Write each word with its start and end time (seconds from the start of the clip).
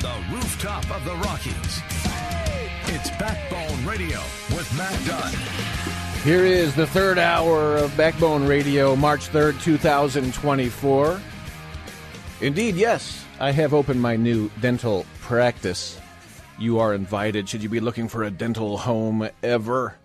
the 0.00 0.24
rooftop 0.32 0.90
of 0.90 1.04
the 1.04 1.14
Rockies, 1.16 1.82
it's 2.86 3.10
Backbone 3.18 3.84
Radio 3.84 4.18
with 4.56 4.66
Matt 4.74 4.98
Dunn. 5.06 5.34
Here 6.22 6.46
is 6.46 6.74
the 6.74 6.86
third 6.86 7.18
hour 7.18 7.76
of 7.76 7.94
Backbone 7.98 8.46
Radio, 8.46 8.96
March 8.96 9.28
3rd, 9.28 9.60
2024. 9.60 11.20
Indeed, 12.40 12.76
yes, 12.76 13.26
I 13.38 13.50
have 13.50 13.74
opened 13.74 14.00
my 14.00 14.16
new 14.16 14.50
dental 14.62 15.04
practice. 15.20 16.00
You 16.58 16.78
are 16.78 16.94
invited 16.94 17.46
should 17.46 17.62
you 17.62 17.68
be 17.68 17.80
looking 17.80 18.08
for 18.08 18.22
a 18.22 18.30
dental 18.30 18.78
home 18.78 19.28
ever. 19.42 19.96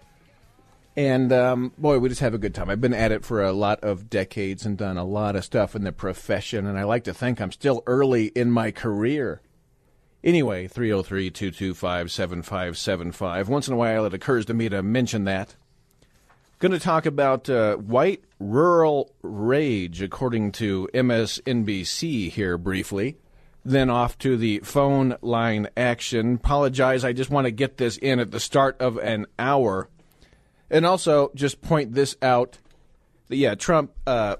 And 0.97 1.31
um, 1.31 1.71
boy, 1.77 1.99
we 1.99 2.09
just 2.09 2.21
have 2.21 2.33
a 2.33 2.37
good 2.37 2.53
time. 2.53 2.69
I've 2.69 2.81
been 2.81 2.93
at 2.93 3.13
it 3.13 3.23
for 3.23 3.41
a 3.41 3.53
lot 3.53 3.79
of 3.81 4.09
decades 4.09 4.65
and 4.65 4.77
done 4.77 4.97
a 4.97 5.05
lot 5.05 5.37
of 5.37 5.45
stuff 5.45 5.73
in 5.73 5.85
the 5.85 5.93
profession, 5.93 6.65
and 6.65 6.77
I 6.77 6.83
like 6.83 7.05
to 7.05 7.13
think 7.13 7.39
I'm 7.39 7.53
still 7.53 7.81
early 7.87 8.25
in 8.27 8.51
my 8.51 8.71
career. 8.71 9.41
Anyway, 10.25 10.67
303 10.67 11.29
225 11.29 12.11
7575. 12.11 13.47
Once 13.47 13.67
in 13.67 13.75
a 13.75 13.77
while, 13.77 14.05
it 14.05 14.13
occurs 14.13 14.45
to 14.45 14.55
me 14.55 14.67
to 14.67 14.81
mention 14.81 15.25
that. 15.25 15.55
Going 16.57 16.71
to 16.71 16.79
talk 16.79 17.05
about 17.05 17.47
uh, 17.47 17.75
white 17.75 18.23
rural 18.39 19.13
rage, 19.21 20.01
according 20.01 20.53
to 20.53 20.89
MSNBC 20.95 22.31
here 22.31 22.57
briefly. 22.57 23.17
Then 23.63 23.91
off 23.91 24.17
to 24.19 24.35
the 24.35 24.59
phone 24.63 25.15
line 25.21 25.67
action. 25.77 26.35
Apologize, 26.35 27.03
I 27.03 27.13
just 27.13 27.29
want 27.29 27.45
to 27.45 27.51
get 27.51 27.77
this 27.77 27.97
in 27.97 28.19
at 28.19 28.31
the 28.31 28.39
start 28.39 28.81
of 28.81 28.97
an 28.97 29.27
hour. 29.37 29.89
And 30.71 30.87
also, 30.87 31.29
just 31.35 31.61
point 31.61 31.93
this 31.93 32.15
out. 32.23 32.57
That, 33.27 33.35
yeah, 33.35 33.53
Trump, 33.53 33.91
uh, 34.07 34.37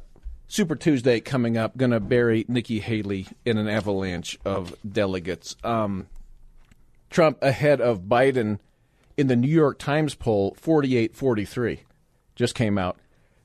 Super 0.47 0.75
Tuesday 0.75 1.19
coming 1.19 1.57
up, 1.57 1.75
going 1.75 1.91
to 1.91 1.99
bury 1.99 2.45
Nikki 2.47 2.79
Haley 2.79 3.27
in 3.45 3.57
an 3.57 3.67
avalanche 3.67 4.37
of 4.45 4.75
delegates. 4.89 5.55
Um, 5.63 6.07
Trump 7.09 7.37
ahead 7.41 7.81
of 7.81 8.01
Biden 8.01 8.59
in 9.17 9.27
the 9.27 9.35
New 9.35 9.49
York 9.49 9.79
Times 9.79 10.15
poll, 10.15 10.55
48 10.59 11.15
43, 11.15 11.81
just 12.35 12.55
came 12.55 12.77
out. 12.77 12.97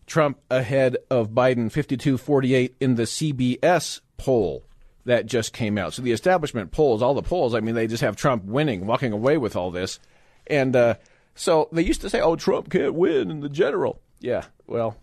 Trump 0.06 0.40
ahead 0.50 0.96
of 1.08 1.30
Biden, 1.30 1.70
52 1.70 2.18
48 2.18 2.74
in 2.80 2.96
the 2.96 3.04
CBS 3.04 4.00
poll 4.16 4.64
that 5.04 5.26
just 5.26 5.52
came 5.52 5.78
out. 5.78 5.94
So 5.94 6.02
the 6.02 6.12
establishment 6.12 6.72
polls, 6.72 7.00
all 7.00 7.14
the 7.14 7.22
polls, 7.22 7.54
I 7.54 7.60
mean, 7.60 7.74
they 7.74 7.86
just 7.86 8.02
have 8.02 8.16
Trump 8.16 8.44
winning, 8.44 8.86
walking 8.86 9.12
away 9.12 9.38
with 9.38 9.56
all 9.56 9.70
this. 9.70 9.98
And 10.46 10.74
uh, 10.74 10.94
so 11.34 11.68
they 11.72 11.82
used 11.82 12.00
to 12.02 12.10
say, 12.10 12.20
oh, 12.20 12.36
Trump 12.36 12.70
can't 12.70 12.94
win 12.94 13.30
in 13.30 13.40
the 13.40 13.48
general. 13.48 14.00
Yeah, 14.18 14.44
well, 14.66 14.96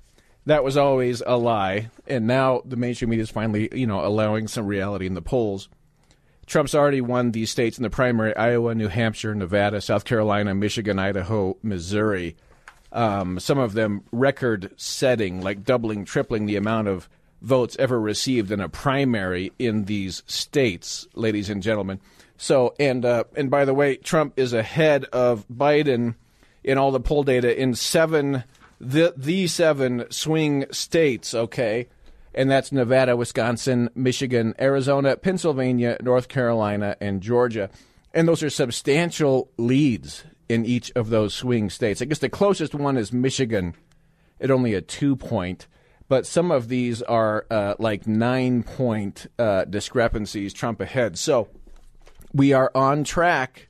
that 0.48 0.64
was 0.64 0.78
always 0.78 1.22
a 1.26 1.38
lie. 1.38 1.90
And 2.08 2.26
now 2.26 2.62
the 2.66 2.78
mainstream 2.78 3.09
media 3.09 3.23
is 3.23 3.30
finally, 3.30 3.70
you 3.73 3.86
know, 3.86 4.03
allowing 4.03 4.48
some 4.48 4.66
reality 4.66 5.06
in 5.06 5.14
the 5.14 5.22
polls. 5.22 5.67
Trump's 6.45 6.73
already 6.73 7.02
won 7.02 7.31
these 7.31 7.52
states 7.52 7.78
in 7.78 7.84
the 7.84 7.90
primary 7.90 8.34
Iowa, 8.36 8.73
New 8.73 8.88
Hampshire, 8.88 9.36
Nevada, 9.36 9.81
South 9.81 10.06
Carolina, 10.06 10.56
Michigan, 10.56 10.97
Idaho, 10.97 11.58
Missouri. 11.62 12.38
Um, 12.94 13.40
some 13.41 13.58
of 13.58 13.74
them 13.74 14.03
record 14.13 14.72
setting, 14.78 15.41
like 15.41 15.66
doubling, 15.66 16.06
tripling 16.06 16.46
the 16.46 16.56
amount 16.56 16.88
of 16.88 17.09
votes 17.41 17.75
ever 17.78 18.00
received 18.00 18.50
in 18.50 18.62
a 18.62 18.69
primary 18.69 19.52
in 19.59 19.84
these 19.84 20.24
states, 20.25 21.06
ladies 21.14 21.50
and 21.50 21.62
gentlemen. 21.62 22.00
So, 22.38 22.74
and 22.79 23.03
uh, 23.03 23.25
and 23.35 23.52
by 23.52 23.66
the 23.66 23.74
way, 23.74 23.97
Trump 23.97 24.34
is 24.38 24.53
ahead 24.53 25.03
of 25.06 25.46
Biden 25.50 26.16
in 26.64 26.78
all 26.78 26.91
the 26.91 27.02
poll 27.02 27.24
data 27.24 27.59
in 27.59 27.75
seven 27.75 28.46
the 28.80 29.14
the 29.18 29.48
seven 29.48 30.06
swing 30.10 30.66
states. 30.72 31.34
Okay, 31.34 31.88
and 32.34 32.50
that's 32.50 32.72
Nevada, 32.72 33.16
Wisconsin, 33.16 33.90
Michigan, 33.96 34.54
Arizona, 34.60 35.18
Pennsylvania, 35.18 35.98
North 36.02 36.28
Carolina, 36.28 36.96
and 37.02 37.22
Georgia. 37.22 37.70
And 38.14 38.28
those 38.28 38.44
are 38.44 38.50
substantial 38.50 39.52
leads 39.58 40.24
in 40.50 40.66
each 40.66 40.92
of 40.96 41.10
those 41.10 41.34
swing 41.34 41.70
states. 41.70 42.02
I 42.02 42.06
guess 42.06 42.20
the 42.20 42.30
closest 42.30 42.74
one 42.74 42.98
is 42.98 43.12
Michigan 43.12 43.76
at 44.40 44.52
only 44.52 44.74
a 44.74 44.82
two 44.82 45.16
point, 45.16 45.68
but 46.08 46.26
some 46.26 46.52
of 46.52 46.68
these 46.68 47.02
are 47.02 47.46
uh, 47.52 47.76
like 47.80 48.08
nine 48.08 48.64
point 48.64 49.28
uh, 49.38 49.66
discrepancies, 49.66 50.54
Trump 50.54 50.80
ahead. 50.80 51.18
So 51.18 51.50
we 52.34 52.54
are 52.54 52.72
on 52.74 53.04
track. 53.04 53.68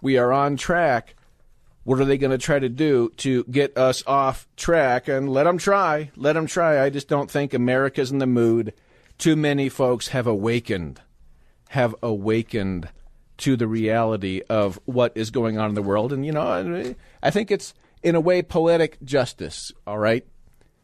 We 0.00 0.16
are 0.16 0.32
on 0.32 0.56
track. 0.56 1.16
What 1.86 2.00
are 2.00 2.04
they 2.04 2.18
going 2.18 2.32
to 2.32 2.38
try 2.38 2.58
to 2.58 2.68
do 2.68 3.12
to 3.18 3.44
get 3.44 3.78
us 3.78 4.02
off 4.08 4.48
track? 4.56 5.06
And 5.06 5.28
let 5.28 5.44
them 5.44 5.56
try. 5.56 6.10
Let 6.16 6.32
them 6.32 6.46
try. 6.46 6.82
I 6.82 6.90
just 6.90 7.06
don't 7.06 7.30
think 7.30 7.54
America's 7.54 8.10
in 8.10 8.18
the 8.18 8.26
mood. 8.26 8.72
Too 9.18 9.36
many 9.36 9.68
folks 9.68 10.08
have 10.08 10.26
awakened, 10.26 11.00
have 11.68 11.94
awakened 12.02 12.88
to 13.36 13.56
the 13.56 13.68
reality 13.68 14.42
of 14.50 14.80
what 14.84 15.12
is 15.14 15.30
going 15.30 15.58
on 15.58 15.68
in 15.68 15.76
the 15.76 15.82
world. 15.82 16.12
And, 16.12 16.26
you 16.26 16.32
know, 16.32 16.96
I 17.22 17.30
think 17.30 17.52
it's, 17.52 17.72
in 18.02 18.16
a 18.16 18.20
way, 18.20 18.42
poetic 18.42 19.00
justice, 19.04 19.70
all 19.86 19.98
right? 19.98 20.26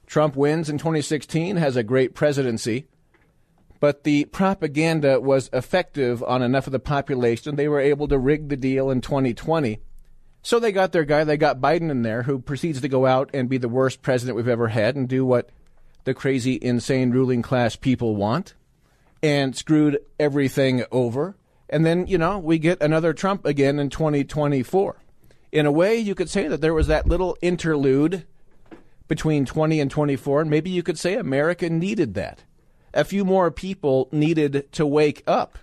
Trump 0.07 0.37
wins 0.37 0.71
in 0.71 0.79
2016, 0.79 1.57
has 1.57 1.75
a 1.75 1.83
great 1.83 2.15
presidency, 2.15 2.87
but 3.81 4.05
the 4.05 4.27
propaganda 4.27 5.21
was 5.21 5.51
effective 5.53 6.23
on 6.23 6.43
enough 6.43 6.69
of 6.69 6.73
the 6.73 6.79
population. 6.79 7.57
They 7.57 7.67
were 7.67 7.81
able 7.81 8.07
to 8.07 8.19
rig 8.19 8.51
the 8.51 8.57
deal 8.57 8.89
in 8.89 9.01
2020. 9.01 9.81
So 10.43 10.59
they 10.59 10.73
got 10.73 10.93
their 10.93 11.05
guy, 11.05 11.23
they 11.25 11.37
got 11.37 11.61
Biden 11.61 11.91
in 11.91 12.03
there, 12.03 12.25
who 12.25 12.41
proceeds 12.41 12.81
to 12.81 12.89
go 12.89 13.07
out 13.07 13.31
and 13.33 13.49
be 13.49 13.59
the 13.59 13.69
worst 13.69 14.03
president 14.03 14.37
we've 14.37 14.49
ever 14.49 14.69
had 14.69 14.97
and 14.97 15.09
do 15.09 15.25
what 15.25 15.51
the 16.05 16.15
crazy, 16.15 16.59
insane 16.61 17.11
ruling 17.11 17.43
class 17.43 17.77
people 17.77 18.17
want 18.17 18.55
and 19.23 19.57
screwed 19.57 19.99
everything 20.19 20.85
over. 20.91 21.37
And 21.69 21.87
then, 21.87 22.07
you 22.09 22.19
know, 22.19 22.39
we 22.39 22.59
get 22.59 22.83
another 22.83 23.13
Trump 23.13 23.47
again 23.47 23.79
in 23.79 23.89
2024. 23.89 24.97
In 25.53 25.67
a 25.67 25.73
way, 25.73 25.97
you 25.97 26.15
could 26.15 26.29
say 26.29 26.49
that 26.49 26.61
there 26.61 26.75
was 26.75 26.89
that 26.89 27.07
little 27.07 27.37
interlude 27.41 28.27
between 29.07 29.45
20 29.45 29.81
and 29.81 29.91
24, 29.91 30.41
and 30.41 30.51
maybe 30.51 30.71
you 30.71 30.83
could 30.83 30.99
say 30.99 31.15
America 31.15 31.69
needed 31.71 32.15
that. 32.15 32.45
A 32.95 33.05
few 33.05 33.25
more 33.25 33.51
people 33.51 34.09
needed 34.11 34.71
to 34.73 34.87
wake 34.87 35.23
up. 35.27 35.59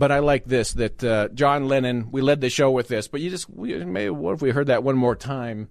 But 0.00 0.10
I 0.10 0.20
like 0.20 0.46
this 0.46 0.72
that 0.72 1.04
uh, 1.04 1.28
John 1.28 1.68
Lennon, 1.68 2.10
we 2.10 2.22
led 2.22 2.40
the 2.40 2.48
show 2.48 2.70
with 2.70 2.88
this, 2.88 3.06
but 3.06 3.20
you 3.20 3.28
just, 3.28 3.50
we, 3.50 3.84
maybe, 3.84 4.08
what 4.08 4.32
if 4.32 4.40
we 4.40 4.48
heard 4.48 4.68
that 4.68 4.82
one 4.82 4.96
more 4.96 5.14
time? 5.14 5.68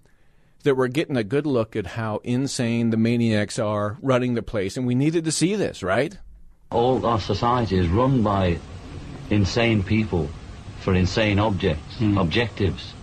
That 0.66 0.76
we're 0.76 0.88
getting 0.88 1.18
a 1.18 1.24
good 1.24 1.48
look 1.48 1.76
at 1.76 1.88
how 1.88 2.18
insane 2.24 2.92
the 2.92 2.98
maniacs 2.98 3.58
are 3.58 3.98
running 4.04 4.36
the 4.36 4.44
place, 4.44 4.78
and 4.78 4.86
we 4.86 4.94
needed 4.94 5.26
to 5.26 5.32
see 5.32 5.56
this, 5.56 5.82
right? 5.82 6.16
All 6.70 7.04
our 7.08 7.20
society 7.20 7.80
is 7.80 7.88
run 7.88 8.22
by 8.22 8.60
insane 9.32 9.82
people 9.82 10.30
for 10.82 10.94
insane 10.94 11.40
objects, 11.40 11.96
mm. 11.96 12.22
objectives. 12.22 12.94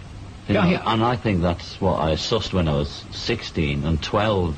You 0.47 0.55
know, 0.55 0.63
yeah, 0.63 0.71
yeah. 0.71 0.93
And 0.93 1.03
I 1.03 1.17
think 1.17 1.43
that's 1.43 1.81
what 1.81 1.99
I 1.99 2.13
sussed 2.13 2.53
when 2.53 2.69
I 2.69 2.75
was 2.75 3.05
16 3.11 3.83
and 3.85 4.01
12 4.01 4.57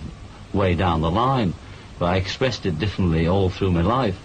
way 0.52 0.74
down 0.74 1.00
the 1.00 1.10
line. 1.10 1.54
But 1.98 2.06
I 2.06 2.16
expressed 2.16 2.66
it 2.66 2.78
differently 2.78 3.26
all 3.26 3.48
through 3.48 3.72
my 3.72 3.80
life. 3.80 4.21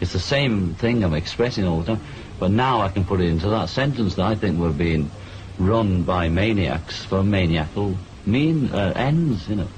It's 0.00 0.12
the 0.12 0.18
same 0.18 0.74
thing 0.74 1.02
I'm 1.02 1.14
expressing 1.14 1.66
all 1.66 1.80
the 1.80 1.96
time. 1.96 2.04
But 2.38 2.50
now 2.50 2.80
I 2.80 2.88
can 2.88 3.04
put 3.04 3.20
it 3.20 3.28
into 3.28 3.48
that 3.48 3.68
sentence 3.68 4.16
that 4.16 4.26
I 4.26 4.34
think 4.34 4.58
we're 4.58 4.72
being 4.72 5.10
run 5.58 6.02
by 6.02 6.28
maniacs 6.28 7.04
for 7.04 7.22
maniacal 7.22 7.96
mean 8.26 8.70
uh, 8.72 8.92
ends, 8.94 9.48
you 9.48 9.56
know. 9.56 9.68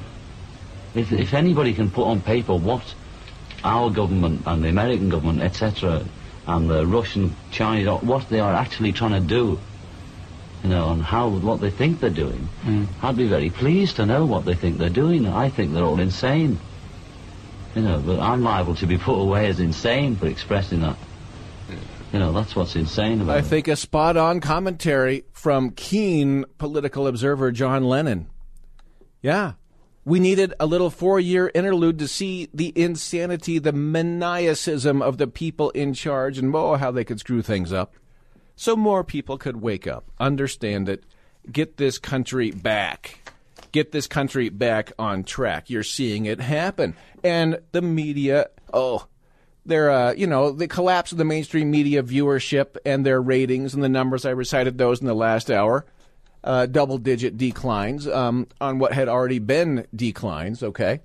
If, 0.94 1.12
if 1.12 1.34
anybody 1.34 1.74
can 1.74 1.90
put 1.90 2.06
on 2.06 2.20
paper 2.20 2.56
what 2.56 2.94
our 3.62 3.90
government 3.90 4.42
and 4.46 4.64
the 4.64 4.68
American 4.68 5.08
government, 5.08 5.42
etc., 5.42 6.04
and 6.46 6.68
the 6.68 6.86
Russian, 6.86 7.36
Chinese, 7.50 7.88
what 8.02 8.28
they 8.30 8.40
are 8.40 8.54
actually 8.54 8.92
trying 8.92 9.12
to 9.12 9.20
do, 9.20 9.60
you 10.64 10.70
know, 10.70 10.90
and 10.90 11.02
how 11.02 11.28
what 11.28 11.60
they 11.60 11.70
think 11.70 12.00
they're 12.00 12.10
doing. 12.10 12.48
Mm. 12.64 12.86
I'd 13.02 13.16
be 13.16 13.28
very 13.28 13.50
pleased 13.50 13.96
to 13.96 14.06
know 14.06 14.24
what 14.24 14.44
they 14.46 14.54
think 14.54 14.78
they're 14.78 14.88
doing. 14.88 15.26
I 15.26 15.50
think 15.50 15.74
they're 15.74 15.84
all 15.84 16.00
insane. 16.00 16.58
You 17.78 17.84
know, 17.84 18.02
but 18.04 18.18
I'm 18.18 18.42
liable 18.42 18.74
to 18.74 18.88
be 18.88 18.98
put 18.98 19.14
away 19.14 19.46
as 19.46 19.60
insane 19.60 20.16
for 20.16 20.26
expressing 20.26 20.80
that. 20.80 20.96
You 22.12 22.18
know, 22.18 22.32
that's 22.32 22.56
what's 22.56 22.74
insane 22.74 23.20
about 23.20 23.34
I 23.34 23.36
it. 23.36 23.38
I 23.38 23.42
think 23.42 23.68
a 23.68 23.76
spot 23.76 24.16
on 24.16 24.40
commentary 24.40 25.26
from 25.30 25.70
keen 25.70 26.44
political 26.58 27.06
observer 27.06 27.52
John 27.52 27.84
Lennon. 27.84 28.30
Yeah. 29.22 29.52
We 30.04 30.18
needed 30.18 30.54
a 30.58 30.66
little 30.66 30.90
four 30.90 31.20
year 31.20 31.52
interlude 31.54 32.00
to 32.00 32.08
see 32.08 32.48
the 32.52 32.72
insanity, 32.74 33.60
the 33.60 33.72
maniacism 33.72 35.00
of 35.00 35.18
the 35.18 35.28
people 35.28 35.70
in 35.70 35.94
charge, 35.94 36.36
and 36.36 36.52
oh, 36.56 36.74
how 36.74 36.90
they 36.90 37.04
could 37.04 37.20
screw 37.20 37.42
things 37.42 37.72
up. 37.72 37.94
So 38.56 38.74
more 38.74 39.04
people 39.04 39.38
could 39.38 39.58
wake 39.62 39.86
up, 39.86 40.10
understand 40.18 40.88
it, 40.88 41.04
get 41.52 41.76
this 41.76 41.96
country 41.98 42.50
back. 42.50 43.30
Get 43.72 43.92
this 43.92 44.06
country 44.06 44.48
back 44.48 44.92
on 44.98 45.24
track. 45.24 45.70
You're 45.70 45.82
seeing 45.82 46.26
it 46.26 46.40
happen. 46.40 46.96
And 47.22 47.58
the 47.72 47.82
media, 47.82 48.46
oh, 48.72 49.06
they're, 49.66 49.90
uh, 49.90 50.12
you 50.12 50.26
know, 50.26 50.50
the 50.50 50.68
collapse 50.68 51.12
of 51.12 51.18
the 51.18 51.24
mainstream 51.24 51.70
media 51.70 52.02
viewership 52.02 52.76
and 52.86 53.04
their 53.04 53.20
ratings 53.20 53.74
and 53.74 53.82
the 53.82 53.88
numbers. 53.88 54.24
I 54.24 54.30
recited 54.30 54.78
those 54.78 55.00
in 55.00 55.06
the 55.06 55.14
last 55.14 55.50
hour 55.50 55.84
uh, 56.44 56.66
double 56.66 56.98
digit 56.98 57.36
declines 57.36 58.06
um, 58.06 58.46
on 58.60 58.78
what 58.78 58.92
had 58.92 59.08
already 59.08 59.38
been 59.38 59.86
declines, 59.94 60.62
okay? 60.62 61.00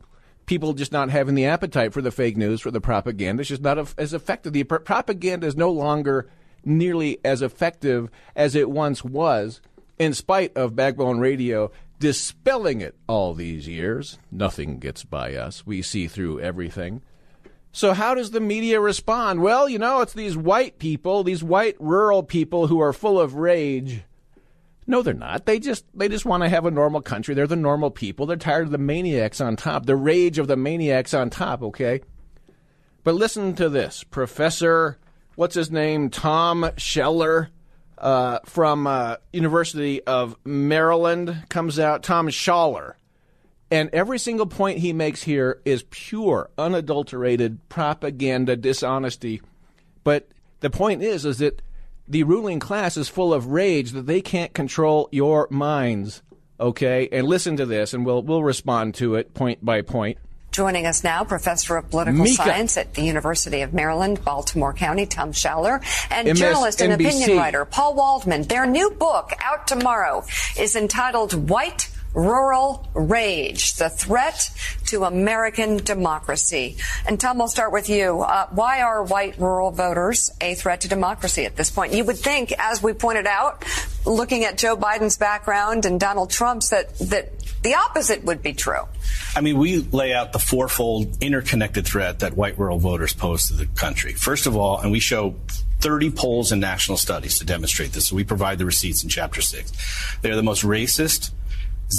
People 0.46 0.74
just 0.74 0.92
not 0.92 1.10
having 1.10 1.36
the 1.36 1.46
appetite 1.46 1.94
for 1.94 2.02
the 2.02 2.12
fake 2.12 2.38
news, 2.38 2.62
for 2.62 2.72
the 2.72 2.82
propaganda. 2.82 3.42
It's 3.42 3.50
just 3.50 3.62
not 3.62 3.78
as 3.98 4.14
effective. 4.14 4.54
The 4.54 4.64
propaganda 4.64 5.48
is 5.48 5.56
no 5.56 5.72
longer 5.72 6.30
nearly 6.66 7.20
as 7.26 7.42
effective 7.42 8.10
as 8.36 8.56
it 8.56 8.70
once 8.70 9.04
was, 9.04 9.62
in 10.00 10.14
spite 10.14 10.56
of 10.56 10.76
Backbone 10.76 11.20
Radio 11.20 11.72
dispelling 12.04 12.82
it 12.82 12.96
all 13.08 13.34
these 13.34 13.66
years. 13.66 14.20
Nothing 14.30 14.78
gets 14.78 15.06
by 15.06 15.36
us. 15.36 15.66
We 15.66 15.82
see 15.82 16.10
through 16.10 16.42
everything. 16.42 17.02
So, 17.72 17.94
how 17.94 18.14
does 18.14 18.32
the 18.32 18.42
media 18.42 18.82
respond? 18.82 19.42
Well, 19.42 19.70
you 19.70 19.80
know, 19.80 20.02
it's 20.02 20.12
these 20.12 20.36
white 20.36 20.80
people, 20.80 21.24
these 21.24 21.42
white 21.42 21.78
rural 21.80 22.22
people 22.22 22.68
who 22.68 22.82
are 22.82 22.92
full 22.92 23.22
of 23.22 23.36
rage 23.36 24.04
no, 24.86 25.02
they're 25.02 25.14
not. 25.14 25.46
They 25.46 25.60
just 25.60 25.86
they 25.94 26.10
just 26.10 26.26
want 26.26 26.44
to 26.44 26.50
have 26.50 26.66
a 26.66 26.72
normal 26.72 27.02
country. 27.02 27.34
They're 27.34 27.48
the 27.48 27.56
normal 27.56 27.90
people. 27.90 28.26
They're 28.26 28.36
tired 28.36 28.66
of 28.66 28.72
the 28.72 28.78
maniacs 28.78 29.40
on 29.40 29.56
top, 29.56 29.86
the 29.86 29.96
rage 29.96 30.40
of 30.40 30.48
the 30.48 30.58
maniacs 30.58 31.14
on 31.14 31.30
top. 31.30 31.64
Okay, 31.64 32.02
but 33.06 33.16
listen 33.16 33.56
to 33.56 33.70
this, 33.70 34.04
Professor. 34.04 34.98
What's 35.36 35.56
his 35.56 35.72
name? 35.72 36.10
Tom 36.10 36.64
Schaller 36.76 37.48
uh, 37.98 38.40
from 38.46 38.88
uh, 38.88 39.18
University 39.32 40.02
of 40.04 40.36
Maryland 40.44 41.46
comes 41.50 41.80
out. 41.80 42.04
Tom 42.04 42.28
Schaller, 42.28 42.94
and 43.72 43.90
every 43.94 44.20
single 44.20 44.46
point 44.46 44.80
he 44.80 44.94
makes 44.94 45.24
here 45.24 45.62
is 45.66 45.84
pure, 45.90 46.50
unadulterated 46.58 47.58
propaganda, 47.70 48.56
dishonesty. 48.56 49.42
But 50.04 50.28
the 50.60 50.70
point 50.70 51.02
is, 51.02 51.26
is 51.26 51.40
that 51.40 51.62
the 52.08 52.24
ruling 52.24 52.60
class 52.60 52.98
is 52.98 53.10
full 53.10 53.34
of 53.34 53.48
rage 53.48 53.92
that 53.92 54.06
they 54.06 54.22
can't 54.22 54.54
control 54.54 55.10
your 55.12 55.48
minds. 55.50 56.22
Okay, 56.60 57.10
and 57.12 57.28
listen 57.28 57.58
to 57.58 57.66
this, 57.66 57.94
and 57.94 58.06
we'll 58.06 58.22
we'll 58.22 58.44
respond 58.44 58.96
to 58.96 59.16
it 59.16 59.34
point 59.34 59.64
by 59.66 59.82
point. 59.82 60.18
Joining 60.54 60.86
us 60.86 61.04
now, 61.04 61.24
professor 61.24 61.78
of 61.78 61.90
political 61.90 62.24
Mika. 62.24 62.44
science 62.44 62.78
at 62.78 62.94
the 62.94 63.02
University 63.02 63.62
of 63.62 63.74
Maryland, 63.74 64.24
Baltimore 64.24 64.72
County, 64.72 65.08
Tom 65.08 65.32
Schaller, 65.32 65.82
and 66.12 66.28
MSNBC. 66.28 66.36
journalist 66.36 66.82
and 66.82 66.94
opinion 66.94 67.38
writer 67.38 67.66
Paul 67.66 67.96
Waldman. 67.96 68.44
Their 68.44 68.68
new 68.68 68.92
book 68.92 69.32
out 69.44 69.66
tomorrow 69.66 70.24
is 70.56 70.76
entitled 70.76 71.50
White 71.50 71.90
Rural 72.14 72.88
Rage, 72.94 73.74
the 73.78 73.90
threat 73.90 74.52
to 74.86 75.06
American 75.06 75.78
democracy. 75.78 76.78
And 77.08 77.20
Tom, 77.20 77.42
I'll 77.42 77.48
start 77.48 77.72
with 77.72 77.90
you. 77.90 78.22
Uh, 78.22 78.48
why 78.52 78.82
are 78.82 79.04
white 79.04 79.40
rural 79.40 79.72
voters 79.72 80.30
a 80.40 80.54
threat 80.54 80.82
to 80.82 80.88
democracy 80.88 81.46
at 81.46 81.56
this 81.56 81.72
point? 81.72 81.94
You 81.94 82.06
would 82.06 82.20
think, 82.20 82.54
as 82.60 82.84
we 82.84 82.94
pointed 82.94 83.26
out, 83.26 83.66
looking 84.06 84.44
at 84.46 84.58
Joe 84.58 84.76
Biden's 84.76 85.18
background 85.18 85.86
and 85.86 86.00
Donald 86.00 86.30
Trump's, 86.30 86.70
that, 86.70 86.96
that 87.00 87.32
the 87.64 87.76
opposite 87.76 88.24
would 88.24 88.42
be 88.42 88.54
true. 88.54 88.88
I 89.36 89.42
mean, 89.42 89.58
we 89.58 89.78
lay 89.78 90.14
out 90.14 90.34
the 90.34 90.40
fourfold 90.40 91.18
interconnected 91.22 91.86
threat 91.86 92.20
that 92.20 92.36
white 92.36 92.60
rural 92.60 92.80
voters 92.80 93.14
pose 93.14 93.48
to 93.48 93.54
the 93.54 93.66
country. 93.66 94.14
First 94.14 94.46
of 94.46 94.56
all, 94.56 94.80
and 94.80 94.92
we 94.92 95.00
show 95.00 95.36
30 95.80 96.12
polls 96.12 96.52
and 96.52 96.62
national 96.62 96.98
studies 96.98 97.40
to 97.40 97.46
demonstrate 97.46 97.92
this. 97.92 98.08
So 98.08 98.16
we 98.16 98.24
provide 98.24 98.58
the 98.58 98.66
receipts 98.66 99.04
in 99.04 99.10
chapter 99.10 99.42
six. 99.42 99.72
They 100.22 100.32
are 100.32 100.36
the 100.36 100.44
most 100.44 100.64
racist, 100.64 101.32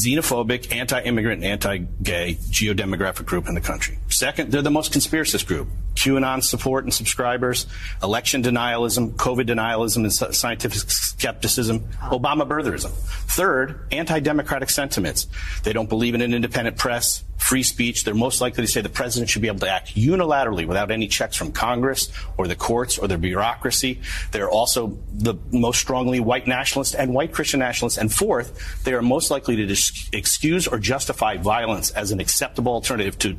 xenophobic, 0.03 0.75
anti-immigrant, 0.75 1.43
and 1.43 1.53
anti-gay 1.53 2.35
geodemographic 2.51 3.27
group 3.27 3.49
in 3.49 3.55
the 3.55 3.61
country. 3.61 3.99
Second, 4.09 4.51
they're 4.51 4.63
the 4.63 4.71
most 4.71 4.93
conspiracist 4.93 5.47
group. 5.47 5.69
QAnon 5.95 6.43
support 6.43 6.85
and 6.85 6.93
subscribers, 6.93 7.67
election 8.03 8.43
denialism, 8.43 9.13
COVID 9.13 9.47
denialism 9.47 9.99
and 9.99 10.35
scientific 10.35 10.91
skepticism, 10.91 11.81
Obama 12.03 12.47
birtherism. 12.47 12.91
Third, 12.91 13.87
anti-democratic 13.93 14.71
sentiments. 14.71 15.29
They 15.63 15.73
don't 15.73 15.89
believe 15.89 16.15
in 16.15 16.21
an 16.21 16.35
independent 16.35 16.77
press, 16.77 17.23
free 17.45 17.63
speech. 17.63 18.05
They're 18.05 18.15
most 18.15 18.41
likely 18.41 18.65
to 18.65 18.71
say 18.71 18.81
the 18.81 18.89
president 18.89 19.29
should 19.29 19.43
be 19.43 19.49
able 19.49 19.61
to 19.61 19.69
act 19.69 19.95
unilaterally 19.95 20.67
without 20.67 20.91
any 20.91 21.09
checks 21.09 21.37
from 21.37 21.53
Congress 21.53 22.11
or 22.39 22.49
the 22.49 22.57
courts 22.57 22.97
or 22.97 23.07
the 23.07 23.19
bureaucracy. 23.19 24.01
They're 24.33 24.49
also 24.49 24.99
the 25.13 25.35
most 25.53 25.79
strongly 25.79 26.21
white 26.21 26.47
nationalist 26.47 26.95
and 26.95 27.13
white 27.13 27.33
Christian 27.33 27.61
nationalists. 27.61 27.99
And 27.99 28.13
fourth, 28.13 28.83
they 28.85 28.95
are 28.95 29.03
most 29.03 29.31
likely 29.31 29.57
to 29.57 29.67
dis- 29.67 30.09
excuse 30.13 30.67
or 30.67 30.79
justify 30.79 31.37
violence 31.37 31.91
as 31.91 32.13
an 32.13 32.19
acceptable 32.19 32.73
alternative 32.73 33.19
to 33.19 33.37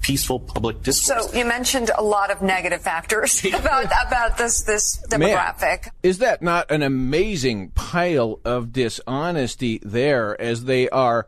peaceful 0.00 0.40
public 0.40 0.82
discourse. 0.82 1.30
So 1.30 1.38
you 1.38 1.44
mentioned 1.44 1.90
a 1.96 2.02
lot 2.02 2.30
of 2.30 2.40
negative 2.40 2.80
factors 2.80 3.44
about 3.44 3.84
about 4.06 4.38
this 4.38 4.62
this 4.62 5.04
demographic. 5.10 5.84
Man, 5.84 5.92
is 6.02 6.18
that 6.18 6.40
not 6.40 6.70
an 6.70 6.82
amazing 6.82 7.68
pile 7.70 8.40
of 8.46 8.72
dishonesty 8.72 9.78
there 9.82 10.40
as 10.40 10.64
they 10.64 10.88
are 10.88 11.26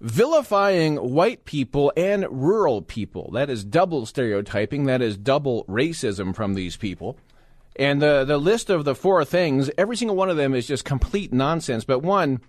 vilifying 0.00 0.96
white 0.96 1.44
people 1.44 1.92
and 1.96 2.26
rural 2.30 2.82
people? 2.82 3.30
That 3.32 3.50
is 3.50 3.64
double 3.64 4.06
stereotyping, 4.06 4.84
that 4.84 5.02
is 5.02 5.16
double 5.16 5.64
racism 5.64 6.34
from 6.34 6.54
these 6.54 6.76
people. 6.76 7.18
And 7.76 8.02
the 8.02 8.24
the 8.24 8.38
list 8.38 8.68
of 8.70 8.84
the 8.84 8.94
four 8.94 9.24
things, 9.24 9.70
every 9.78 9.96
single 9.96 10.16
one 10.16 10.30
of 10.30 10.36
them 10.36 10.54
is 10.54 10.66
just 10.66 10.84
complete 10.84 11.32
nonsense, 11.32 11.84
but 11.84 12.00
one 12.00 12.40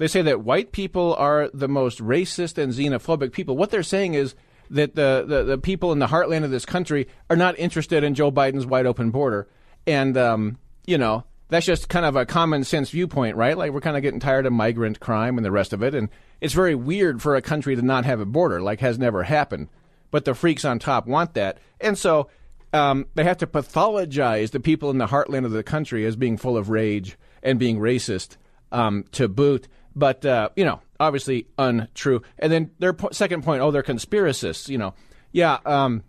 they 0.00 0.08
say 0.08 0.22
that 0.22 0.40
white 0.40 0.72
people 0.72 1.14
are 1.16 1.50
the 1.52 1.68
most 1.68 1.98
racist 1.98 2.56
and 2.56 2.72
xenophobic 2.72 3.32
people. 3.32 3.54
What 3.54 3.70
they're 3.70 3.82
saying 3.82 4.14
is 4.14 4.34
that 4.70 4.94
the, 4.94 5.24
the, 5.28 5.44
the, 5.44 5.58
people 5.58 5.92
in 5.92 5.98
the 5.98 6.06
heartland 6.06 6.42
of 6.42 6.50
this 6.50 6.64
country 6.64 7.06
are 7.28 7.36
not 7.36 7.58
interested 7.58 8.02
in 8.02 8.14
Joe 8.14 8.32
Biden's 8.32 8.64
wide 8.64 8.86
open 8.86 9.10
border. 9.10 9.46
And, 9.86 10.16
um, 10.16 10.56
you 10.86 10.96
know, 10.96 11.24
that's 11.48 11.66
just 11.66 11.90
kind 11.90 12.06
of 12.06 12.16
a 12.16 12.24
common 12.24 12.64
sense 12.64 12.88
viewpoint, 12.88 13.36
right? 13.36 13.58
Like 13.58 13.72
we're 13.72 13.82
kind 13.82 13.98
of 13.98 14.02
getting 14.02 14.20
tired 14.20 14.46
of 14.46 14.54
migrant 14.54 15.00
crime 15.00 15.36
and 15.36 15.44
the 15.44 15.50
rest 15.50 15.74
of 15.74 15.82
it. 15.82 15.94
And 15.94 16.08
it's 16.40 16.54
very 16.54 16.74
weird 16.74 17.22
for 17.22 17.36
a 17.36 17.42
country 17.42 17.76
to 17.76 17.82
not 17.82 18.04
have 18.04 18.20
a 18.20 18.26
border, 18.26 18.60
like 18.60 18.80
has 18.80 18.98
never 18.98 19.22
happened. 19.22 19.68
But 20.10 20.24
the 20.24 20.34
freaks 20.34 20.64
on 20.64 20.78
top 20.78 21.06
want 21.06 21.34
that. 21.34 21.58
And 21.80 21.96
so 21.96 22.28
um, 22.72 23.06
they 23.14 23.24
have 23.24 23.38
to 23.38 23.46
pathologize 23.46 24.50
the 24.50 24.60
people 24.60 24.90
in 24.90 24.98
the 24.98 25.06
heartland 25.06 25.44
of 25.44 25.52
the 25.52 25.62
country 25.62 26.04
as 26.04 26.16
being 26.16 26.36
full 26.36 26.56
of 26.56 26.70
rage 26.70 27.16
and 27.42 27.58
being 27.58 27.78
racist 27.78 28.36
um, 28.72 29.04
to 29.12 29.28
boot. 29.28 29.68
But, 29.94 30.24
uh, 30.24 30.50
you 30.56 30.64
know, 30.64 30.80
obviously 30.98 31.46
untrue. 31.58 32.22
And 32.38 32.52
then 32.52 32.70
their 32.78 32.92
po- 32.92 33.10
second 33.12 33.42
point, 33.42 33.62
oh, 33.62 33.70
they're 33.70 33.82
conspiracists. 33.82 34.68
You 34.68 34.78
know, 34.78 34.94
yeah, 35.32 35.58
um, 35.64 36.04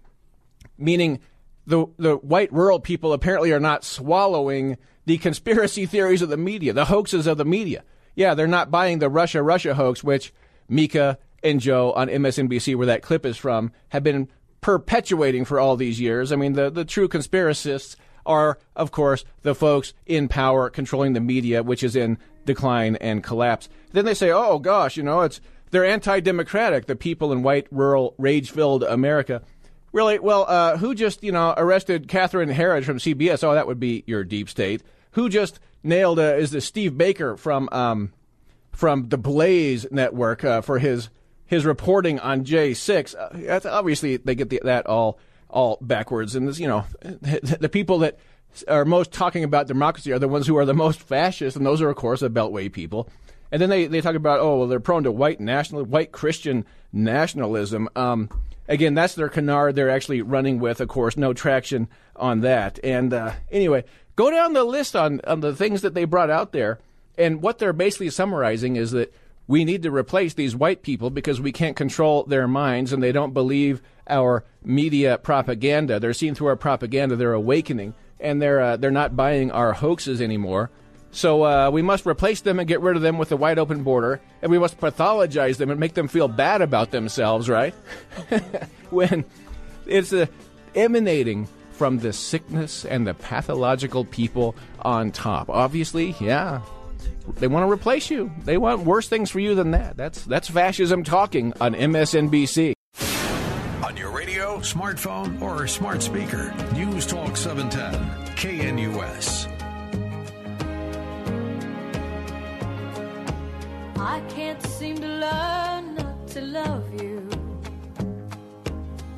meaning 0.77 1.19
the 1.65 1.87
the 1.97 2.15
white 2.17 2.51
rural 2.51 2.79
people 2.79 3.13
apparently 3.13 3.51
are 3.51 3.59
not 3.59 3.83
swallowing 3.83 4.77
the 5.05 5.17
conspiracy 5.17 5.85
theories 5.87 6.21
of 6.21 6.29
the 6.29 6.37
media, 6.37 6.73
the 6.73 6.85
hoaxes 6.85 7.27
of 7.27 7.37
the 7.37 7.45
media. 7.45 7.83
Yeah, 8.15 8.33
they're 8.33 8.47
not 8.47 8.71
buying 8.71 8.99
the 8.99 9.09
Russia 9.09 9.41
Russia 9.41 9.73
hoax, 9.73 10.03
which 10.03 10.33
Mika 10.67 11.17
and 11.43 11.59
Joe 11.59 11.91
on 11.93 12.07
MSNBC, 12.07 12.75
where 12.75 12.87
that 12.87 13.01
clip 13.01 13.25
is 13.25 13.37
from, 13.37 13.71
have 13.89 14.03
been 14.03 14.27
perpetuating 14.61 15.45
for 15.45 15.59
all 15.59 15.75
these 15.75 15.99
years. 15.99 16.31
I 16.31 16.35
mean, 16.35 16.53
the 16.53 16.69
the 16.69 16.85
true 16.85 17.07
conspiracists 17.07 17.95
are, 18.25 18.59
of 18.75 18.91
course, 18.91 19.25
the 19.41 19.55
folks 19.55 19.93
in 20.05 20.27
power 20.27 20.69
controlling 20.69 21.13
the 21.13 21.19
media, 21.19 21.63
which 21.63 21.83
is 21.83 21.95
in 21.95 22.17
decline 22.45 22.95
and 22.97 23.23
collapse. 23.23 23.69
Then 23.93 24.05
they 24.05 24.13
say, 24.13 24.31
oh 24.31 24.59
gosh, 24.59 24.97
you 24.97 25.03
know, 25.03 25.21
it's 25.21 25.41
they're 25.71 25.85
anti-democratic, 25.85 26.85
the 26.85 26.95
people 26.95 27.31
in 27.31 27.43
white, 27.43 27.67
rural, 27.71 28.13
rage-filled 28.17 28.83
America. 28.83 29.41
Really? 29.93 30.19
Well, 30.19 30.45
uh, 30.47 30.77
who 30.77 30.93
just 30.95 31.23
you 31.23 31.31
know 31.31 31.53
arrested 31.57 32.07
Catherine 32.07 32.49
Herridge 32.49 32.85
from 32.85 32.97
CBS? 32.97 33.43
Oh, 33.43 33.53
that 33.53 33.67
would 33.67 33.79
be 33.79 34.03
your 34.05 34.23
deep 34.23 34.49
state. 34.49 34.83
Who 35.11 35.29
just 35.29 35.59
nailed? 35.83 36.19
Uh, 36.19 36.35
is 36.35 36.51
the 36.51 36.61
Steve 36.61 36.97
Baker 36.97 37.37
from 37.37 37.69
um, 37.71 38.13
from 38.71 39.09
the 39.09 39.17
Blaze 39.17 39.85
Network 39.91 40.43
uh, 40.43 40.61
for 40.61 40.79
his 40.79 41.09
his 41.45 41.65
reporting 41.65 42.19
on 42.19 42.43
J 42.43 42.73
six? 42.73 43.13
Uh, 43.15 43.59
obviously, 43.65 44.17
they 44.17 44.35
get 44.35 44.49
the, 44.49 44.61
that 44.63 44.87
all 44.87 45.19
all 45.49 45.77
backwards. 45.81 46.35
And 46.35 46.47
this, 46.47 46.59
you 46.59 46.67
know, 46.67 46.85
the 47.01 47.69
people 47.71 47.99
that 47.99 48.17
are 48.67 48.85
most 48.85 49.11
talking 49.11 49.43
about 49.43 49.67
democracy 49.67 50.11
are 50.11 50.19
the 50.19 50.27
ones 50.27 50.47
who 50.47 50.57
are 50.57 50.65
the 50.65 50.73
most 50.73 51.01
fascist, 51.01 51.55
and 51.55 51.65
those 51.65 51.81
are, 51.81 51.89
of 51.89 51.95
course, 51.95 52.21
the 52.21 52.29
Beltway 52.29 52.71
people. 52.71 53.09
And 53.51 53.61
then 53.61 53.69
they, 53.69 53.87
they 53.87 54.01
talk 54.01 54.15
about, 54.15 54.39
oh, 54.39 54.59
well, 54.59 54.67
they're 54.67 54.79
prone 54.79 55.03
to 55.03 55.11
white 55.11 55.41
national, 55.41 55.83
white 55.83 56.13
Christian 56.13 56.65
nationalism. 56.93 57.89
Um, 57.95 58.29
again, 58.67 58.93
that's 58.93 59.15
their 59.15 59.27
canard 59.27 59.75
they're 59.75 59.89
actually 59.89 60.21
running 60.21 60.59
with, 60.59 60.79
of 60.79 60.87
course, 60.87 61.17
no 61.17 61.33
traction 61.33 61.89
on 62.15 62.41
that. 62.41 62.79
And 62.83 63.13
uh, 63.13 63.33
anyway, 63.51 63.83
go 64.15 64.31
down 64.31 64.53
the 64.53 64.63
list 64.63 64.95
on, 64.95 65.21
on 65.25 65.39
the 65.39 65.55
things 65.55 65.81
that 65.81 65.93
they 65.93 66.05
brought 66.05 66.29
out 66.29 66.51
there. 66.51 66.79
And 67.17 67.41
what 67.41 67.59
they're 67.59 67.73
basically 67.73 68.09
summarizing 68.09 68.75
is 68.75 68.91
that 68.91 69.13
We 69.51 69.65
need 69.65 69.83
to 69.83 69.91
replace 69.91 70.33
these 70.33 70.55
white 70.55 70.81
people 70.81 71.09
because 71.09 71.41
we 71.41 71.51
can't 71.51 71.75
control 71.75 72.23
their 72.23 72.47
minds 72.47 72.93
and 72.93 73.03
they 73.03 73.11
don't 73.11 73.33
believe 73.33 73.81
our 74.07 74.45
media 74.63 75.17
propaganda. 75.17 75.99
They're 75.99 76.13
seeing 76.13 76.35
through 76.35 76.47
our 76.47 76.55
propaganda. 76.55 77.17
They're 77.17 77.33
awakening 77.33 77.93
and 78.21 78.41
they're 78.41 78.61
uh, 78.61 78.77
they're 78.77 78.91
not 78.91 79.17
buying 79.17 79.51
our 79.51 79.73
hoaxes 79.73 80.21
anymore. 80.21 80.69
So 81.11 81.43
uh, 81.43 81.69
we 81.69 81.81
must 81.81 82.05
replace 82.05 82.39
them 82.39 82.59
and 82.59 82.67
get 82.67 82.79
rid 82.79 82.95
of 82.95 83.01
them 83.01 83.17
with 83.17 83.33
a 83.33 83.35
wide 83.35 83.59
open 83.59 83.83
border, 83.83 84.21
and 84.41 84.49
we 84.49 84.57
must 84.57 84.79
pathologize 84.79 85.57
them 85.57 85.69
and 85.69 85.77
make 85.77 85.95
them 85.95 86.07
feel 86.07 86.29
bad 86.29 86.61
about 86.61 86.91
themselves, 86.91 87.49
right? 87.49 87.73
when 88.89 89.25
it's 89.85 90.13
uh, 90.13 90.27
emanating 90.75 91.49
from 91.71 91.99
the 91.99 92.13
sickness 92.13 92.85
and 92.85 93.07
the 93.07 93.13
pathological 93.13 94.05
people 94.05 94.55
on 94.81 95.11
top. 95.11 95.49
Obviously, 95.49 96.15
yeah, 96.19 96.61
they 97.37 97.47
want 97.47 97.65
to 97.65 97.71
replace 97.71 98.09
you. 98.09 98.31
They 98.45 98.57
want 98.57 98.81
worse 98.81 99.07
things 99.07 99.31
for 99.31 99.39
you 99.39 99.55
than 99.55 99.71
that. 99.71 99.97
That's 99.97 100.23
that's 100.25 100.49
fascism 100.49 101.03
talking 101.03 101.53
on 101.61 101.73
MSNBC. 101.73 102.73
On 103.83 103.97
your 103.97 104.11
radio, 104.11 104.59
smartphone, 104.59 105.41
or 105.41 105.67
smart 105.67 106.01
speaker, 106.03 106.53
News 106.73 107.05
Talk 107.05 107.35
710, 107.35 108.35
KNUS. 108.35 109.47
I 113.97 114.19
can't 114.29 114.61
seem 114.63 114.97
to 114.97 115.07
learn 115.07 115.95
not 115.95 116.27
to 116.29 116.41
love 116.41 117.01
you. 117.01 117.29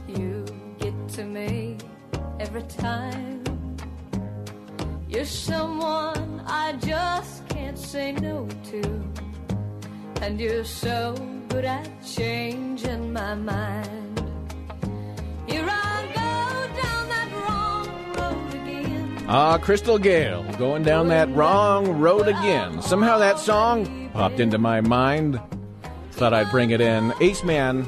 You 0.08 0.46
get 0.80 1.08
to 1.10 1.26
me 1.26 1.78
every 2.56 2.68
time. 2.70 3.44
You're 5.10 5.26
someone 5.26 6.44
I 6.46 6.74
just 6.74 7.48
can't 7.50 7.80
say 7.80 8.12
no 8.12 8.48
to. 8.66 9.04
And 10.22 10.40
you're 10.40 10.64
so 10.64 11.16
good 11.50 11.66
at 11.66 11.90
changing 12.06 13.12
my 13.12 13.34
mind. 13.34 14.20
Here 15.48 15.66
I 15.68 16.06
go 16.14 16.82
down 16.82 17.10
that 17.10 17.30
wrong 17.42 18.14
road 18.14 18.54
again. 18.54 19.26
Ah, 19.28 19.58
Crystal 19.58 19.98
Gayle, 19.98 20.44
going 20.60 20.84
down 20.84 21.08
that 21.08 21.34
wrong 21.34 22.00
road 22.00 22.28
again. 22.28 22.84
Somehow 22.84 23.18
that 23.18 23.40
song 23.40 24.12
popped 24.14 24.40
into 24.40 24.60
my 24.60 24.80
mind. 24.80 25.42
Thought 26.12 26.36
I'd 26.36 26.52
bring 26.52 26.70
it 26.70 26.82
in. 26.82 27.14
Ace 27.20 27.44
Man, 27.44 27.88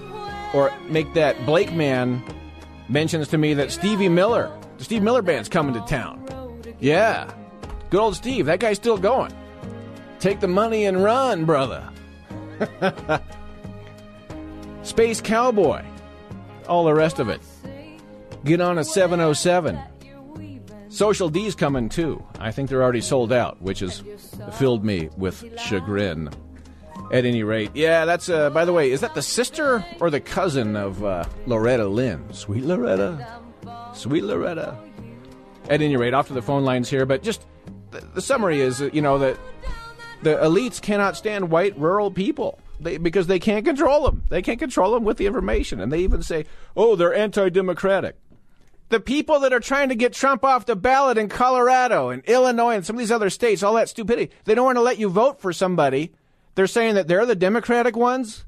or 0.55 0.73
make 0.89 1.13
that 1.13 1.45
Blake 1.45 1.71
Man, 1.71 2.23
mentions 2.89 3.27
to 3.29 3.37
me 3.37 3.53
that 3.55 3.71
Stevie 3.71 4.09
Miller, 4.09 4.51
the 4.77 4.83
Steve 4.83 5.03
Miller 5.03 5.21
Band's 5.21 5.49
coming 5.49 5.73
to 5.73 5.81
town. 5.81 6.21
Yeah, 6.79 7.31
good 7.89 7.99
old 7.99 8.15
Steve. 8.15 8.45
That 8.45 8.59
guy's 8.59 8.77
still 8.77 8.97
going. 8.97 9.33
Take 10.19 10.39
the 10.39 10.47
money 10.47 10.85
and 10.85 11.03
run, 11.03 11.45
brother. 11.45 11.89
Space 14.83 15.21
Cowboy, 15.21 15.83
all 16.67 16.85
the 16.85 16.93
rest 16.93 17.19
of 17.19 17.29
it. 17.29 17.41
Get 18.43 18.61
on 18.61 18.77
a 18.77 18.83
707. 18.83 19.79
Social 20.89 21.29
D's 21.29 21.55
coming 21.55 21.89
too. 21.89 22.23
I 22.39 22.51
think 22.51 22.69
they're 22.69 22.83
already 22.83 23.01
sold 23.01 23.33
out, 23.33 23.61
which 23.61 23.79
has 23.79 24.03
filled 24.53 24.85
me 24.85 25.09
with 25.17 25.43
chagrin. 25.59 26.29
At 27.11 27.25
any 27.25 27.43
rate, 27.43 27.71
yeah, 27.75 28.05
that's, 28.05 28.29
uh, 28.29 28.49
by 28.49 28.65
the 28.65 28.73
way, 28.73 28.91
is 28.91 29.01
that 29.01 29.13
the 29.13 29.21
sister 29.21 29.85
or 29.99 30.09
the 30.09 30.19
cousin 30.19 30.75
of 30.75 31.03
uh, 31.03 31.25
Loretta 31.45 31.87
Lynn? 31.87 32.33
Sweet 32.33 32.63
Loretta. 32.63 33.41
Sweet 33.93 34.23
Loretta. 34.23 34.77
At 35.69 35.81
any 35.81 35.97
rate, 35.97 36.13
off 36.13 36.27
to 36.27 36.33
the 36.33 36.41
phone 36.41 36.63
lines 36.63 36.89
here, 36.89 37.05
but 37.05 37.21
just 37.21 37.45
the, 37.91 38.01
the 38.15 38.21
summary 38.21 38.59
is, 38.59 38.79
you 38.91 39.01
know, 39.01 39.19
that 39.19 39.37
the 40.23 40.35
elites 40.37 40.81
cannot 40.81 41.15
stand 41.15 41.49
white 41.51 41.77
rural 41.77 42.11
people. 42.11 42.59
They, 42.79 42.97
because 42.97 43.27
they 43.27 43.39
can't 43.39 43.63
control 43.63 44.03
them. 44.03 44.23
They 44.29 44.41
can't 44.41 44.59
control 44.59 44.91
them 44.91 45.03
with 45.05 45.17
the 45.17 45.27
information. 45.27 45.79
And 45.79 45.93
they 45.93 45.99
even 45.99 46.21
say, 46.21 46.45
oh, 46.75 46.95
they're 46.95 47.13
anti 47.13 47.49
democratic. 47.49 48.17
The 48.89 48.99
people 48.99 49.39
that 49.39 49.53
are 49.53 49.59
trying 49.59 49.89
to 49.89 49.95
get 49.95 50.13
Trump 50.13 50.43
off 50.43 50.65
the 50.65 50.75
ballot 50.75 51.17
in 51.17 51.29
Colorado 51.29 52.09
and 52.09 52.23
Illinois 52.25 52.75
and 52.75 52.85
some 52.85 52.95
of 52.95 52.99
these 52.99 53.11
other 53.11 53.29
states, 53.29 53.63
all 53.63 53.75
that 53.75 53.89
stupidity, 53.89 54.33
they 54.43 54.53
don't 54.53 54.65
want 54.65 54.77
to 54.77 54.81
let 54.81 54.99
you 54.99 55.09
vote 55.09 55.39
for 55.39 55.53
somebody. 55.53 56.13
They're 56.55 56.67
saying 56.67 56.95
that 56.95 57.07
they're 57.07 57.25
the 57.25 57.35
Democratic 57.35 57.95
ones. 57.95 58.45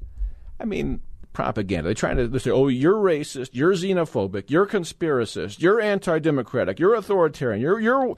I 0.58 0.64
mean, 0.64 1.00
propaganda. 1.38 1.84
They're 1.84 1.94
trying 1.94 2.16
to 2.16 2.26
they 2.26 2.38
say, 2.40 2.50
oh, 2.50 2.66
you're 2.66 2.96
racist, 2.96 3.50
you're 3.52 3.72
xenophobic, 3.72 4.50
you're 4.50 4.66
conspiracist, 4.66 5.60
you're 5.60 5.80
anti 5.80 6.18
democratic, 6.18 6.80
you're 6.80 6.96
authoritarian, 6.96 7.60
you're, 7.60 7.78
you're, 7.78 8.16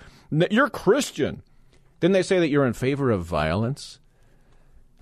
you're 0.51 0.71
Christian. 0.71 1.43
Then 2.01 2.13
they 2.13 2.23
say 2.23 2.39
that 2.39 2.49
you're 2.49 2.65
in 2.65 2.73
favor 2.73 3.11
of 3.11 3.25
violence. 3.25 3.99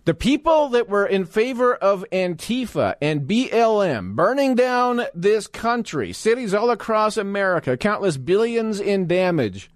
The 0.04 0.14
people 0.14 0.70
that 0.70 0.88
were 0.88 1.06
in 1.06 1.26
favor 1.26 1.74
of 1.74 2.04
Antifa 2.10 2.96
and 3.00 3.28
BLM 3.28 4.16
burning 4.16 4.56
down 4.56 5.02
this 5.14 5.46
country, 5.46 6.12
cities 6.12 6.54
all 6.54 6.70
across 6.70 7.16
America, 7.16 7.76
countless 7.76 8.16
billions 8.16 8.80
in 8.80 9.06
damage, 9.06 9.70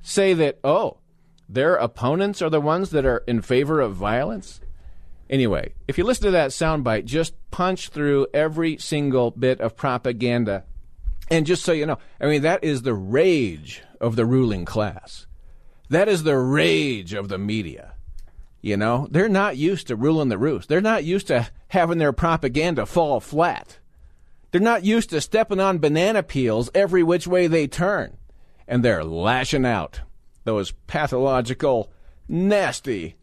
say 0.00 0.32
that, 0.32 0.58
oh, 0.64 0.98
their 1.52 1.76
opponents 1.76 2.40
are 2.40 2.50
the 2.50 2.60
ones 2.60 2.90
that 2.90 3.04
are 3.04 3.22
in 3.26 3.42
favor 3.42 3.80
of 3.80 3.94
violence? 3.94 4.60
Anyway, 5.28 5.72
if 5.88 5.96
you 5.98 6.04
listen 6.04 6.24
to 6.24 6.30
that 6.30 6.50
soundbite, 6.50 7.04
just 7.04 7.34
punch 7.50 7.88
through 7.88 8.26
every 8.34 8.76
single 8.76 9.30
bit 9.30 9.60
of 9.60 9.76
propaganda. 9.76 10.64
And 11.30 11.46
just 11.46 11.62
so 11.64 11.72
you 11.72 11.86
know, 11.86 11.98
I 12.20 12.26
mean, 12.26 12.42
that 12.42 12.62
is 12.62 12.82
the 12.82 12.94
rage 12.94 13.82
of 14.00 14.16
the 14.16 14.26
ruling 14.26 14.64
class. 14.64 15.26
That 15.88 16.08
is 16.08 16.22
the 16.22 16.36
rage 16.36 17.14
of 17.14 17.28
the 17.28 17.38
media. 17.38 17.94
You 18.60 18.76
know, 18.76 19.08
they're 19.10 19.28
not 19.28 19.56
used 19.56 19.88
to 19.88 19.96
ruling 19.96 20.28
the 20.28 20.38
roost. 20.38 20.68
They're 20.68 20.80
not 20.80 21.04
used 21.04 21.26
to 21.28 21.48
having 21.68 21.98
their 21.98 22.12
propaganda 22.12 22.86
fall 22.86 23.18
flat. 23.20 23.78
They're 24.50 24.60
not 24.60 24.84
used 24.84 25.10
to 25.10 25.20
stepping 25.20 25.60
on 25.60 25.78
banana 25.78 26.22
peels 26.22 26.70
every 26.74 27.02
which 27.02 27.26
way 27.26 27.46
they 27.46 27.66
turn. 27.66 28.16
And 28.68 28.84
they're 28.84 29.04
lashing 29.04 29.66
out. 29.66 30.02
Those 30.44 30.72
pathological, 30.86 31.90
nasty, 32.28 33.16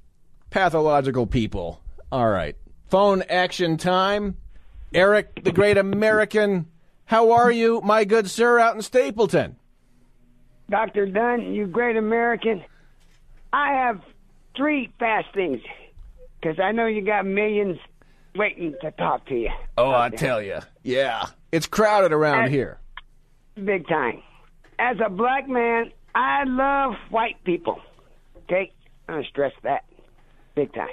pathological 0.49 1.27
people. 1.27 1.81
All 2.11 2.29
right. 2.29 2.55
Phone 2.89 3.23
action 3.29 3.77
time. 3.77 4.37
Eric, 4.93 5.43
the 5.43 5.51
great 5.51 5.77
American. 5.77 6.67
How 7.05 7.31
are 7.31 7.51
you, 7.51 7.81
my 7.81 8.05
good 8.05 8.29
sir, 8.29 8.59
out 8.59 8.75
in 8.75 8.81
Stapleton? 8.81 9.57
Dr. 10.69 11.07
Dunn, 11.07 11.53
you 11.53 11.67
great 11.67 11.97
American. 11.97 12.63
I 13.51 13.73
have 13.73 14.01
three 14.55 14.91
fast 14.99 15.27
things 15.33 15.61
because 16.39 16.59
I 16.59 16.71
know 16.71 16.85
you 16.85 17.01
got 17.03 17.25
millions 17.25 17.77
waiting 18.35 18.75
to 18.81 18.91
talk 18.91 19.25
to 19.27 19.35
you. 19.35 19.49
Oh, 19.77 19.91
I 19.91 20.09
tell 20.09 20.41
you. 20.41 20.59
Yeah. 20.83 21.25
It's 21.51 21.67
crowded 21.67 22.13
around 22.13 22.45
As- 22.45 22.51
here. 22.51 22.79
Big 23.63 23.87
time. 23.87 24.21
As 24.77 24.97
a 25.03 25.09
black 25.09 25.49
man, 25.49 25.91
I 26.15 26.43
love 26.45 26.95
white 27.09 27.43
people. 27.43 27.79
Okay? 28.43 28.71
I'm 29.07 29.21
to 29.23 29.29
stress 29.29 29.53
that. 29.63 29.85
Big 30.55 30.73
time. 30.73 30.87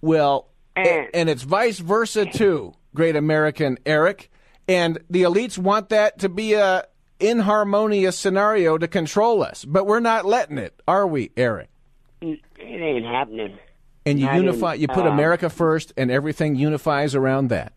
Well, 0.00 0.48
And- 0.76 1.08
and 1.12 1.28
it's 1.28 1.42
vice 1.42 1.78
versa 1.80 2.24
too, 2.26 2.74
great 2.94 3.16
American 3.16 3.78
Eric. 3.84 4.30
And 4.68 4.98
the 5.10 5.22
elites 5.22 5.58
want 5.58 5.88
that 5.88 6.18
to 6.20 6.28
be 6.28 6.54
a 6.54 6.84
inharmonious 7.20 8.16
scenario 8.16 8.78
to 8.78 8.86
control 8.86 9.42
us, 9.42 9.64
but 9.64 9.86
we're 9.86 9.98
not 9.98 10.24
letting 10.24 10.58
it, 10.58 10.80
are 10.86 11.06
we, 11.06 11.32
Eric? 11.36 11.68
It 12.20 12.38
ain't 12.60 13.04
happening. 13.04 13.58
And 14.06 14.20
you 14.20 14.26
Not 14.26 14.36
in, 14.36 14.44
unify, 14.44 14.74
you 14.74 14.86
put 14.88 15.04
uh, 15.04 15.10
America 15.10 15.50
first, 15.50 15.92
and 15.96 16.10
everything 16.10 16.54
unifies 16.54 17.14
around 17.16 17.48
that. 17.48 17.72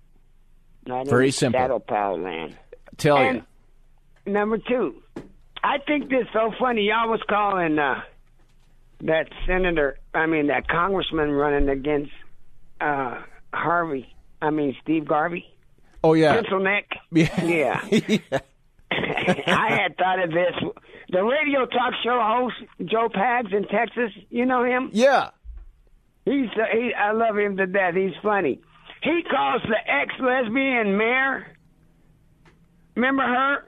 Very 0.86 1.27
in 1.27 1.31
simple. 1.31 1.60
Shadow 1.60 1.79
Pal 1.79 2.20
land. 2.20 2.55
Tell 2.98 3.17
And 3.17 3.43
you. 4.25 4.31
number 4.34 4.58
two, 4.60 5.01
I 5.63 5.77
think 5.79 6.09
this 6.09 6.25
so 6.33 6.51
funny. 6.59 6.83
Y'all 6.83 7.09
was 7.09 7.21
calling 7.29 7.77
uh, 7.77 8.01
that 9.01 9.29
senator, 9.45 9.97
I 10.13 10.25
mean 10.25 10.47
that 10.47 10.67
congressman 10.67 11.31
running 11.31 11.69
against 11.69 12.11
uh, 12.79 13.21
Harvey. 13.53 14.13
I 14.41 14.49
mean 14.49 14.75
Steve 14.81 15.05
Garvey, 15.07 15.45
Oh 16.03 16.13
yeah, 16.13 16.33
pencil 16.33 16.59
neck. 16.59 16.85
yeah. 17.11 17.43
Yeah. 17.43 18.17
Yeah. 18.31 18.39
I 19.47 19.77
had 19.81 19.95
thought 19.97 20.21
of 20.21 20.31
this. 20.31 20.53
The 21.11 21.23
radio 21.23 21.65
talk 21.65 21.93
show 22.03 22.19
host 22.21 22.55
Joe 22.83 23.07
Pags 23.07 23.53
in 23.53 23.65
Texas. 23.65 24.11
You 24.29 24.45
know 24.45 24.63
him? 24.65 24.89
yeah. 24.91 25.29
He's 26.25 26.49
uh, 26.55 26.65
he, 26.71 26.93
I 26.93 27.13
love 27.13 27.37
him 27.37 27.55
to 27.57 27.65
death. 27.67 27.95
He's 27.95 28.13
funny. 28.21 28.59
He 29.01 29.23
calls 29.23 29.61
the 29.63 29.77
ex-lesbian 29.91 30.97
mayor. 30.97 31.47
Remember 32.95 33.23
her? 33.23 33.65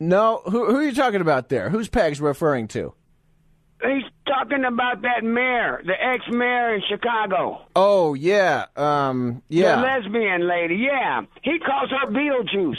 No, 0.00 0.40
who, 0.46 0.66
who 0.66 0.76
are 0.76 0.82
you 0.82 0.94
talking 0.94 1.20
about 1.20 1.50
there? 1.50 1.68
Who's 1.70 1.88
Pegs 1.88 2.20
referring 2.20 2.68
to? 2.68 2.94
He's 3.82 4.02
talking 4.26 4.64
about 4.64 5.02
that 5.02 5.22
mayor, 5.24 5.82
the 5.84 5.92
ex-mayor 5.92 6.74
in 6.74 6.82
Chicago. 6.88 7.62
Oh 7.76 8.14
yeah, 8.14 8.66
um, 8.76 9.42
yeah. 9.48 9.76
The 9.76 9.82
lesbian 9.82 10.46
lady. 10.48 10.76
Yeah. 10.76 11.22
He 11.42 11.58
calls 11.58 11.90
her 11.90 12.06
Beetlejuice. 12.10 12.76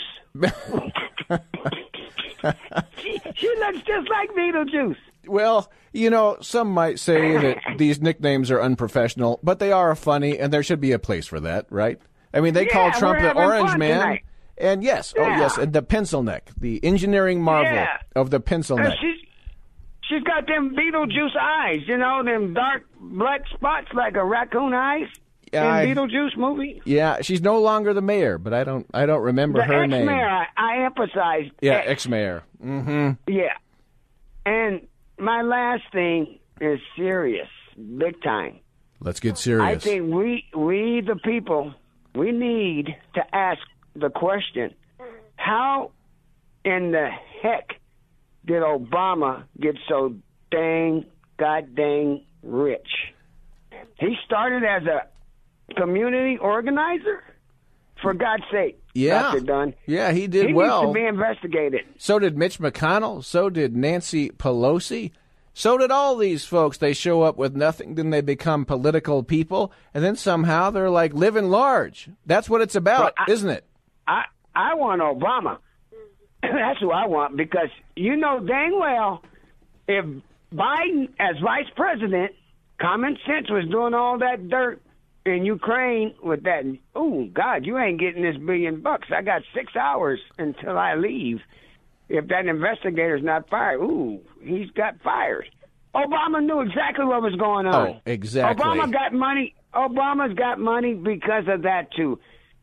she, 2.98 3.20
she 3.36 3.48
looks 3.60 3.80
just 3.86 4.10
like 4.10 4.30
Beetlejuice. 4.32 4.96
Well, 5.28 5.72
you 5.94 6.10
know, 6.10 6.38
some 6.42 6.70
might 6.70 7.00
say 7.00 7.38
that 7.38 7.58
these 7.78 8.02
nicknames 8.02 8.50
are 8.52 8.62
unprofessional, 8.62 9.40
but 9.44 9.60
they 9.60 9.72
are 9.72 9.96
funny, 9.96 10.38
and 10.40 10.52
there 10.52 10.64
should 10.64 10.82
be 10.82 10.92
a 10.92 11.00
place 11.00 11.28
for 11.28 11.40
that, 11.42 11.66
right? 11.70 12.00
I 12.34 12.42
mean, 12.42 12.54
they 12.54 12.66
Yeah, 12.68 12.74
call 12.74 12.92
Trump 12.92 13.20
the 13.20 13.34
Orange 13.34 13.78
Man, 13.78 14.00
tonight. 14.00 14.24
And 14.62 14.84
yes, 14.84 15.14
oh 15.18 15.22
yes, 15.28 15.58
and 15.58 15.74
the 15.74 15.82
pencil 15.82 16.24
neck, 16.24 16.52
the 16.58 16.80
engineering 16.84 17.42
marvel 17.42 17.74
Yeah. 17.74 17.98
of 18.16 18.30
the 18.30 18.40
pencil 18.40 18.78
neck. 18.78 18.98
she's 19.02 19.16
she's 20.08 20.24
got 20.24 20.48
them 20.48 20.76
Beetlejuice 20.76 21.36
eyes, 21.40 21.80
you 21.88 21.98
know, 21.98 22.24
them 22.24 22.54
dark 22.54 22.84
black 23.00 23.42
spots 23.54 23.88
like 23.94 24.16
a 24.16 24.24
raccoon 24.26 24.74
eyes 24.74 25.08
Yeah, 25.54 25.66
I- 25.66 25.82
in 25.84 25.96
Beetlejuice 25.98 26.38
movie. 26.38 26.82
Yeah, 26.86 27.22
she's 27.22 27.42
no 27.42 27.60
longer 27.60 27.94
the 27.94 28.02
mayor, 28.02 28.38
but 28.38 28.54
I 28.54 28.64
don't, 28.64 28.86
I 28.94 29.06
don't 29.06 29.22
remember 29.22 29.60
The 29.60 29.66
her 29.66 29.88
name. 29.88 30.08
ex-mayor, 30.08 30.30
I, 30.30 30.46
I 30.58 30.86
emphasized. 30.86 31.52
Yeah, 31.62 31.74
ex. 31.74 31.90
ex-mayor. 31.92 32.44
Mm-hmm. 32.64 33.12
Yeah. 33.32 33.54
And 34.46 34.88
my 35.18 35.42
last 35.44 35.84
thing 35.92 36.40
is 36.60 36.80
serious, 36.98 37.48
big 37.98 38.22
time. 38.22 38.60
Let's 39.00 39.20
get 39.20 39.38
serious. 39.38 39.64
I 39.66 39.78
think 39.78 40.14
we 40.14 40.46
we 40.56 41.02
the 41.06 41.16
people 41.16 41.74
we 42.16 42.32
need 42.32 42.96
to 43.16 43.36
ask 43.36 43.62
the 43.96 44.10
question: 44.10 44.74
How 45.36 45.92
in 46.64 46.92
the 46.92 47.10
heck 47.42 47.80
did 48.46 48.62
Obama 48.64 49.44
get 49.60 49.76
so 49.88 50.16
dang 50.52 51.06
god 51.38 51.76
dang 51.76 52.24
rich? 52.44 52.88
He 54.00 54.16
started 54.26 54.64
as 54.64 54.84
a 54.86 55.74
community 55.76 56.38
organizer. 56.38 57.24
For 58.02 58.16
God's 58.16 58.42
sake, 58.52 58.82
Yeah. 58.96 59.22
Dr. 59.32 59.42
Dunn. 59.42 59.74
Yeah, 59.86 60.12
he 60.12 60.26
did 60.26 60.48
he 60.48 60.54
well. 60.56 60.82
needs 60.86 60.90
to 60.96 61.00
be 61.02 61.06
investigated. 61.06 61.82
So 62.00 62.18
did 62.18 62.36
Mitch 62.36 62.58
McConnell. 62.58 63.24
So 63.24 63.48
did 63.52 63.76
Nancy 63.76 64.30
Pelosi. 64.32 65.12
So 65.54 65.78
did 65.78 65.92
all 65.92 66.16
these 66.18 66.44
folks. 66.44 66.80
They 66.80 66.94
show 66.94 67.22
up 67.22 67.38
with 67.38 67.56
nothing, 67.56 67.94
then 67.94 68.10
they 68.10 68.22
become 68.22 68.66
political 68.66 69.22
people, 69.22 69.72
and 69.94 70.04
then 70.04 70.16
somehow 70.16 70.72
they're 70.72 70.90
like 70.90 71.14
living 71.14 71.52
large. 71.52 72.10
That's 72.26 72.50
what 72.50 72.62
it's 72.62 72.74
about, 72.74 73.14
I- 73.20 73.30
isn't 73.30 73.52
it? 73.52 73.66
I 74.08 74.24
I 74.56 74.76
want 74.76 75.02
Obama. 75.02 75.58
That's 76.42 76.80
who 76.80 76.92
I 76.92 77.08
want 77.08 77.38
because 77.38 77.70
you 77.96 78.16
know 78.16 78.40
dang 78.40 78.80
well 78.80 79.24
if 79.88 80.06
Biden 80.54 81.10
as 81.20 81.36
vice 81.44 81.70
president, 81.76 82.32
common 82.80 83.18
sense 83.26 83.50
was 83.50 83.66
doing 83.70 83.94
all 83.94 84.20
that 84.20 84.50
dirt 84.50 84.82
in 85.26 85.46
Ukraine 85.46 86.14
with 86.24 86.44
that. 86.44 86.64
Oh 86.96 87.28
God, 87.34 87.66
you 87.66 87.78
ain't 87.78 88.00
getting 88.00 88.24
this 88.24 88.38
billion 88.38 88.82
bucks. 88.82 89.08
I 89.16 89.22
got 89.22 89.42
six 89.54 89.76
hours 89.76 90.20
until 90.38 90.78
I 90.78 90.96
leave. 90.96 91.40
If 92.10 92.28
that 92.28 92.46
investigator's 92.46 93.24
not 93.24 93.50
fired, 93.50 93.80
ooh, 93.80 94.20
he's 94.42 94.70
got 94.72 95.00
fired. 95.02 95.46
Obama 95.96 96.44
knew 96.44 96.62
exactly 96.62 97.06
what 97.06 97.22
was 97.22 97.36
going 97.36 97.68
on. 97.68 97.88
Oh, 97.88 98.02
exactly. 98.06 98.64
Obama 98.64 98.92
got 98.92 99.14
money. 99.14 99.56
Obama's 99.74 100.34
got 100.38 100.60
money 100.60 100.94
because 100.94 101.46
of 101.48 101.62
that 101.64 101.94
too. 101.96 102.20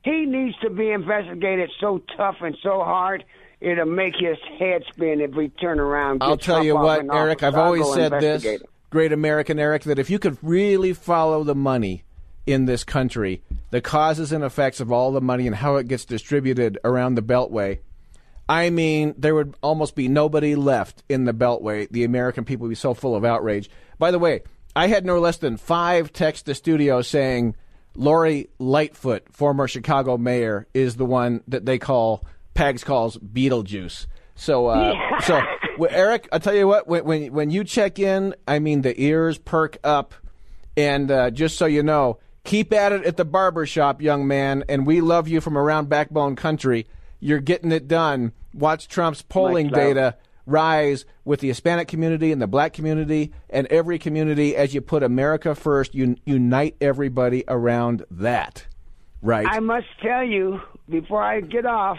He 0.09 0.25
needs 0.25 0.57
to 0.61 0.71
be 0.71 0.91
investigated 0.91 1.71
so 1.79 2.01
tough 2.17 2.37
and 2.41 2.57
so 2.63 2.83
hard 2.83 3.25
it'll 3.61 3.85
make 3.85 4.15
his 4.19 4.39
head 4.59 4.83
spin 4.91 5.21
if 5.21 5.33
we 5.33 5.49
turn 5.49 5.79
around. 5.79 6.23
I'll 6.23 6.39
tell 6.39 6.65
you 6.65 6.77
what, 6.77 7.05
Eric. 7.13 7.43
I've 7.43 7.57
always 7.57 7.93
said 7.93 8.13
this, 8.13 8.63
great 8.89 9.13
American 9.13 9.59
Eric, 9.59 9.83
that 9.83 9.99
if 9.99 10.09
you 10.09 10.19
could 10.19 10.39
really 10.41 10.95
follow 10.95 11.45
the 11.45 11.55
money 11.55 12.05
in 12.47 12.65
this 12.65 12.85
country, 12.85 13.43
the 13.71 13.83
causes 13.83 14.33
and 14.33 14.43
effects 14.43 14.81
of 14.81 14.91
all 14.91 15.13
the 15.13 15.21
money 15.21 15.47
and 15.47 15.57
how 15.57 15.77
it 15.77 15.89
gets 15.89 16.07
distributed 16.07 16.79
around 16.85 17.17
the 17.17 17.23
Beltway, 17.23 17.81
I 18.49 18.71
mean, 18.71 19.15
there 19.19 19.35
would 19.35 19.57
almost 19.63 19.95
be 19.95 20.09
nobody 20.09 20.55
left 20.55 21.03
in 21.11 21.27
the 21.27 21.35
Beltway. 21.35 21.87
The 21.91 22.05
American 22.05 22.47
people 22.47 22.65
would 22.65 22.71
be 22.71 22.77
so 22.77 22.95
full 22.95 23.15
of 23.15 23.27
outrage. 23.27 23.69
By 23.99 24.11
the 24.11 24.19
way, 24.19 24.41
I 24.75 24.87
had 24.87 25.05
no 25.05 25.19
less 25.19 25.37
than 25.37 25.59
five 25.59 26.15
texts 26.15 26.45
to 26.45 26.55
studio 26.55 27.03
saying 27.03 27.57
Lori 27.99 28.49
Lightfoot, 28.61 29.25
former 29.33 29.67
Chicago 29.67 30.17
mayor, 30.17 30.69
is 30.73 30.97
the 30.97 31.05
one 31.05 31.43
that 31.49 31.67
they 31.67 31.79
call 31.79 32.25
Pags 32.55 32.85
calls 32.85 33.19
Beetlejuice. 33.19 34.07
So, 34.37 34.69
uh, 34.69 35.21
so 35.23 35.43
well, 35.79 35.91
Eric, 35.93 36.29
I'll 36.31 36.39
tell 36.39 36.55
you 36.55 36.69
what. 36.69 36.87
When, 36.87 37.05
when 37.05 37.33
when 37.33 37.51
you 37.51 37.65
check 37.65 37.99
in, 37.99 38.37
I 38.47 38.61
mean 38.61 38.83
the 38.83 38.99
ears 39.03 39.37
perk 39.37 39.79
up, 39.83 40.15
and 40.77 41.11
uh, 41.11 41.31
just 41.33 41.59
so 41.59 41.67
you 41.67 41.83
know, 41.83 42.21
keep 42.45 42.73
at 42.73 42.93
it 42.93 43.05
at 43.05 43.17
the 43.17 43.25
barber 43.25 43.67
shop, 43.67 44.01
young 44.01 44.29
man. 44.29 44.63
And 44.69 44.87
we 44.87 45.01
love 45.01 45.27
you 45.27 45.41
from 45.41 45.59
around 45.59 45.89
Backbone 45.89 46.37
Country. 46.37 46.87
You're 47.19 47.41
getting 47.41 47.73
it 47.73 47.89
done. 47.89 48.33
Watch 48.55 48.87
Trump's 48.87 49.23
polling 49.23 49.71
data 49.71 50.17
rise 50.49 51.05
with 51.25 51.41
the 51.41 51.49
Hispanic 51.49 51.89
community 51.89 52.33
and 52.33 52.41
the 52.41 52.47
black 52.47 52.73
community 52.73 53.33
and 53.51 53.67
every 53.69 53.99
community 53.99 54.57
as 54.57 54.75
you 54.75 54.81
put 54.81 55.03
America 55.03 55.55
first. 55.55 55.95
You 55.95 56.17
unite 56.25 56.77
everybody 56.81 57.45
around 57.47 58.05
that, 58.11 58.67
right? 59.23 59.47
I 59.49 59.61
must 59.61 59.87
tell 60.03 60.25
you 60.25 60.61
before 60.89 61.23
I 61.23 61.41
get 61.41 61.67
off, 61.67 61.99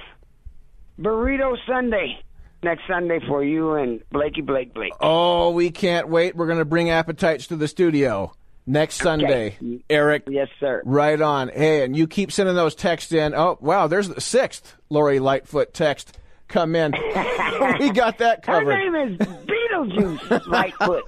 Burrito 1.00 1.56
Sunday 1.68 2.20
next 2.62 2.82
Sunday 2.88 3.20
for 3.28 3.44
you 3.44 3.76
and 3.76 4.02
Blakey 4.12 4.42
Blake 4.42 4.74
Blake. 4.74 4.94
Oh, 5.00 5.52
we 5.52 5.72
can't 5.72 6.10
wait. 6.10 6.36
We're 6.36 6.48
going 6.48 6.60
to 6.60 6.66
bring 6.66 6.90
appetites 6.90 7.48
to 7.48 7.56
the 7.56 7.68
studio 7.68 8.34
next 8.66 8.96
Sunday. 8.96 9.58
Eric. 9.90 10.24
Yes, 10.28 10.50
sir. 10.60 10.82
Right 10.86 11.22
on. 11.22 11.50
Hey, 11.50 11.84
and 11.84 11.96
you 11.96 12.08
keep 12.08 12.32
sending 12.32 12.56
those 12.56 12.76
texts 12.76 13.12
in. 13.12 13.34
Oh, 13.34 13.58
wow, 13.62 13.88
there's 13.88 14.10
the 14.10 14.20
sixth 14.20 14.76
Lori 14.90 15.20
Lightfoot 15.20 15.74
text 15.74 16.18
come 16.50 16.76
in. 16.76 16.92
we 17.80 17.92
got 17.92 18.18
that 18.18 18.42
covered. 18.44 18.74
Her 18.74 18.86
covered. 18.86 19.20
name 19.20 19.22
is 19.22 19.28
Beetlejuice 19.48 20.48
Lightfoot. 20.48 21.04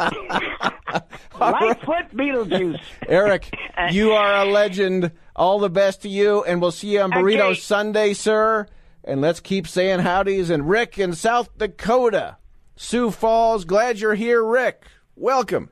Lightfoot 1.39 2.12
Beetlejuice. 2.15 2.80
Eric, 3.08 3.54
you 3.91 4.12
are 4.12 4.41
a 4.41 4.45
legend. 4.45 5.12
All 5.36 5.60
the 5.60 5.69
best 5.69 6.04
to 6.04 6.10
you, 6.10 6.43
and 6.43 6.62
we'll 6.62 6.71
see 6.71 6.93
you 6.93 7.01
on 7.01 7.12
Burrito 7.12 7.51
Okay. 7.51 7.60
Sunday, 7.60 8.13
sir. 8.13 8.67
And 9.04 9.21
let's 9.21 9.39
keep 9.39 9.67
saying 9.67 10.01
howdies. 10.01 10.49
And 10.49 10.69
Rick 10.69 10.99
in 10.99 11.13
South 11.13 11.58
Dakota, 11.58 12.38
Sioux 12.75 13.10
Falls, 13.12 13.65
glad 13.65 13.99
you're 13.99 14.13
here, 14.15 14.43
Rick. 14.43 14.84
Welcome. 15.15 15.69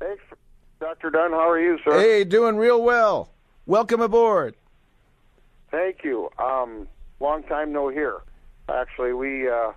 Thanks, 0.00 0.22
Dr. 0.80 1.10
Dunn. 1.10 1.30
How 1.32 1.48
are 1.50 1.60
you, 1.60 1.78
sir? 1.84 1.98
Hey, 1.98 2.24
doing 2.24 2.56
real 2.56 2.82
well. 2.82 3.30
Welcome 3.66 4.00
aboard. 4.00 4.54
Thank 5.70 5.98
you. 6.02 6.30
Um, 6.38 6.88
long 7.20 7.42
time 7.44 7.72
no 7.72 7.88
hear. 7.88 8.20
Actually, 8.68 9.12
we, 9.14 9.48
uh, 9.48 9.72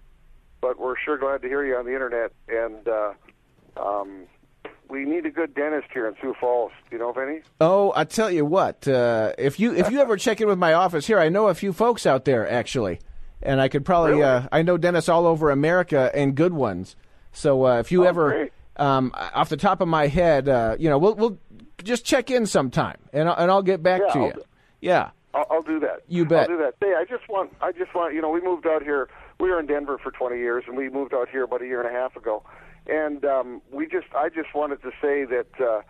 but 0.62 0.80
we're 0.80 0.96
sure 0.98 1.18
glad 1.18 1.42
to 1.44 1.48
hear 1.48 1.66
you 1.66 1.76
on 1.76 1.86
the 1.86 1.94
internet. 1.94 2.32
And 2.50 2.88
uh, 2.88 3.14
um, 3.78 4.24
we 4.90 5.06
need 5.06 5.26
a 5.26 5.32
good 5.32 5.54
dentist 5.56 5.88
here 5.94 6.08
in 6.08 6.16
Sioux 6.22 6.36
Falls. 6.40 6.72
Do 6.90 6.96
you 6.98 7.02
know 7.02 7.10
of 7.12 7.18
any? 7.18 7.40
Oh, 7.62 7.94
I 7.96 8.04
tell 8.04 8.30
you 8.30 8.46
what, 8.46 8.88
uh, 8.88 9.34
if 9.38 9.60
you 9.60 9.74
if 9.74 9.90
you 9.92 10.02
ever 10.02 10.18
check 10.18 10.42
in 10.42 10.48
with 10.48 10.60
my 10.60 10.74
office 10.74 11.08
here, 11.08 11.20
I 11.20 11.30
know 11.30 11.48
a 11.48 11.54
few 11.56 11.72
folks 11.72 12.06
out 12.06 12.26
there 12.26 12.48
actually, 12.50 13.00
and 13.42 13.62
I 13.62 13.70
could 13.70 13.86
probably 13.86 14.22
uh, 14.22 14.44
I 14.52 14.62
know 14.62 14.78
dentists 14.78 15.08
all 15.10 15.26
over 15.26 15.50
America 15.50 16.12
and 16.14 16.36
good 16.36 16.54
ones. 16.54 16.96
So 17.32 17.66
uh, 17.66 17.80
if 17.80 17.94
you 17.94 18.04
Oh, 18.04 18.08
ever, 18.10 18.50
um, 18.76 19.14
off 19.16 19.48
the 19.48 19.56
top 19.56 19.80
of 19.80 19.88
my 19.88 20.08
head, 20.08 20.50
uh, 20.50 20.76
you 20.78 20.90
know, 20.90 20.98
we'll 20.98 21.16
we'll 21.16 21.38
just 21.82 22.04
check 22.04 22.30
in 22.30 22.46
sometime, 22.46 22.98
and 23.14 23.30
I'll, 23.30 23.36
and 23.38 23.50
I'll 23.50 23.64
get 23.64 23.82
back 23.82 24.02
Yeah, 24.08 24.14
to 24.14 24.20
I'll 24.20 24.26
you. 24.28 24.44
Yeah. 24.82 25.10
I'll, 25.68 25.74
do 25.74 25.80
that. 25.80 26.02
You 26.08 26.26
bet. 26.26 26.50
I'll 26.50 26.58
do 26.58 26.64
that. 26.64 26.76
Hey, 26.80 26.94
I 26.98 27.06
just 27.06 27.28
want, 27.30 27.54
I 27.62 27.72
just 27.72 27.94
want, 27.94 28.14
you 28.14 28.22
know, 28.22 28.30
we 28.30 28.42
moved 28.42 28.66
out 28.68 28.84
here. 28.84 29.10
We 29.40 29.50
were 29.50 29.60
in 29.60 29.66
Denver 29.66 29.98
for 29.98 30.12
20 30.12 30.38
years, 30.38 30.64
and 30.68 30.78
we 30.78 30.90
moved 30.90 31.14
out 31.14 31.30
here 31.30 31.44
about 31.44 31.62
a 31.62 31.66
year 31.66 31.82
and 31.82 31.96
a 31.96 32.00
half 32.00 32.16
ago. 32.16 32.44
And 32.88 33.24
um, 33.26 33.62
we 33.72 33.86
just, 33.86 34.08
I 34.16 34.30
just 34.30 34.54
wanted 34.56 34.82
to 34.82 34.92
say 35.02 35.26
that, 35.26 35.48
uh, 35.60 35.82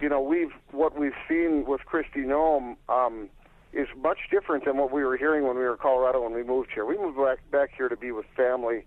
you 0.00 0.08
know, 0.08 0.20
we've 0.20 0.52
what 0.70 0.98
we've 0.98 1.16
seen 1.28 1.64
with 1.66 1.82
Kristi 1.90 2.24
Noem 2.24 2.76
um, 2.88 3.28
is 3.72 3.88
much 3.96 4.18
different 4.30 4.64
than 4.64 4.76
what 4.76 4.92
we 4.92 5.04
were 5.04 5.16
hearing 5.16 5.46
when 5.46 5.56
we 5.56 5.62
were 5.62 5.72
in 5.72 5.78
Colorado 5.78 6.22
when 6.22 6.32
we 6.32 6.42
moved 6.42 6.70
here. 6.72 6.86
We 6.86 6.96
moved 6.96 7.18
back 7.18 7.38
back 7.50 7.70
here 7.76 7.88
to 7.88 7.96
be 7.96 8.12
with 8.12 8.26
family, 8.36 8.84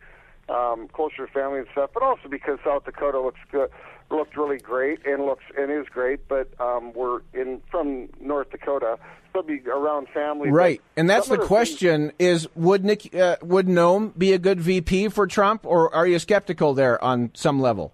um, 0.49 0.87
closer 0.87 1.27
to 1.27 1.31
family 1.31 1.59
and 1.59 1.67
stuff, 1.71 1.91
but 1.93 2.01
also 2.01 2.27
because 2.29 2.57
South 2.63 2.85
Dakota 2.85 3.19
looks 3.19 3.39
good, 3.51 3.69
looked 4.11 4.37
really 4.37 4.57
great 4.57 5.05
and 5.05 5.25
looks 5.25 5.43
and 5.57 5.71
is 5.71 5.87
great. 5.87 6.27
But 6.27 6.49
um, 6.59 6.93
we're 6.93 7.21
in 7.33 7.61
from 7.69 8.09
North 8.19 8.49
Dakota, 8.51 8.97
so 9.33 9.41
be 9.41 9.61
around 9.67 10.07
family. 10.13 10.49
Right, 10.49 10.81
and 10.95 11.09
that's 11.09 11.27
the 11.27 11.35
of 11.35 11.39
things- 11.41 11.47
question: 11.47 12.11
is 12.19 12.47
would 12.55 12.83
Nick 12.83 13.13
uh, 13.15 13.37
would 13.41 13.67
Noem 13.67 14.17
be 14.17 14.33
a 14.33 14.39
good 14.39 14.59
VP 14.59 15.09
for 15.09 15.27
Trump, 15.27 15.65
or 15.65 15.93
are 15.93 16.07
you 16.07 16.19
skeptical 16.19 16.73
there 16.73 17.01
on 17.03 17.31
some 17.33 17.59
level? 17.59 17.93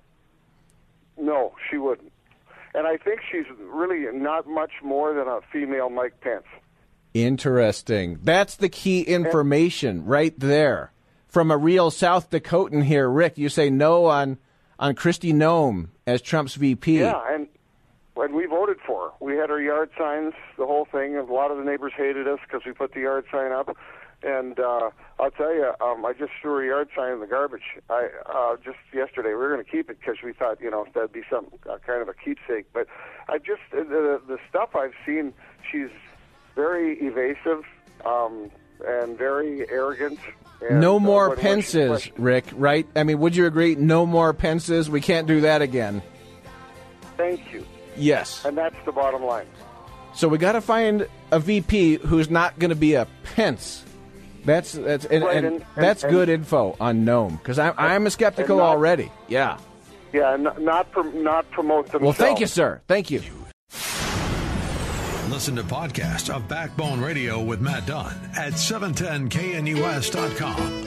No, 1.17 1.53
she 1.69 1.77
wouldn't. 1.77 2.11
And 2.73 2.85
I 2.85 2.97
think 2.97 3.21
she's 3.31 3.45
really 3.59 4.05
not 4.15 4.47
much 4.47 4.71
more 4.83 5.13
than 5.13 5.27
a 5.27 5.39
female 5.51 5.89
Mike 5.89 6.21
Pence. 6.21 6.45
Interesting. 7.13 8.19
That's 8.21 8.55
the 8.55 8.69
key 8.69 9.01
information 9.01 10.05
right 10.05 10.39
there. 10.39 10.91
From 11.27 11.49
a 11.49 11.57
real 11.57 11.89
South 11.91 12.29
Dakotan 12.29 12.83
here, 12.83 13.09
Rick, 13.09 13.37
you 13.37 13.49
say 13.49 13.69
no 13.69 14.05
on 14.05 14.37
on 14.79 14.95
Kristi 14.95 15.33
Noem 15.33 15.89
as 16.05 16.21
Trump's 16.21 16.55
VP. 16.55 16.99
Yeah, 16.99 17.21
and 17.29 17.47
and 18.15 18.33
we 18.33 18.45
voted 18.45 18.77
for. 18.85 19.13
We 19.19 19.35
had 19.35 19.51
our 19.51 19.61
yard 19.61 19.91
signs, 19.97 20.33
the 20.57 20.65
whole 20.65 20.85
thing. 20.91 21.15
A 21.17 21.23
lot 21.23 21.51
of 21.51 21.57
the 21.57 21.63
neighbors 21.63 21.93
hated 21.95 22.27
us 22.27 22.39
because 22.43 22.65
we 22.65 22.71
put 22.71 22.93
the 22.93 23.01
yard 23.01 23.25
sign 23.31 23.51
up. 23.51 23.75
And 24.23 24.59
uh, 24.59 24.89
I'll 25.19 25.29
tell 25.29 25.53
you, 25.53 25.71
um, 25.79 26.03
I 26.03 26.13
just 26.13 26.31
threw 26.41 26.63
a 26.63 26.65
yard 26.65 26.89
sign 26.95 27.13
in 27.13 27.19
the 27.19 27.27
garbage. 27.27 27.61
I 27.89 28.07
uh, 28.25 28.55
just 28.63 28.79
yesterday 28.91 29.29
we 29.29 29.35
were 29.35 29.53
going 29.53 29.63
to 29.63 29.69
keep 29.69 29.91
it 29.91 29.99
because 29.99 30.17
we 30.23 30.33
thought, 30.33 30.59
you 30.59 30.71
know, 30.71 30.87
that'd 30.93 31.13
be 31.13 31.21
some 31.29 31.47
uh, 31.69 31.77
kind 31.85 32.01
of 32.01 32.09
a 32.09 32.15
keepsake. 32.15 32.65
But 32.73 32.87
I 33.29 33.37
just 33.37 33.61
the 33.71 34.19
the 34.27 34.39
stuff 34.49 34.75
I've 34.75 34.95
seen, 35.05 35.33
she's 35.71 35.91
very 36.55 36.97
evasive 36.99 37.63
um, 38.05 38.49
and 38.85 39.17
very 39.17 39.69
arrogant. 39.69 40.19
And, 40.67 40.81
no 40.81 40.95
uh, 40.95 40.99
more 40.99 41.35
pences, 41.35 42.09
Rick, 42.17 42.45
right? 42.53 42.87
I 42.95 43.03
mean, 43.03 43.19
would 43.19 43.35
you 43.35 43.45
agree? 43.45 43.75
No 43.75 44.05
more 44.05 44.33
pences. 44.33 44.89
We 44.89 45.01
can't 45.01 45.27
do 45.27 45.41
that 45.41 45.61
again. 45.61 46.01
Thank 47.15 47.53
you. 47.53 47.65
Yes. 47.95 48.43
And 48.45 48.57
that's 48.57 48.75
the 48.85 48.91
bottom 48.91 49.23
line. 49.23 49.45
So 50.13 50.27
we 50.27 50.37
got 50.39 50.53
to 50.53 50.61
find 50.61 51.07
a 51.31 51.39
VP 51.39 51.97
who's 51.97 52.29
not 52.29 52.57
going 52.57 52.69
to 52.69 52.75
be 52.75 52.95
a 52.95 53.07
Pence. 53.35 53.83
That's 54.45 54.71
that's 54.71 55.05
and, 55.05 55.23
Right, 55.23 55.37
and 55.37 55.45
and- 55.47 55.65
that's 55.75 56.03
and- 56.03 56.11
good 56.11 56.29
info 56.29 56.75
on 56.79 57.05
Noem 57.05 57.37
because 57.37 57.59
I'm 57.59 57.73
I'm 57.77 58.07
a 58.07 58.09
skeptical 58.09 58.57
not- 58.57 58.67
already. 58.69 59.11
Yeah. 59.27 59.57
Yeah, 60.13 60.37
not 60.37 60.61
not 60.61 61.51
promote 61.51 61.85
themselves. 61.87 62.01
Well, 62.03 62.13
thank 62.13 62.39
you, 62.39 62.47
sir. 62.47 62.81
Thank 62.87 63.11
you. 63.11 63.21
Listen 65.37 65.57
to 65.57 65.63
podcasts 65.63 66.35
of 66.35 66.47
Backbone 66.47 66.99
Radio 66.99 67.39
with 67.39 67.61
Matt 67.61 67.85
Dunn 67.85 68.15
at 68.35 68.53
710knus.com. 68.53 70.86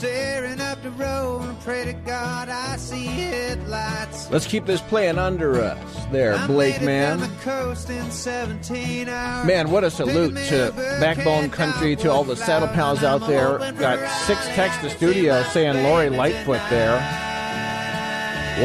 Staring 0.00 0.62
up 0.62 0.82
the 0.82 0.90
road 0.92 1.42
and 1.42 1.60
pray 1.60 1.84
to 1.84 1.92
God 1.92 2.48
I 2.48 2.78
see 2.78 3.04
headlights. 3.04 4.30
Let's 4.30 4.46
keep 4.46 4.64
this 4.64 4.80
playing 4.80 5.18
under 5.18 5.60
us, 5.60 6.06
there, 6.06 6.42
Blake 6.46 6.80
man. 6.80 7.20
the 7.20 7.28
coast 7.42 7.90
in 7.90 8.10
17 8.10 9.10
hours. 9.10 9.46
Man, 9.46 9.70
what 9.70 9.84
a 9.84 9.90
salute 9.90 10.38
to 10.46 10.72
Backbone 10.74 11.50
Country, 11.50 11.96
to 11.96 12.10
all 12.10 12.24
the 12.24 12.34
saddle 12.34 12.68
pals 12.68 13.04
out 13.04 13.26
there. 13.26 13.58
Got 13.72 13.98
six 14.24 14.42
texts 14.54 14.80
to 14.80 14.88
studio 14.88 15.42
saying 15.42 15.82
Lori 15.82 16.08
Lightfoot 16.08 16.62
there. 16.70 16.96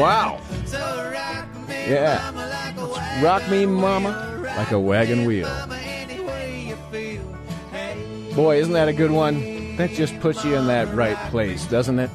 Wow. 0.00 0.40
Yeah. 1.68 3.22
Rock 3.22 3.46
me, 3.50 3.66
mama, 3.66 4.42
like 4.56 4.70
a 4.70 4.80
wagon 4.80 5.26
wheel. 5.26 5.54
Boy, 8.34 8.58
isn't 8.58 8.72
that 8.72 8.88
a 8.88 8.94
good 8.94 9.10
one? 9.10 9.55
That 9.76 9.90
just 9.90 10.18
puts 10.20 10.44
you 10.44 10.56
in 10.56 10.66
that 10.68 10.92
right 10.94 11.16
place, 11.30 11.66
doesn't 11.66 11.98
it? 11.98 12.10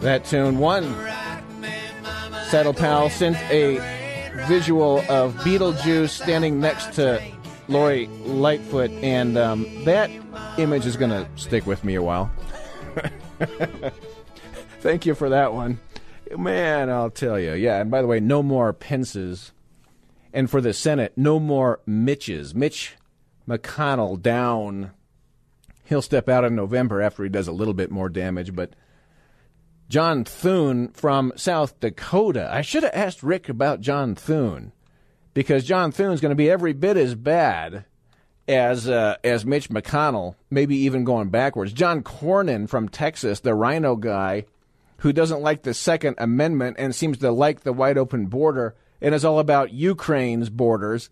That 0.00 0.24
tune. 0.24 0.58
One 0.58 0.84
saddle 2.48 2.74
pal 2.74 3.10
sent 3.10 3.36
a 3.50 3.78
visual 4.46 4.98
of 5.08 5.34
Beetlejuice 5.36 6.10
standing 6.10 6.60
next 6.60 6.92
to 6.94 7.20
Lori 7.68 8.06
Lightfoot, 8.06 8.90
and 8.90 9.36
um, 9.36 9.84
that 9.84 10.10
image 10.58 10.86
is 10.86 10.96
going 10.96 11.10
to 11.10 11.28
stick 11.36 11.66
with 11.66 11.82
me 11.82 11.94
a 11.94 12.02
while. 12.02 12.30
Thank 14.80 15.06
you 15.06 15.14
for 15.14 15.30
that 15.30 15.52
one. 15.54 15.80
Man, 16.36 16.90
I'll 16.90 17.10
tell 17.10 17.38
you. 17.38 17.54
Yeah, 17.54 17.80
and 17.80 17.90
by 17.90 18.02
the 18.02 18.08
way, 18.08 18.20
no 18.20 18.42
more 18.42 18.72
Pences. 18.72 19.52
And 20.32 20.50
for 20.50 20.60
the 20.60 20.72
Senate, 20.72 21.12
no 21.16 21.38
more 21.38 21.80
Mitches. 21.86 22.54
Mitch 22.54 22.96
McConnell 23.48 24.20
down. 24.20 24.92
He'll 25.84 26.02
step 26.02 26.28
out 26.28 26.44
in 26.44 26.54
November 26.54 27.00
after 27.00 27.22
he 27.22 27.28
does 27.28 27.48
a 27.48 27.52
little 27.52 27.74
bit 27.74 27.90
more 27.90 28.08
damage, 28.08 28.54
but 28.54 28.74
John 29.88 30.24
Thune 30.24 30.88
from 30.88 31.32
South 31.36 31.78
Dakota. 31.80 32.48
I 32.50 32.62
should 32.62 32.82
have 32.82 32.94
asked 32.94 33.22
Rick 33.22 33.48
about 33.48 33.80
John 33.80 34.14
Thune 34.14 34.72
because 35.34 35.64
John 35.64 35.92
Thune's 35.92 36.20
going 36.20 36.30
to 36.30 36.36
be 36.36 36.50
every 36.50 36.72
bit 36.72 36.96
as 36.96 37.14
bad 37.14 37.84
as 38.48 38.88
uh, 38.88 39.16
as 39.22 39.44
Mitch 39.44 39.68
McConnell, 39.68 40.36
maybe 40.50 40.76
even 40.76 41.04
going 41.04 41.28
backwards. 41.28 41.72
John 41.72 42.02
Cornyn 42.02 42.68
from 42.68 42.88
Texas, 42.88 43.40
the 43.40 43.54
RINO 43.54 43.96
guy, 43.96 44.46
who 44.98 45.12
doesn't 45.12 45.42
like 45.42 45.62
the 45.62 45.74
Second 45.74 46.16
Amendment 46.18 46.76
and 46.78 46.94
seems 46.94 47.18
to 47.18 47.30
like 47.30 47.60
the 47.60 47.72
wide 47.72 47.98
open 47.98 48.26
border 48.26 48.74
and 49.00 49.14
is 49.14 49.24
all 49.24 49.38
about 49.38 49.72
Ukraine's 49.72 50.48
borders. 50.48 51.10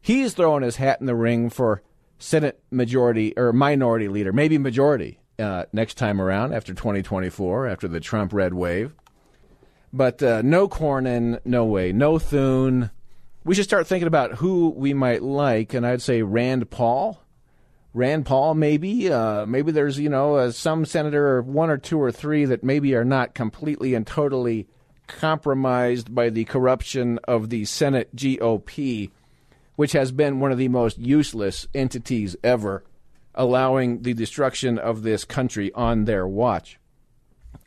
He's 0.00 0.34
throwing 0.34 0.62
his 0.62 0.76
hat 0.76 1.00
in 1.00 1.06
the 1.06 1.14
ring 1.14 1.50
for 1.50 1.82
Senate 2.20 2.62
majority 2.70 3.32
or 3.36 3.52
minority 3.52 4.06
leader, 4.08 4.32
maybe 4.32 4.58
majority 4.58 5.18
uh, 5.38 5.64
next 5.72 5.94
time 5.94 6.20
around 6.20 6.52
after 6.52 6.72
2024, 6.72 7.66
after 7.66 7.88
the 7.88 7.98
Trump 7.98 8.32
red 8.32 8.54
wave. 8.54 8.94
But 9.92 10.22
uh, 10.22 10.42
no 10.42 10.68
Cornyn, 10.68 11.40
no 11.44 11.64
way, 11.64 11.92
no 11.92 12.18
Thune. 12.18 12.90
We 13.42 13.54
should 13.54 13.64
start 13.64 13.86
thinking 13.86 14.06
about 14.06 14.34
who 14.34 14.68
we 14.76 14.94
might 14.94 15.22
like, 15.22 15.74
and 15.74 15.86
I'd 15.86 16.02
say 16.02 16.22
Rand 16.22 16.70
Paul. 16.70 17.20
Rand 17.92 18.26
Paul, 18.26 18.54
maybe. 18.54 19.10
Uh, 19.10 19.46
maybe 19.46 19.72
there's, 19.72 19.98
you 19.98 20.10
know, 20.10 20.36
uh, 20.36 20.50
some 20.52 20.84
senator, 20.84 21.26
or 21.26 21.42
one 21.42 21.70
or 21.70 21.78
two 21.78 22.00
or 22.00 22.12
three 22.12 22.44
that 22.44 22.62
maybe 22.62 22.94
are 22.94 23.04
not 23.04 23.34
completely 23.34 23.94
and 23.94 24.06
totally 24.06 24.68
compromised 25.08 26.14
by 26.14 26.30
the 26.30 26.44
corruption 26.44 27.18
of 27.24 27.48
the 27.48 27.64
Senate 27.64 28.14
GOP, 28.14 29.10
which 29.80 29.92
has 29.92 30.12
been 30.12 30.40
one 30.40 30.52
of 30.52 30.58
the 30.58 30.68
most 30.68 30.98
useless 30.98 31.66
entities 31.74 32.36
ever, 32.44 32.84
allowing 33.34 34.02
the 34.02 34.12
destruction 34.12 34.78
of 34.78 35.02
this 35.04 35.24
country 35.24 35.72
on 35.72 36.04
their 36.04 36.28
watch. 36.28 36.78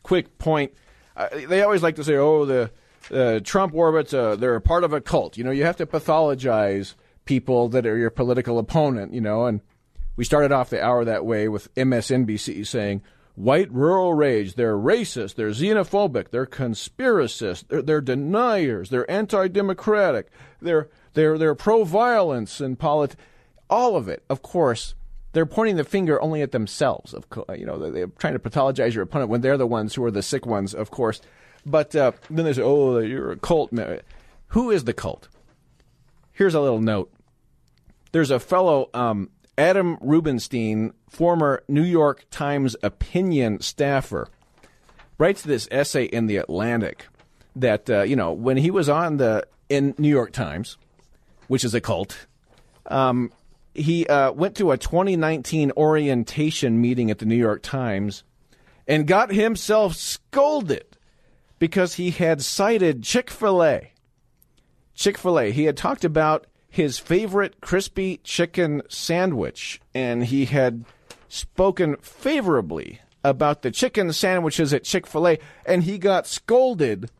Quick 0.04 0.38
point. 0.38 0.72
Uh, 1.16 1.26
they 1.48 1.60
always 1.60 1.82
like 1.82 1.96
to 1.96 2.04
say, 2.04 2.14
oh, 2.14 2.44
the 2.44 2.70
uh, 3.12 3.40
Trump 3.42 3.74
orbits, 3.74 4.14
uh, 4.14 4.60
part 4.62 4.84
of 4.84 4.92
a 4.92 5.00
cult. 5.00 5.36
You 5.36 5.42
know, 5.42 5.50
you 5.50 5.64
have 5.64 5.78
to 5.78 5.86
pathologize 5.86 6.94
people 7.24 7.68
that 7.70 7.84
are 7.84 7.98
your 7.98 8.10
political 8.10 8.60
opponent, 8.60 9.12
you 9.12 9.20
know, 9.20 9.46
and 9.46 9.60
we 10.14 10.24
started 10.24 10.52
off 10.52 10.70
the 10.70 10.80
hour 10.80 11.04
that 11.04 11.26
way 11.26 11.48
with 11.48 11.74
MSNBC 11.74 12.64
saying, 12.64 13.02
white 13.34 13.72
rural 13.72 14.14
rage, 14.14 14.54
they're 14.54 14.78
racist, 14.78 15.34
they're 15.34 15.50
xenophobic, 15.50 16.30
they're 16.30 16.46
conspiracists, 16.46 17.66
they're, 17.66 17.82
they're 17.82 18.00
deniers, 18.00 18.90
they're 18.90 19.10
anti-democratic, 19.10 20.30
they're, 20.62 20.88
they're, 21.14 21.38
they're 21.38 21.54
pro-violence 21.54 22.60
and 22.60 22.78
all 23.70 23.96
of 23.96 24.08
it, 24.08 24.22
of 24.28 24.42
course, 24.42 24.94
they're 25.34 25.46
pointing 25.46 25.76
the 25.76 25.84
finger 25.84 26.20
only 26.22 26.42
at 26.42 26.52
themselves. 26.52 27.12
Of 27.12 27.28
co- 27.28 27.44
you 27.54 27.66
know, 27.66 27.90
they're 27.90 28.06
trying 28.06 28.34
to 28.34 28.38
pathologize 28.38 28.94
your 28.94 29.02
opponent 29.02 29.30
when 29.30 29.40
they're 29.40 29.58
the 29.58 29.66
ones 29.66 29.94
who 29.94 30.04
are 30.04 30.10
the 30.10 30.22
sick 30.22 30.46
ones, 30.46 30.74
of 30.74 30.90
course. 30.90 31.20
But 31.66 31.94
uh, 31.96 32.12
then 32.30 32.44
they 32.44 32.52
say, 32.52 32.62
"Oh, 32.62 32.98
you're 32.98 33.32
a 33.32 33.36
cult." 33.36 33.72
Who 34.48 34.70
is 34.70 34.84
the 34.84 34.92
cult? 34.92 35.28
Here's 36.32 36.54
a 36.54 36.60
little 36.60 36.80
note. 36.80 37.12
There's 38.12 38.30
a 38.30 38.38
fellow, 38.38 38.90
um, 38.94 39.30
Adam 39.58 39.98
Rubenstein, 40.00 40.94
former 41.08 41.64
New 41.68 41.82
York 41.82 42.26
Times 42.30 42.76
opinion 42.82 43.60
staffer, 43.60 44.28
writes 45.18 45.42
this 45.42 45.68
essay 45.70 46.04
in 46.04 46.26
the 46.26 46.36
Atlantic 46.36 47.06
that 47.56 47.90
uh, 47.90 48.02
you 48.02 48.14
know 48.14 48.32
when 48.32 48.56
he 48.56 48.70
was 48.70 48.88
on 48.88 49.16
the 49.16 49.46
in 49.68 49.94
New 49.98 50.08
York 50.08 50.32
Times, 50.32 50.76
which 51.54 51.62
is 51.62 51.72
a 51.72 51.80
cult. 51.80 52.26
Um, 52.86 53.30
he 53.74 54.08
uh, 54.08 54.32
went 54.32 54.56
to 54.56 54.72
a 54.72 54.76
2019 54.76 55.70
orientation 55.76 56.80
meeting 56.80 57.12
at 57.12 57.20
the 57.20 57.26
New 57.26 57.36
York 57.36 57.62
Times 57.62 58.24
and 58.88 59.06
got 59.06 59.30
himself 59.30 59.94
scolded 59.94 60.96
because 61.60 61.94
he 61.94 62.10
had 62.10 62.42
cited 62.42 63.04
Chick 63.04 63.30
fil 63.30 63.62
A. 63.62 63.92
Chick 64.96 65.16
fil 65.16 65.38
A. 65.38 65.52
He 65.52 65.66
had 65.66 65.76
talked 65.76 66.04
about 66.04 66.48
his 66.68 66.98
favorite 66.98 67.60
crispy 67.60 68.16
chicken 68.24 68.82
sandwich, 68.88 69.80
and 69.94 70.24
he 70.24 70.46
had 70.46 70.84
spoken 71.28 71.94
favorably 71.98 73.00
about 73.22 73.62
the 73.62 73.70
chicken 73.70 74.12
sandwiches 74.12 74.74
at 74.74 74.82
Chick 74.82 75.06
fil 75.06 75.28
A, 75.28 75.38
and 75.64 75.84
he 75.84 75.98
got 75.98 76.26
scolded 76.26 77.12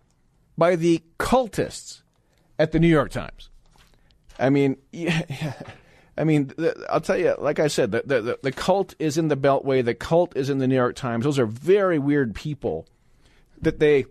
by 0.58 0.74
the 0.74 1.04
cultists 1.20 2.02
at 2.58 2.72
the 2.72 2.80
New 2.80 2.88
York 2.88 3.12
Times. 3.12 3.48
I 4.38 4.50
mean, 4.50 4.76
yeah, 4.92 5.54
I 6.16 6.24
mean, 6.24 6.52
I'll 6.88 7.00
tell 7.00 7.18
you, 7.18 7.34
like 7.38 7.58
I 7.58 7.68
said, 7.68 7.92
the, 7.92 8.02
the 8.04 8.38
the 8.42 8.52
cult 8.52 8.94
is 8.98 9.18
in 9.18 9.28
the 9.28 9.36
Beltway. 9.36 9.84
The 9.84 9.94
cult 9.94 10.36
is 10.36 10.50
in 10.50 10.58
the 10.58 10.66
New 10.66 10.74
York 10.76 10.96
Times. 10.96 11.24
Those 11.24 11.38
are 11.38 11.46
very 11.46 11.98
weird 11.98 12.34
people. 12.34 12.86
That 13.60 13.78
they 13.78 14.06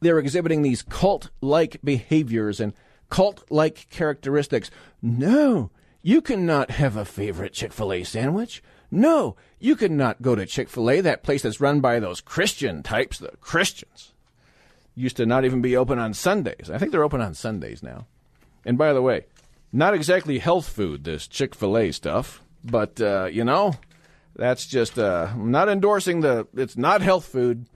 they're 0.00 0.18
exhibiting 0.18 0.62
these 0.62 0.82
cult-like 0.82 1.80
behaviors 1.82 2.60
and 2.60 2.72
cult-like 3.10 3.88
characteristics. 3.90 4.70
No, 5.02 5.70
you 6.02 6.20
cannot 6.20 6.70
have 6.72 6.96
a 6.96 7.04
favorite 7.04 7.52
Chick 7.52 7.72
fil 7.72 7.92
A 7.92 8.04
sandwich. 8.04 8.62
No, 8.90 9.36
you 9.58 9.76
cannot 9.76 10.22
go 10.22 10.34
to 10.34 10.46
Chick 10.46 10.68
fil 10.68 10.90
A, 10.90 11.00
that 11.00 11.22
place 11.22 11.42
that's 11.42 11.60
run 11.60 11.80
by 11.80 12.00
those 12.00 12.20
Christian 12.20 12.82
types, 12.82 13.18
the 13.18 13.32
Christians. 13.40 14.12
Used 14.94 15.16
to 15.18 15.26
not 15.26 15.44
even 15.44 15.60
be 15.60 15.76
open 15.76 15.98
on 15.98 16.14
Sundays. 16.14 16.70
I 16.72 16.78
think 16.78 16.90
they're 16.90 17.04
open 17.04 17.20
on 17.20 17.34
Sundays 17.34 17.82
now. 17.82 18.06
And 18.64 18.78
by 18.78 18.92
the 18.92 19.02
way, 19.02 19.26
not 19.72 19.94
exactly 19.94 20.38
health 20.38 20.68
food, 20.68 21.04
this 21.04 21.26
Chick 21.26 21.54
fil 21.54 21.76
A 21.76 21.92
stuff, 21.92 22.42
but, 22.64 23.00
uh, 23.00 23.26
you 23.30 23.44
know, 23.44 23.74
that's 24.36 24.66
just, 24.66 24.98
uh, 24.98 25.32
not 25.36 25.68
endorsing 25.68 26.20
the, 26.20 26.46
it's 26.54 26.76
not 26.76 27.02
health 27.02 27.26
food, 27.26 27.66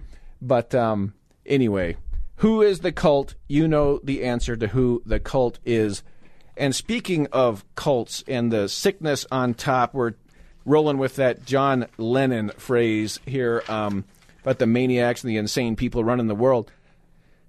but 0.40 0.74
um, 0.74 1.14
anyway, 1.46 1.96
who 2.36 2.62
is 2.62 2.80
the 2.80 2.92
cult? 2.92 3.34
You 3.46 3.68
know 3.68 4.00
the 4.02 4.24
answer 4.24 4.56
to 4.56 4.68
who 4.68 5.02
the 5.06 5.20
cult 5.20 5.58
is. 5.64 6.02
And 6.56 6.74
speaking 6.74 7.28
of 7.32 7.64
cults 7.76 8.24
and 8.26 8.52
the 8.52 8.68
sickness 8.68 9.26
on 9.30 9.54
top, 9.54 9.94
we're 9.94 10.14
rolling 10.64 10.98
with 10.98 11.16
that 11.16 11.44
John 11.44 11.86
Lennon 11.98 12.50
phrase 12.56 13.20
here 13.26 13.62
um, 13.68 14.04
about 14.42 14.58
the 14.58 14.66
maniacs 14.66 15.22
and 15.22 15.30
the 15.30 15.36
insane 15.36 15.76
people 15.76 16.04
running 16.04 16.26
the 16.26 16.34
world. 16.34 16.70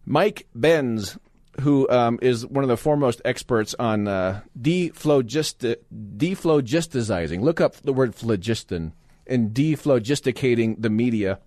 Mike 0.05 0.47
Benz, 0.53 1.17
who 1.61 1.87
um, 1.89 2.19
is 2.21 2.45
one 2.45 2.63
of 2.63 2.67
the 2.67 2.77
foremost 2.77 3.21
experts 3.25 3.75
on 3.77 4.07
uh, 4.07 4.41
deflogist- 4.59 5.77
deflogistizing, 5.93 7.41
look 7.41 7.61
up 7.61 7.75
the 7.77 7.93
word 7.93 8.15
phlogiston 8.15 8.93
and 9.27 9.53
deflogisticating 9.53 10.75
the 10.79 10.89
media. 10.89 11.39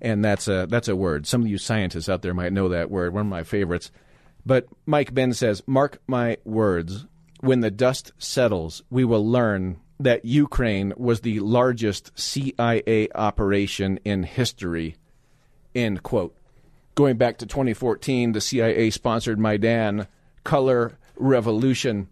And 0.00 0.24
that's 0.24 0.48
a, 0.48 0.66
that's 0.68 0.88
a 0.88 0.96
word. 0.96 1.26
Some 1.26 1.42
of 1.42 1.48
you 1.48 1.56
scientists 1.56 2.08
out 2.08 2.22
there 2.22 2.34
might 2.34 2.52
know 2.52 2.68
that 2.68 2.90
word, 2.90 3.14
one 3.14 3.22
of 3.22 3.30
my 3.30 3.42
favorites. 3.42 3.90
But 4.44 4.66
Mike 4.84 5.14
Benz 5.14 5.38
says, 5.38 5.62
Mark 5.66 6.00
my 6.06 6.36
words, 6.44 7.06
when 7.40 7.60
the 7.60 7.70
dust 7.70 8.12
settles, 8.18 8.82
we 8.90 9.04
will 9.04 9.26
learn 9.26 9.80
that 10.00 10.24
Ukraine 10.24 10.92
was 10.96 11.20
the 11.20 11.40
largest 11.40 12.12
CIA 12.18 13.08
operation 13.14 13.98
in 14.04 14.24
history. 14.24 14.96
End 15.74 16.02
quote. 16.02 16.36
Going 16.94 17.16
back 17.16 17.38
to 17.38 17.46
2014, 17.46 18.32
the 18.32 18.40
CIA 18.40 18.90
sponsored 18.90 19.38
Maidan 19.38 20.06
Color 20.44 20.96
Revolution, 21.16 22.08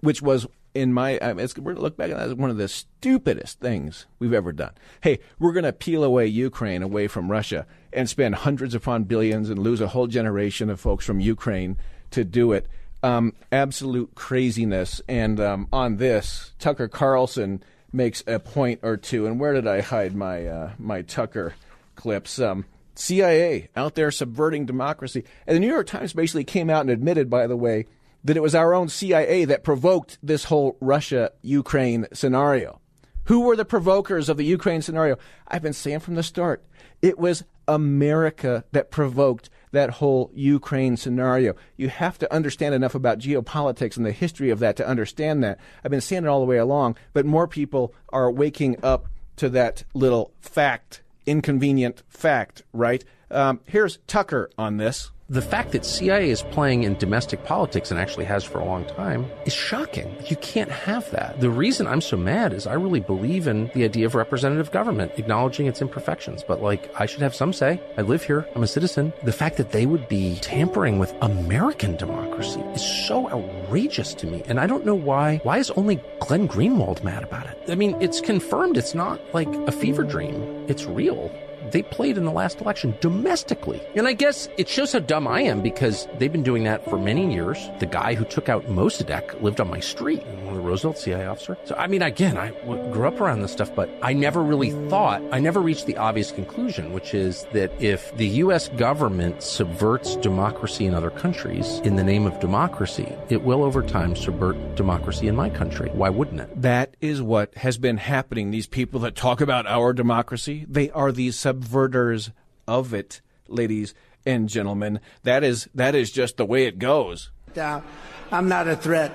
which 0.00 0.20
was 0.20 0.46
in 0.74 0.92
my 0.92 1.18
I 1.20 1.32
mean, 1.32 1.48
we're 1.58 1.74
look 1.74 1.96
back 1.96 2.10
at 2.10 2.16
that 2.16 2.28
as 2.28 2.34
one 2.34 2.50
of 2.50 2.56
the 2.56 2.68
stupidest 2.68 3.60
things 3.60 4.06
we've 4.18 4.32
ever 4.32 4.52
done. 4.52 4.72
Hey, 5.00 5.18
we're 5.38 5.52
going 5.52 5.64
to 5.64 5.72
peel 5.72 6.04
away 6.04 6.26
Ukraine 6.26 6.82
away 6.82 7.08
from 7.08 7.30
Russia 7.30 7.66
and 7.92 8.08
spend 8.08 8.36
hundreds 8.36 8.74
upon 8.74 9.04
billions 9.04 9.50
and 9.50 9.58
lose 9.58 9.80
a 9.80 9.88
whole 9.88 10.06
generation 10.06 10.68
of 10.70 10.80
folks 10.80 11.04
from 11.04 11.20
Ukraine 11.20 11.76
to 12.10 12.24
do 12.24 12.52
it. 12.52 12.66
Um, 13.02 13.34
absolute 13.52 14.14
craziness. 14.14 15.00
And 15.08 15.38
um, 15.38 15.68
on 15.72 15.96
this, 15.96 16.52
Tucker 16.58 16.88
Carlson 16.88 17.62
makes 17.92 18.22
a 18.26 18.38
point 18.38 18.80
or 18.82 18.96
two. 18.96 19.26
And 19.26 19.38
where 19.38 19.54
did 19.54 19.66
I 19.66 19.80
hide 19.80 20.14
my 20.14 20.46
uh, 20.46 20.72
my 20.78 21.02
Tucker 21.02 21.54
clips? 21.94 22.40
Um, 22.40 22.64
CIA 22.98 23.68
out 23.76 23.94
there 23.94 24.10
subverting 24.10 24.66
democracy. 24.66 25.24
And 25.46 25.56
the 25.56 25.60
New 25.60 25.68
York 25.68 25.86
Times 25.86 26.12
basically 26.12 26.44
came 26.44 26.68
out 26.68 26.82
and 26.82 26.90
admitted, 26.90 27.30
by 27.30 27.46
the 27.46 27.56
way, 27.56 27.86
that 28.24 28.36
it 28.36 28.42
was 28.42 28.54
our 28.54 28.74
own 28.74 28.88
CIA 28.88 29.44
that 29.44 29.64
provoked 29.64 30.18
this 30.22 30.44
whole 30.44 30.76
Russia 30.80 31.30
Ukraine 31.42 32.06
scenario. 32.12 32.80
Who 33.24 33.40
were 33.40 33.56
the 33.56 33.64
provokers 33.64 34.28
of 34.28 34.36
the 34.36 34.44
Ukraine 34.44 34.82
scenario? 34.82 35.16
I've 35.46 35.62
been 35.62 35.72
saying 35.72 36.00
from 36.00 36.14
the 36.14 36.22
start, 36.22 36.64
it 37.00 37.18
was 37.18 37.44
America 37.68 38.64
that 38.72 38.90
provoked 38.90 39.50
that 39.70 39.90
whole 39.90 40.30
Ukraine 40.34 40.96
scenario. 40.96 41.54
You 41.76 41.90
have 41.90 42.18
to 42.18 42.32
understand 42.32 42.74
enough 42.74 42.94
about 42.94 43.18
geopolitics 43.18 43.96
and 43.96 44.06
the 44.06 44.12
history 44.12 44.50
of 44.50 44.58
that 44.60 44.76
to 44.76 44.88
understand 44.88 45.44
that. 45.44 45.60
I've 45.84 45.90
been 45.90 46.00
saying 46.00 46.24
it 46.24 46.28
all 46.28 46.40
the 46.40 46.46
way 46.46 46.56
along, 46.56 46.96
but 47.12 47.26
more 47.26 47.46
people 47.46 47.94
are 48.08 48.30
waking 48.30 48.82
up 48.82 49.08
to 49.36 49.48
that 49.50 49.84
little 49.94 50.32
fact, 50.40 51.02
inconvenient 51.28 52.02
fact, 52.08 52.62
right? 52.72 53.04
Um, 53.30 53.60
here's 53.66 53.98
Tucker 54.06 54.50
on 54.56 54.78
this 54.78 55.10
the 55.30 55.42
fact 55.42 55.72
that 55.72 55.84
CIA 55.84 56.30
is 56.30 56.40
playing 56.40 56.84
in 56.84 56.94
domestic 56.94 57.44
politics 57.44 57.90
and 57.90 58.00
actually 58.00 58.24
has 58.24 58.44
for 58.44 58.60
a 58.60 58.64
long 58.64 58.86
time 58.86 59.30
is 59.44 59.52
shocking. 59.52 60.16
You 60.24 60.36
can't 60.36 60.70
have 60.70 61.10
that. 61.10 61.38
The 61.38 61.50
reason 61.50 61.86
I'm 61.86 62.00
so 62.00 62.16
mad 62.16 62.54
is 62.54 62.66
I 62.66 62.72
really 62.72 63.00
believe 63.00 63.46
in 63.46 63.70
the 63.74 63.84
idea 63.84 64.06
of 64.06 64.14
representative 64.14 64.70
government, 64.70 65.12
acknowledging 65.18 65.66
its 65.66 65.82
imperfections. 65.82 66.42
But 66.42 66.62
like, 66.62 66.90
I 66.98 67.04
should 67.04 67.20
have 67.20 67.34
some 67.34 67.52
say. 67.52 67.78
I 67.98 68.02
live 68.02 68.22
here. 68.22 68.48
I'm 68.54 68.62
a 68.62 68.66
citizen. 68.66 69.12
The 69.22 69.32
fact 69.32 69.58
that 69.58 69.72
they 69.72 69.84
would 69.84 70.08
be 70.08 70.36
tampering 70.36 70.98
with 70.98 71.14
American 71.20 71.96
democracy 71.96 72.60
is 72.72 73.06
so 73.06 73.28
outrageous 73.28 74.14
to 74.14 74.26
me. 74.26 74.42
And 74.46 74.58
I 74.58 74.66
don't 74.66 74.86
know 74.86 74.94
why. 74.94 75.40
Why 75.42 75.58
is 75.58 75.70
only 75.72 76.00
Glenn 76.20 76.48
Greenwald 76.48 77.04
mad 77.04 77.22
about 77.22 77.46
it? 77.46 77.64
I 77.68 77.74
mean, 77.74 78.00
it's 78.00 78.22
confirmed. 78.22 78.78
It's 78.78 78.94
not 78.94 79.20
like 79.34 79.48
a 79.68 79.72
fever 79.72 80.04
dream. 80.04 80.64
It's 80.68 80.86
real 80.86 81.30
they 81.72 81.82
played 81.82 82.16
in 82.16 82.24
the 82.24 82.32
last 82.32 82.60
election 82.60 82.94
domestically. 83.00 83.80
And 83.94 84.06
I 84.06 84.12
guess 84.12 84.48
it 84.56 84.68
shows 84.68 84.92
how 84.92 85.00
dumb 85.00 85.26
I 85.26 85.42
am 85.42 85.62
because 85.62 86.08
they've 86.18 86.32
been 86.32 86.42
doing 86.42 86.64
that 86.64 86.84
for 86.88 86.98
many 86.98 87.32
years. 87.32 87.58
The 87.78 87.86
guy 87.86 88.14
who 88.14 88.24
took 88.24 88.48
out 88.48 88.66
Mossadegh 88.66 89.40
lived 89.42 89.60
on 89.60 89.68
my 89.68 89.80
street, 89.80 90.24
one 90.26 90.48
of 90.48 90.54
the 90.54 90.68
Roosevelt 90.68 90.98
CIA 90.98 91.26
officer. 91.26 91.56
So, 91.64 91.74
I 91.76 91.86
mean, 91.86 92.02
again, 92.02 92.36
I 92.36 92.50
grew 92.90 93.06
up 93.06 93.20
around 93.20 93.42
this 93.42 93.52
stuff, 93.52 93.74
but 93.74 93.90
I 94.02 94.12
never 94.12 94.42
really 94.42 94.70
thought, 94.88 95.22
I 95.32 95.40
never 95.40 95.60
reached 95.60 95.86
the 95.86 95.96
obvious 95.96 96.32
conclusion, 96.32 96.92
which 96.92 97.14
is 97.14 97.46
that 97.52 97.72
if 97.80 98.16
the 98.16 98.26
U.S. 98.26 98.68
government 98.68 99.42
subverts 99.42 100.16
democracy 100.16 100.86
in 100.86 100.94
other 100.94 101.10
countries 101.10 101.80
in 101.84 101.96
the 101.96 102.04
name 102.04 102.26
of 102.26 102.38
democracy, 102.40 103.12
it 103.28 103.42
will 103.42 103.62
over 103.62 103.82
time 103.82 104.16
subvert 104.16 104.56
democracy 104.74 105.28
in 105.28 105.36
my 105.36 105.50
country. 105.50 105.90
Why 105.90 106.08
wouldn't 106.08 106.40
it? 106.40 106.62
That 106.62 106.96
is 107.00 107.22
what 107.22 107.54
has 107.56 107.78
been 107.78 107.96
happening. 107.96 108.50
These 108.50 108.66
people 108.66 109.00
that 109.00 109.14
talk 109.14 109.40
about 109.40 109.66
our 109.66 109.92
democracy, 109.92 110.66
they 110.68 110.90
are 110.90 111.12
these 111.12 111.36
sub 111.36 111.57
subverters 111.58 112.32
of 112.66 112.94
it, 112.94 113.20
ladies 113.48 113.94
and 114.26 114.48
gentlemen. 114.48 115.00
That 115.22 115.44
is 115.44 115.68
that 115.74 115.94
is 115.94 116.10
just 116.10 116.36
the 116.36 116.44
way 116.44 116.66
it 116.66 116.78
goes. 116.78 117.30
Now, 117.56 117.82
I'm 118.30 118.48
not 118.48 118.68
a 118.68 118.76
threat. 118.76 119.12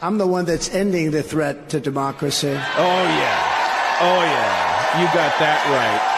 I'm 0.00 0.18
the 0.18 0.26
one 0.26 0.44
that's 0.44 0.72
ending 0.74 1.10
the 1.10 1.22
threat 1.22 1.68
to 1.70 1.80
democracy. 1.80 2.50
Oh 2.50 2.52
yeah. 2.52 3.98
Oh 4.00 4.22
yeah. 4.22 5.00
You 5.00 5.06
got 5.06 5.38
that 5.38 5.64
right. 5.70 6.10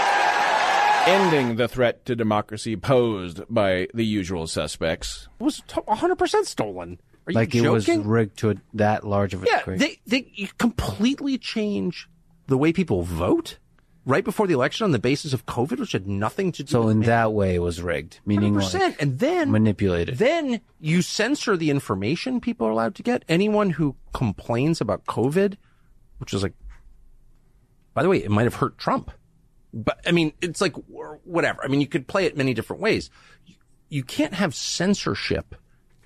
Ending 1.08 1.56
the 1.56 1.68
threat 1.68 2.04
to 2.06 2.16
democracy 2.16 2.76
posed 2.76 3.42
by 3.48 3.86
the 3.94 4.04
usual 4.04 4.46
suspects 4.48 5.28
it 5.38 5.44
was 5.44 5.60
100% 5.68 6.46
stolen. 6.46 6.98
Are 7.28 7.32
like 7.32 7.54
it 7.54 7.68
was 7.68 7.88
rigged 7.88 8.38
to 8.38 8.50
a, 8.50 8.54
that 8.74 9.04
large 9.04 9.34
of 9.34 9.42
a 9.42 9.46
yeah, 9.46 9.58
degree. 9.58 9.76
They, 9.78 9.98
they 10.06 10.48
completely 10.58 11.38
change 11.38 12.08
the 12.46 12.56
way 12.56 12.72
people 12.72 13.02
vote 13.02 13.58
right 14.06 14.24
before 14.24 14.46
the 14.46 14.54
election 14.54 14.84
on 14.84 14.92
the 14.92 14.98
basis 14.98 15.32
of 15.32 15.44
COVID, 15.46 15.80
which 15.80 15.92
had 15.92 16.06
nothing 16.06 16.52
to 16.52 16.62
do. 16.62 16.70
So 16.70 16.88
in 16.88 17.00
that 17.00 17.32
way, 17.32 17.56
it 17.56 17.58
was 17.58 17.82
rigged, 17.82 18.20
meaning 18.24 18.54
100%. 18.54 18.80
like 18.80 19.02
and 19.02 19.18
then 19.18 19.50
manipulated. 19.50 20.16
Then 20.16 20.60
you 20.80 21.02
censor 21.02 21.56
the 21.56 21.70
information 21.70 22.40
people 22.40 22.66
are 22.66 22.70
allowed 22.70 22.94
to 22.94 23.02
get. 23.02 23.24
Anyone 23.28 23.70
who 23.70 23.96
complains 24.14 24.80
about 24.80 25.04
COVID, 25.04 25.56
which 26.18 26.32
is 26.32 26.44
like, 26.44 26.54
by 27.92 28.02
the 28.02 28.08
way, 28.08 28.18
it 28.18 28.30
might 28.30 28.44
have 28.44 28.54
hurt 28.54 28.78
Trump, 28.78 29.10
but 29.74 30.00
I 30.06 30.12
mean, 30.12 30.32
it's 30.40 30.60
like 30.60 30.74
whatever. 31.24 31.62
I 31.64 31.68
mean, 31.68 31.80
you 31.80 31.88
could 31.88 32.06
play 32.06 32.26
it 32.26 32.36
many 32.36 32.54
different 32.54 32.80
ways. 32.80 33.10
You 33.88 34.04
can't 34.04 34.34
have 34.34 34.54
censorship 34.54 35.54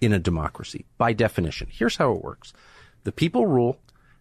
in 0.01 0.13
a 0.13 0.19
democracy 0.19 0.87
by 0.97 1.13
definition. 1.13 1.69
Here's 1.71 1.97
how 1.97 2.13
it 2.13 2.25
works: 2.25 2.55
the 3.05 3.13
people 3.13 3.47
rule 3.47 3.79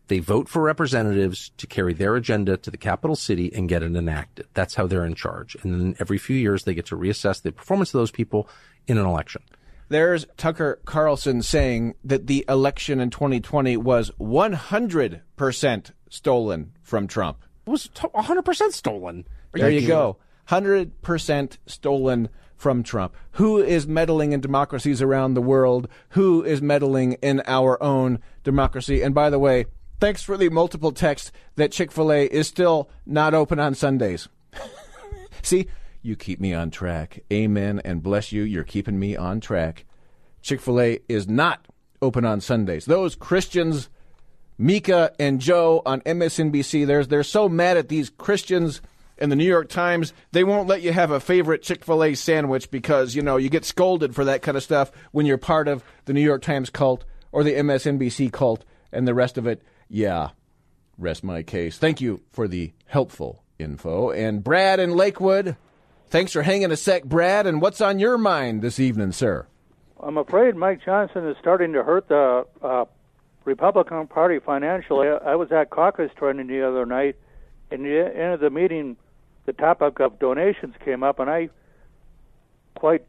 they 0.10 0.20
vote 0.20 0.50
for 0.50 0.62
representatives 0.62 1.52
to 1.58 1.66
carry 1.66 1.94
their 1.94 2.16
agenda 2.16 2.58
to 2.58 2.70
the 2.70 2.78
capital 2.78 3.16
city 3.16 3.52
and 3.54 3.70
get 3.70 3.82
it 3.82 3.96
enacted. 3.96 4.48
That's 4.54 4.76
how 4.76 4.88
they're 4.88 5.06
in 5.06 5.16
charge. 5.16 5.56
And 5.62 5.74
then 5.74 5.96
every 6.00 6.18
few 6.18 6.36
years, 6.36 6.64
they 6.64 6.74
get 6.74 6.88
to 6.88 6.98
reassess 6.98 7.42
the 7.42 7.52
performance 7.52 7.94
of 7.94 8.00
those 8.00 8.12
people 8.12 8.50
in 8.88 8.98
an 8.98 9.06
election. 9.06 9.44
There's 9.88 10.26
Tucker 10.38 10.80
Carlson 10.86 11.42
saying 11.42 11.96
that 12.04 12.28
the 12.28 12.46
election 12.50 13.00
in 13.00 13.10
2020 13.10 13.78
was 13.78 14.12
100% 14.20 15.92
stolen 16.10 16.72
from 16.82 17.08
Trump. 17.08 17.44
It 17.66 17.70
was 17.70 17.88
100% 17.88 18.72
stolen. 18.72 19.26
There 19.54 19.70
you 19.70 19.88
go. 19.88 20.18
100% 20.50 21.58
stolen 21.66 22.30
from 22.56 22.84
Trump. 22.84 23.16
Who 23.34 23.60
is 23.60 23.88
meddling 23.88 24.34
in 24.34 24.42
democracies 24.42 25.02
around 25.02 25.34
the 25.34 25.42
world? 25.42 25.88
Who 26.10 26.44
is 26.44 26.62
meddling 26.62 27.14
in 27.22 27.42
our 27.46 27.82
own 27.82 28.20
democracy? 28.44 29.02
And 29.02 29.16
by 29.16 29.30
the 29.30 29.40
way, 29.40 29.66
Thanks 30.00 30.24
for 30.24 30.38
the 30.38 30.50
multiple 30.50 30.94
text 30.94 31.32
that 31.56 31.72
Chick 31.74 31.92
fil 31.92 32.12
A 32.12 32.26
is 32.26 32.48
still 32.48 32.90
not 33.06 33.34
open 33.34 33.60
on 33.60 33.76
Sundays. 33.76 34.30
See, 35.42 35.68
you 36.02 36.16
keep 36.16 36.40
me 36.40 36.54
on 36.54 36.72
track. 36.72 37.20
Amen 37.32 37.82
and 37.84 38.02
bless 38.02 38.32
you. 38.32 38.44
You're 38.44 38.64
keeping 38.64 38.98
me 38.98 39.18
on 39.18 39.42
track. 39.42 39.86
Chick 40.42 40.62
fil 40.62 40.80
A 40.80 41.00
is 41.10 41.28
not 41.28 41.68
open 42.02 42.24
on 42.24 42.40
Sundays. 42.40 42.86
Those 42.86 43.14
Christians, 43.16 43.90
Mika 44.58 45.12
and 45.20 45.42
Joe 45.42 45.82
on 45.86 46.00
MSNBC, 46.02 46.88
they're, 46.88 47.06
they're 47.06 47.24
so 47.24 47.50
mad 47.50 47.76
at 47.76 47.90
these 47.90 48.10
Christians 48.10 48.82
in 49.18 49.30
the 49.30 49.36
New 49.36 49.46
York 49.46 49.68
Times, 49.68 50.14
they 50.32 50.46
won't 50.46 50.70
let 50.70 50.82
you 50.82 50.94
have 50.94 51.12
a 51.12 51.20
favorite 51.20 51.62
Chick 51.62 51.84
fil 51.84 52.06
A 52.06 52.16
sandwich 52.16 52.72
because, 52.72 53.16
you 53.16 53.22
know, 53.22 53.36
you 53.36 53.50
get 53.50 53.66
scolded 53.66 54.16
for 54.16 54.24
that 54.24 54.42
kind 54.42 54.56
of 54.56 54.64
stuff 54.64 54.92
when 55.12 55.26
you're 55.26 55.38
part 55.38 55.68
of 55.68 55.84
the 56.06 56.14
New 56.14 56.22
York 56.22 56.42
Times 56.42 56.70
cult 56.70 57.04
or 57.34 57.44
the 57.44 57.54
MSNBC 57.56 58.32
cult 58.32 58.64
and 58.94 59.06
the 59.06 59.14
rest 59.14 59.38
of 59.38 59.46
it, 59.46 59.62
yeah, 59.90 60.30
rest 60.98 61.24
my 61.24 61.44
case. 61.44 61.78
Thank 61.78 62.00
you 62.00 62.22
for 62.32 62.48
the 62.48 62.74
helpful 62.86 63.44
info. 63.58 64.12
And 64.12 64.44
Brad 64.44 64.80
in 64.80 64.96
Lakewood, 64.96 65.56
thanks 66.08 66.32
for 66.32 66.44
hanging 66.44 66.72
a 66.72 66.78
sec, 66.78 67.04
Brad. 67.04 67.48
And 67.48 67.62
what's 67.62 67.82
on 67.82 68.00
your 68.00 68.18
mind 68.18 68.62
this 68.62 68.80
evening, 68.80 69.12
sir? 69.12 69.48
I'm 70.02 70.18
afraid 70.18 70.56
Mike 70.56 70.80
Johnson 70.86 71.28
is 71.28 71.36
starting 71.42 71.74
to 71.74 71.84
hurt 71.84 72.08
the 72.08 72.46
uh, 72.62 72.86
Republican 73.44 74.08
Party 74.08 74.40
financially. 74.40 75.08
I, 75.10 75.36
was 75.36 75.52
at 75.52 75.70
caucus 75.72 76.12
training 76.16 76.48
the 76.48 76.66
other 76.66 76.86
night, 76.86 77.18
and 77.70 77.84
the 77.84 78.00
end 78.16 78.34
of 78.34 78.40
the 78.40 78.50
meeting, 78.50 78.96
the 79.46 79.54
topic 79.54 80.00
of 80.00 80.20
donations 80.20 80.76
came 80.86 81.04
up, 81.04 81.20
and 81.20 81.30
I 81.30 81.50
quite 82.76 83.04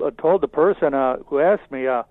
uh, 0.00 0.10
told 0.18 0.40
the 0.40 0.48
person 0.48 0.94
uh, 0.94 1.16
who 1.26 1.40
asked 1.40 1.70
me, 1.70 1.86
uh, 1.86 2.04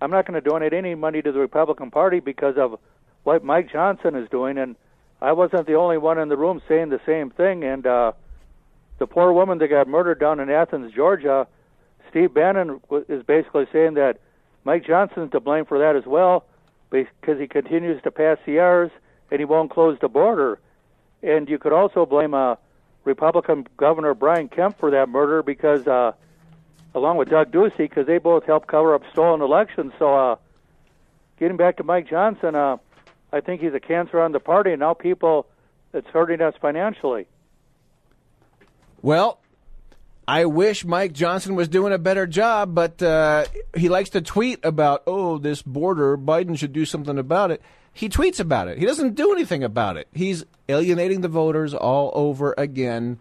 I'm 0.00 0.10
not 0.10 0.26
going 0.26 0.42
to 0.42 0.48
donate 0.48 0.72
any 0.72 0.96
money 0.96 1.22
to 1.22 1.30
the 1.30 1.38
Republican 1.38 1.92
Party 1.92 2.18
because 2.18 2.56
of 2.56 2.80
what 3.24 3.44
Mike 3.44 3.70
Johnson 3.70 4.14
is 4.16 4.28
doing, 4.28 4.58
and 4.58 4.76
I 5.20 5.32
wasn't 5.32 5.66
the 5.66 5.74
only 5.74 5.98
one 5.98 6.18
in 6.18 6.28
the 6.28 6.36
room 6.36 6.60
saying 6.68 6.88
the 6.88 7.00
same 7.06 7.30
thing. 7.30 7.62
And 7.64 7.86
uh, 7.86 8.12
the 8.98 9.06
poor 9.06 9.32
woman 9.32 9.58
that 9.58 9.68
got 9.68 9.86
murdered 9.86 10.18
down 10.18 10.40
in 10.40 10.50
Athens, 10.50 10.92
Georgia, 10.92 11.46
Steve 12.10 12.34
Bannon 12.34 12.80
is 13.08 13.22
basically 13.22 13.66
saying 13.72 13.94
that 13.94 14.18
Mike 14.64 14.84
Johnson's 14.84 15.30
to 15.32 15.40
blame 15.40 15.64
for 15.64 15.78
that 15.78 15.96
as 15.96 16.06
well 16.06 16.44
because 16.90 17.38
he 17.38 17.46
continues 17.46 18.02
to 18.02 18.10
pass 18.10 18.38
CRs 18.46 18.90
and 19.30 19.40
he 19.40 19.44
won't 19.44 19.70
close 19.70 19.98
the 20.00 20.08
border. 20.08 20.58
And 21.22 21.48
you 21.48 21.58
could 21.58 21.72
also 21.72 22.04
blame 22.04 22.34
uh, 22.34 22.56
Republican 23.04 23.66
Governor 23.76 24.14
Brian 24.14 24.48
Kemp 24.48 24.78
for 24.78 24.90
that 24.90 25.08
murder 25.08 25.42
because, 25.42 25.86
uh, 25.86 26.12
along 26.94 27.16
with 27.16 27.30
Doug 27.30 27.50
Ducey, 27.50 27.78
because 27.78 28.06
they 28.06 28.18
both 28.18 28.44
helped 28.44 28.68
cover 28.68 28.94
up 28.94 29.02
stolen 29.12 29.40
elections. 29.40 29.92
So, 29.98 30.14
uh, 30.14 30.36
getting 31.38 31.56
back 31.56 31.78
to 31.78 31.84
Mike 31.84 32.08
Johnson, 32.08 32.54
uh, 32.54 32.76
I 33.32 33.40
think 33.40 33.60
he's 33.60 33.74
a 33.74 33.80
cancer 33.80 34.20
on 34.20 34.32
the 34.32 34.40
party, 34.40 34.72
and 34.72 34.80
now 34.80 34.94
people, 34.94 35.46
it's 35.94 36.08
hurting 36.08 36.40
us 36.40 36.54
financially. 36.60 37.26
Well, 39.00 39.40
I 40.28 40.44
wish 40.44 40.84
Mike 40.84 41.12
Johnson 41.12 41.54
was 41.54 41.68
doing 41.68 41.92
a 41.92 41.98
better 41.98 42.26
job, 42.26 42.74
but 42.74 43.02
uh, 43.02 43.46
he 43.76 43.88
likes 43.88 44.10
to 44.10 44.20
tweet 44.20 44.64
about, 44.64 45.02
oh, 45.06 45.38
this 45.38 45.62
border, 45.62 46.16
Biden 46.16 46.56
should 46.56 46.72
do 46.72 46.84
something 46.84 47.18
about 47.18 47.50
it. 47.50 47.60
He 47.92 48.08
tweets 48.08 48.38
about 48.38 48.68
it. 48.68 48.78
He 48.78 48.86
doesn't 48.86 49.16
do 49.16 49.32
anything 49.32 49.64
about 49.64 49.96
it. 49.96 50.08
He's 50.12 50.44
alienating 50.68 51.20
the 51.20 51.28
voters 51.28 51.74
all 51.74 52.10
over 52.14 52.54
again. 52.56 53.18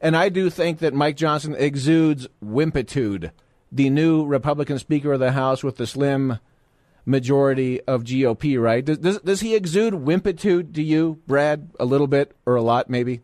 And 0.00 0.16
I 0.16 0.28
do 0.28 0.50
think 0.50 0.78
that 0.78 0.94
Mike 0.94 1.16
Johnson 1.16 1.54
exudes 1.56 2.26
wimpitude. 2.40 3.30
The 3.70 3.88
new 3.88 4.24
Republican 4.24 4.78
Speaker 4.78 5.12
of 5.12 5.20
the 5.20 5.32
House 5.32 5.62
with 5.62 5.76
the 5.76 5.86
slim 5.86 6.38
majority 7.04 7.80
of 7.82 8.04
GOP, 8.04 8.60
right? 8.60 8.84
Does, 8.84 8.98
does, 8.98 9.20
does 9.20 9.40
he 9.40 9.54
exude 9.54 9.94
wimpitude 9.94 10.74
to 10.74 10.82
you, 10.82 11.20
Brad, 11.26 11.70
a 11.78 11.84
little 11.84 12.06
bit 12.06 12.36
or 12.46 12.56
a 12.56 12.62
lot, 12.62 12.90
maybe? 12.90 13.20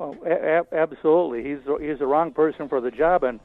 Oh, 0.00 0.16
a- 0.26 0.64
absolutely. 0.74 1.44
He's 1.44 1.58
he's 1.80 1.98
the 1.98 2.06
wrong 2.06 2.32
person 2.32 2.68
for 2.68 2.80
the 2.80 2.90
job, 2.90 3.22
and 3.22 3.40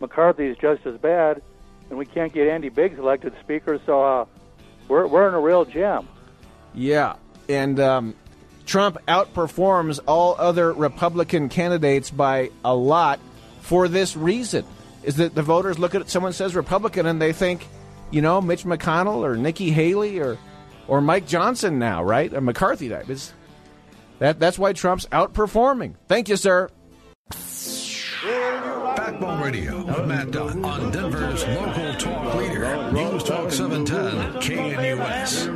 McCarthy 0.00 0.46
is 0.46 0.56
just 0.58 0.84
as 0.86 0.98
bad. 0.98 1.40
And 1.88 1.98
we 1.98 2.06
can't 2.06 2.32
get 2.32 2.48
Andy 2.48 2.70
Biggs 2.70 2.98
elected 2.98 3.34
speaker, 3.40 3.80
so 3.86 4.02
uh, 4.02 4.24
we're 4.88 5.06
we're 5.06 5.28
in 5.28 5.34
a 5.34 5.40
real 5.40 5.64
jam. 5.64 6.08
Yeah, 6.74 7.16
and 7.48 7.78
um, 7.78 8.14
Trump 8.66 8.98
outperforms 9.06 10.00
all 10.06 10.34
other 10.38 10.72
Republican 10.72 11.48
candidates 11.48 12.10
by 12.10 12.50
a 12.64 12.74
lot 12.74 13.20
for 13.60 13.88
this 13.88 14.16
reason: 14.16 14.64
is 15.04 15.16
that 15.16 15.34
the 15.34 15.42
voters 15.42 15.78
look 15.78 15.94
at 15.94 16.08
someone 16.08 16.32
says 16.32 16.56
Republican 16.56 17.06
and 17.06 17.20
they 17.20 17.32
think, 17.32 17.66
you 18.12 18.22
know, 18.22 18.40
Mitch 18.40 18.64
McConnell 18.64 19.24
or 19.24 19.36
Nikki 19.36 19.70
Haley 19.70 20.20
or 20.20 20.38
or 20.88 21.00
Mike 21.00 21.26
Johnson 21.26 21.78
now, 21.78 22.02
right? 22.02 22.32
A 22.32 22.40
McCarthy 22.40 22.88
type. 22.88 23.08
It's, 23.08 23.32
that, 24.18 24.38
that's 24.38 24.58
why 24.58 24.72
Trump's 24.72 25.06
outperforming. 25.06 25.94
Thank 26.06 26.28
you, 26.28 26.36
sir. 26.36 26.68
Backbone 28.96 29.40
Radio 29.40 29.84
with 29.84 30.06
Matt 30.06 30.30
Dunn 30.30 30.64
on 30.64 30.90
Denver's 30.92 31.46
local 31.46 31.94
talk 31.94 32.34
leader, 32.34 32.92
News 32.92 33.24
Talk 33.24 33.50
710 33.50 34.40
KNUS. 34.40 35.48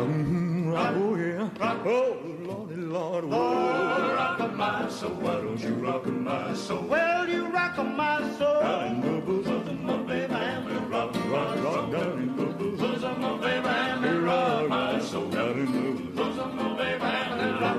Mm-hmm. 0.00 1.29
Oh, 1.58 1.62
yeah. 1.62 1.82
Oh, 1.84 2.16
Lordy, 2.40 2.76
Lord. 2.76 3.24
Oh, 3.30 4.14
rock 4.14 4.54
my 4.54 4.88
soul. 4.88 5.10
Why 5.10 5.34
don't 5.34 5.60
you 5.60 5.74
rock 5.74 6.06
my 6.06 6.54
soul? 6.54 6.82
Well, 6.82 7.28
you 7.28 7.46
rock 7.48 7.76
my 7.78 8.20
soul. 8.38 8.60
Down 8.60 8.86
in 8.86 9.00
the 9.00 9.20
bosom 9.20 9.68
of 9.68 9.80
my 9.80 9.96
baby. 10.02 10.34
And 10.34 10.90
rock, 10.90 11.14
rock, 11.30 11.64
rock. 11.64 11.90
Down 11.90 12.18
in 12.22 12.36
the 12.36 12.44
bosom 12.44 13.04
of 13.04 13.18
my 13.18 13.36
baby. 13.38 13.68
And 13.68 14.22
rock 14.24 14.68
my 14.68 15.00
soul. 15.00 15.28
Down 15.30 15.58
in 15.58 15.96
the 15.96 16.10
bosom 16.12 16.58
of 16.58 16.76
my 16.76 16.76
baby. 16.76 17.04
And 17.04 17.60
rock, 17.60 17.78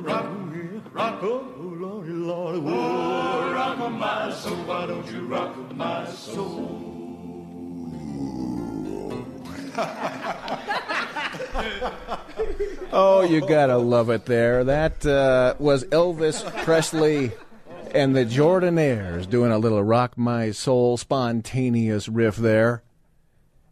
rock. 0.00 0.26
Rock, 0.92 1.22
oh, 1.22 1.44
Lordy, 1.58 2.10
Lord. 2.10 2.56
Oh, 2.64 3.52
rock 3.52 3.78
my 3.92 4.30
soul. 4.32 4.56
Why 4.64 4.86
don't 4.86 5.06
you 5.12 5.26
rock 5.26 5.54
my 5.74 6.06
soul? 6.08 6.82
Oh, 12.92 13.22
you 13.22 13.46
gotta 13.46 13.76
love 13.76 14.10
it 14.10 14.24
there. 14.26 14.64
That 14.64 15.04
uh, 15.04 15.54
was 15.58 15.84
Elvis 15.86 16.42
Presley 16.64 17.32
and 17.92 18.14
the 18.14 18.24
Jordanaires 18.24 19.28
doing 19.28 19.52
a 19.52 19.58
little 19.58 19.82
Rock 19.82 20.16
My 20.16 20.50
Soul 20.50 20.96
spontaneous 20.96 22.08
riff 22.08 22.36
there. 22.36 22.82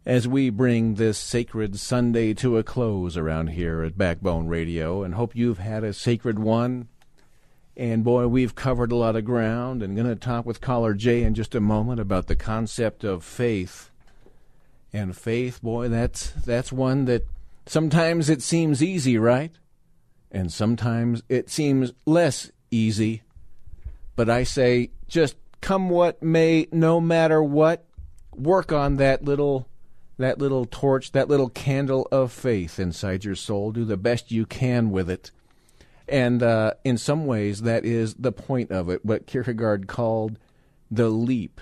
As 0.05 0.27
we 0.27 0.51
bring 0.51 0.95
this 0.95 1.17
sacred 1.17 1.79
Sunday 1.79 2.35
to 2.35 2.57
a 2.57 2.63
close 2.63 3.17
around 3.17 3.47
here 3.47 3.81
at 3.81 3.97
Backbone 3.97 4.47
Radio, 4.47 5.01
and 5.01 5.15
hope 5.15 5.35
you've 5.35 5.57
had 5.57 5.83
a 5.83 5.93
sacred 5.93 6.37
one. 6.37 6.87
And 7.75 8.03
boy, 8.03 8.27
we've 8.27 8.53
covered 8.53 8.91
a 8.91 8.95
lot 8.95 9.15
of 9.15 9.25
ground, 9.25 9.81
and 9.81 9.95
going 9.95 10.07
to 10.07 10.15
talk 10.15 10.45
with 10.45 10.61
caller 10.61 10.93
Jay 10.93 11.23
in 11.23 11.33
just 11.33 11.55
a 11.55 11.59
moment 11.59 11.99
about 11.99 12.27
the 12.27 12.35
concept 12.35 13.03
of 13.03 13.23
faith. 13.23 13.89
And 14.93 15.17
faith, 15.17 15.61
boy, 15.63 15.89
that's 15.89 16.29
that's 16.29 16.71
one 16.71 17.05
that 17.05 17.25
Sometimes 17.65 18.29
it 18.29 18.41
seems 18.41 18.83
easy, 18.83 19.17
right? 19.17 19.51
And 20.31 20.51
sometimes 20.51 21.23
it 21.29 21.49
seems 21.49 21.93
less 22.05 22.51
easy. 22.71 23.23
But 24.15 24.29
I 24.29 24.43
say, 24.43 24.91
just 25.07 25.35
come 25.61 25.89
what 25.89 26.21
may, 26.21 26.67
no 26.71 27.01
matter 27.01 27.41
what, 27.41 27.85
work 28.35 28.71
on 28.71 28.97
that 28.97 29.23
little 29.23 29.67
that 30.17 30.39
little 30.39 30.65
torch, 30.65 31.11
that 31.11 31.27
little 31.27 31.49
candle 31.49 32.07
of 32.11 32.31
faith 32.31 32.79
inside 32.79 33.25
your 33.25 33.35
soul. 33.35 33.71
Do 33.71 33.83
the 33.83 33.97
best 33.97 34.31
you 34.31 34.45
can 34.45 34.89
with 34.89 35.09
it. 35.09 35.31
And 36.07 36.41
uh, 36.41 36.75
in 36.83 36.97
some 36.97 37.25
ways, 37.25 37.63
that 37.63 37.83
is 37.83 38.13
the 38.13 38.31
point 38.31 38.71
of 38.71 38.89
it, 38.89 39.03
what 39.03 39.27
Kierkegaard 39.27 39.87
called 39.87 40.37
the 40.89 41.09
leap 41.09 41.59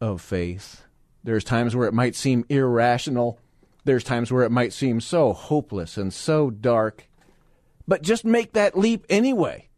of 0.00 0.20
faith. 0.20 0.82
There's 1.22 1.44
times 1.44 1.76
where 1.76 1.86
it 1.86 1.94
might 1.94 2.16
seem 2.16 2.44
irrational, 2.48 3.38
there's 3.84 4.04
times 4.04 4.32
where 4.32 4.44
it 4.44 4.52
might 4.52 4.72
seem 4.72 5.00
so 5.00 5.32
hopeless 5.32 5.96
and 5.96 6.12
so 6.12 6.50
dark. 6.50 7.08
But 7.86 8.02
just 8.02 8.24
make 8.24 8.54
that 8.54 8.78
leap 8.78 9.04
anyway. 9.08 9.68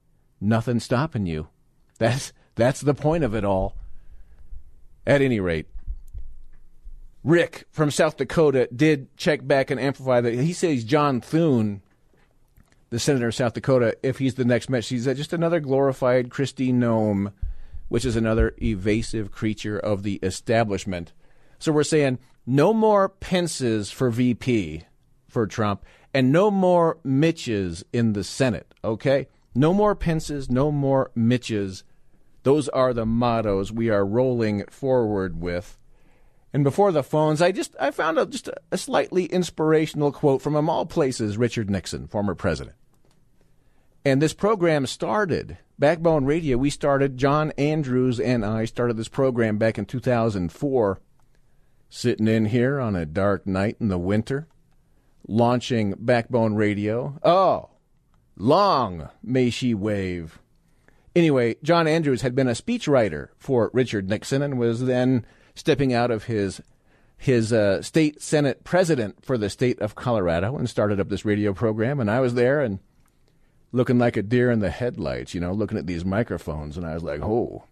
Nothing 0.40 0.80
stopping 0.80 1.26
you. 1.26 1.48
That's 1.98 2.32
that's 2.56 2.80
the 2.82 2.94
point 2.94 3.24
of 3.24 3.34
it 3.34 3.44
all. 3.44 3.76
At 5.06 5.22
any 5.22 5.40
rate, 5.40 5.66
Rick 7.22 7.64
from 7.70 7.90
South 7.90 8.16
Dakota 8.16 8.68
did 8.74 9.14
check 9.16 9.46
back 9.46 9.70
and 9.70 9.80
amplify 9.80 10.20
that. 10.20 10.34
He 10.34 10.52
says 10.52 10.84
John 10.84 11.20
Thune, 11.20 11.82
the 12.90 12.98
senator 12.98 13.28
of 13.28 13.34
South 13.34 13.54
Dakota, 13.54 13.96
if 14.02 14.18
he's 14.18 14.34
the 14.34 14.44
next 14.44 14.68
match, 14.68 14.88
he's 14.88 15.08
uh, 15.08 15.14
just 15.14 15.32
another 15.32 15.60
glorified 15.60 16.28
Kristi 16.28 16.72
Noem, 16.72 17.32
which 17.88 18.04
is 18.04 18.16
another 18.16 18.54
evasive 18.62 19.30
creature 19.30 19.78
of 19.78 20.02
the 20.02 20.14
establishment. 20.22 21.12
So 21.58 21.72
we're 21.72 21.82
saying 21.82 22.18
no 22.46 22.72
more 22.72 23.08
Pences 23.08 23.90
for 23.90 24.10
VP 24.10 24.84
for 25.28 25.46
Trump, 25.46 25.84
and 26.14 26.32
no 26.32 26.50
more 26.50 26.98
Mitches 27.04 27.84
in 27.92 28.14
the 28.14 28.24
Senate, 28.24 28.72
okay? 28.82 29.28
No 29.54 29.74
more 29.74 29.94
Pences, 29.94 30.48
no 30.48 30.70
more 30.70 31.10
Mitches. 31.14 31.84
Those 32.44 32.68
are 32.70 32.94
the 32.94 33.04
mottos 33.04 33.72
we 33.72 33.90
are 33.90 34.06
rolling 34.06 34.64
forward 34.66 35.42
with. 35.42 35.76
And 36.52 36.64
before 36.64 36.92
the 36.92 37.02
phones, 37.02 37.42
I 37.42 37.52
just 37.52 37.76
I 37.78 37.90
found 37.90 38.18
a, 38.18 38.24
just 38.24 38.48
a, 38.48 38.54
a 38.70 38.78
slightly 38.78 39.26
inspirational 39.26 40.12
quote 40.12 40.40
from, 40.40 40.56
of 40.56 40.68
all 40.68 40.86
places, 40.86 41.36
Richard 41.36 41.68
Nixon, 41.68 42.06
former 42.06 42.34
president. 42.34 42.76
And 44.06 44.22
this 44.22 44.32
program 44.32 44.86
started, 44.86 45.58
Backbone 45.78 46.24
Radio, 46.24 46.56
we 46.56 46.70
started, 46.70 47.18
John 47.18 47.50
Andrews 47.58 48.20
and 48.20 48.44
I 48.44 48.64
started 48.64 48.96
this 48.96 49.08
program 49.08 49.58
back 49.58 49.76
in 49.78 49.84
2004 49.84 51.00
sitting 51.88 52.28
in 52.28 52.46
here 52.46 52.80
on 52.80 52.96
a 52.96 53.06
dark 53.06 53.46
night 53.46 53.76
in 53.80 53.88
the 53.88 53.98
winter, 53.98 54.48
launching 55.26 55.94
Backbone 55.98 56.54
Radio. 56.54 57.18
Oh, 57.22 57.70
long 58.36 59.08
may 59.22 59.50
she 59.50 59.74
wave. 59.74 60.40
Anyway, 61.14 61.56
John 61.62 61.86
Andrews 61.86 62.22
had 62.22 62.34
been 62.34 62.48
a 62.48 62.52
speechwriter 62.52 63.28
for 63.38 63.70
Richard 63.72 64.08
Nixon 64.08 64.42
and 64.42 64.58
was 64.58 64.84
then 64.84 65.24
stepping 65.54 65.92
out 65.92 66.10
of 66.10 66.24
his 66.24 66.60
his 67.18 67.50
uh, 67.52 67.80
state 67.80 68.20
senate 68.20 68.62
president 68.62 69.24
for 69.24 69.38
the 69.38 69.48
state 69.48 69.80
of 69.80 69.94
Colorado 69.94 70.56
and 70.56 70.68
started 70.68 71.00
up 71.00 71.08
this 71.08 71.24
radio 71.24 71.54
program. 71.54 71.98
And 71.98 72.10
I 72.10 72.20
was 72.20 72.34
there 72.34 72.60
and 72.60 72.78
looking 73.72 73.98
like 73.98 74.18
a 74.18 74.22
deer 74.22 74.50
in 74.50 74.58
the 74.58 74.68
headlights, 74.68 75.34
you 75.34 75.40
know, 75.40 75.52
looking 75.52 75.78
at 75.78 75.86
these 75.86 76.04
microphones. 76.04 76.76
And 76.76 76.84
I 76.86 76.92
was 76.92 77.02
like, 77.02 77.22
oh. 77.22 77.64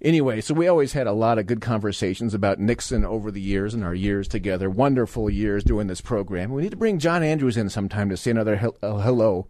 Anyway, 0.00 0.40
so 0.40 0.54
we 0.54 0.68
always 0.68 0.92
had 0.92 1.08
a 1.08 1.12
lot 1.12 1.38
of 1.38 1.46
good 1.46 1.60
conversations 1.60 2.32
about 2.32 2.60
Nixon 2.60 3.04
over 3.04 3.32
the 3.32 3.40
years 3.40 3.74
and 3.74 3.82
our 3.82 3.94
years 3.94 4.28
together. 4.28 4.70
Wonderful 4.70 5.28
years 5.28 5.64
doing 5.64 5.88
this 5.88 6.00
program. 6.00 6.52
We 6.52 6.62
need 6.62 6.70
to 6.70 6.76
bring 6.76 7.00
John 7.00 7.24
Andrews 7.24 7.56
in 7.56 7.68
sometime 7.68 8.08
to 8.10 8.16
say 8.16 8.30
another 8.30 8.56
hel- 8.56 8.76
uh, 8.80 8.98
hello. 8.98 9.48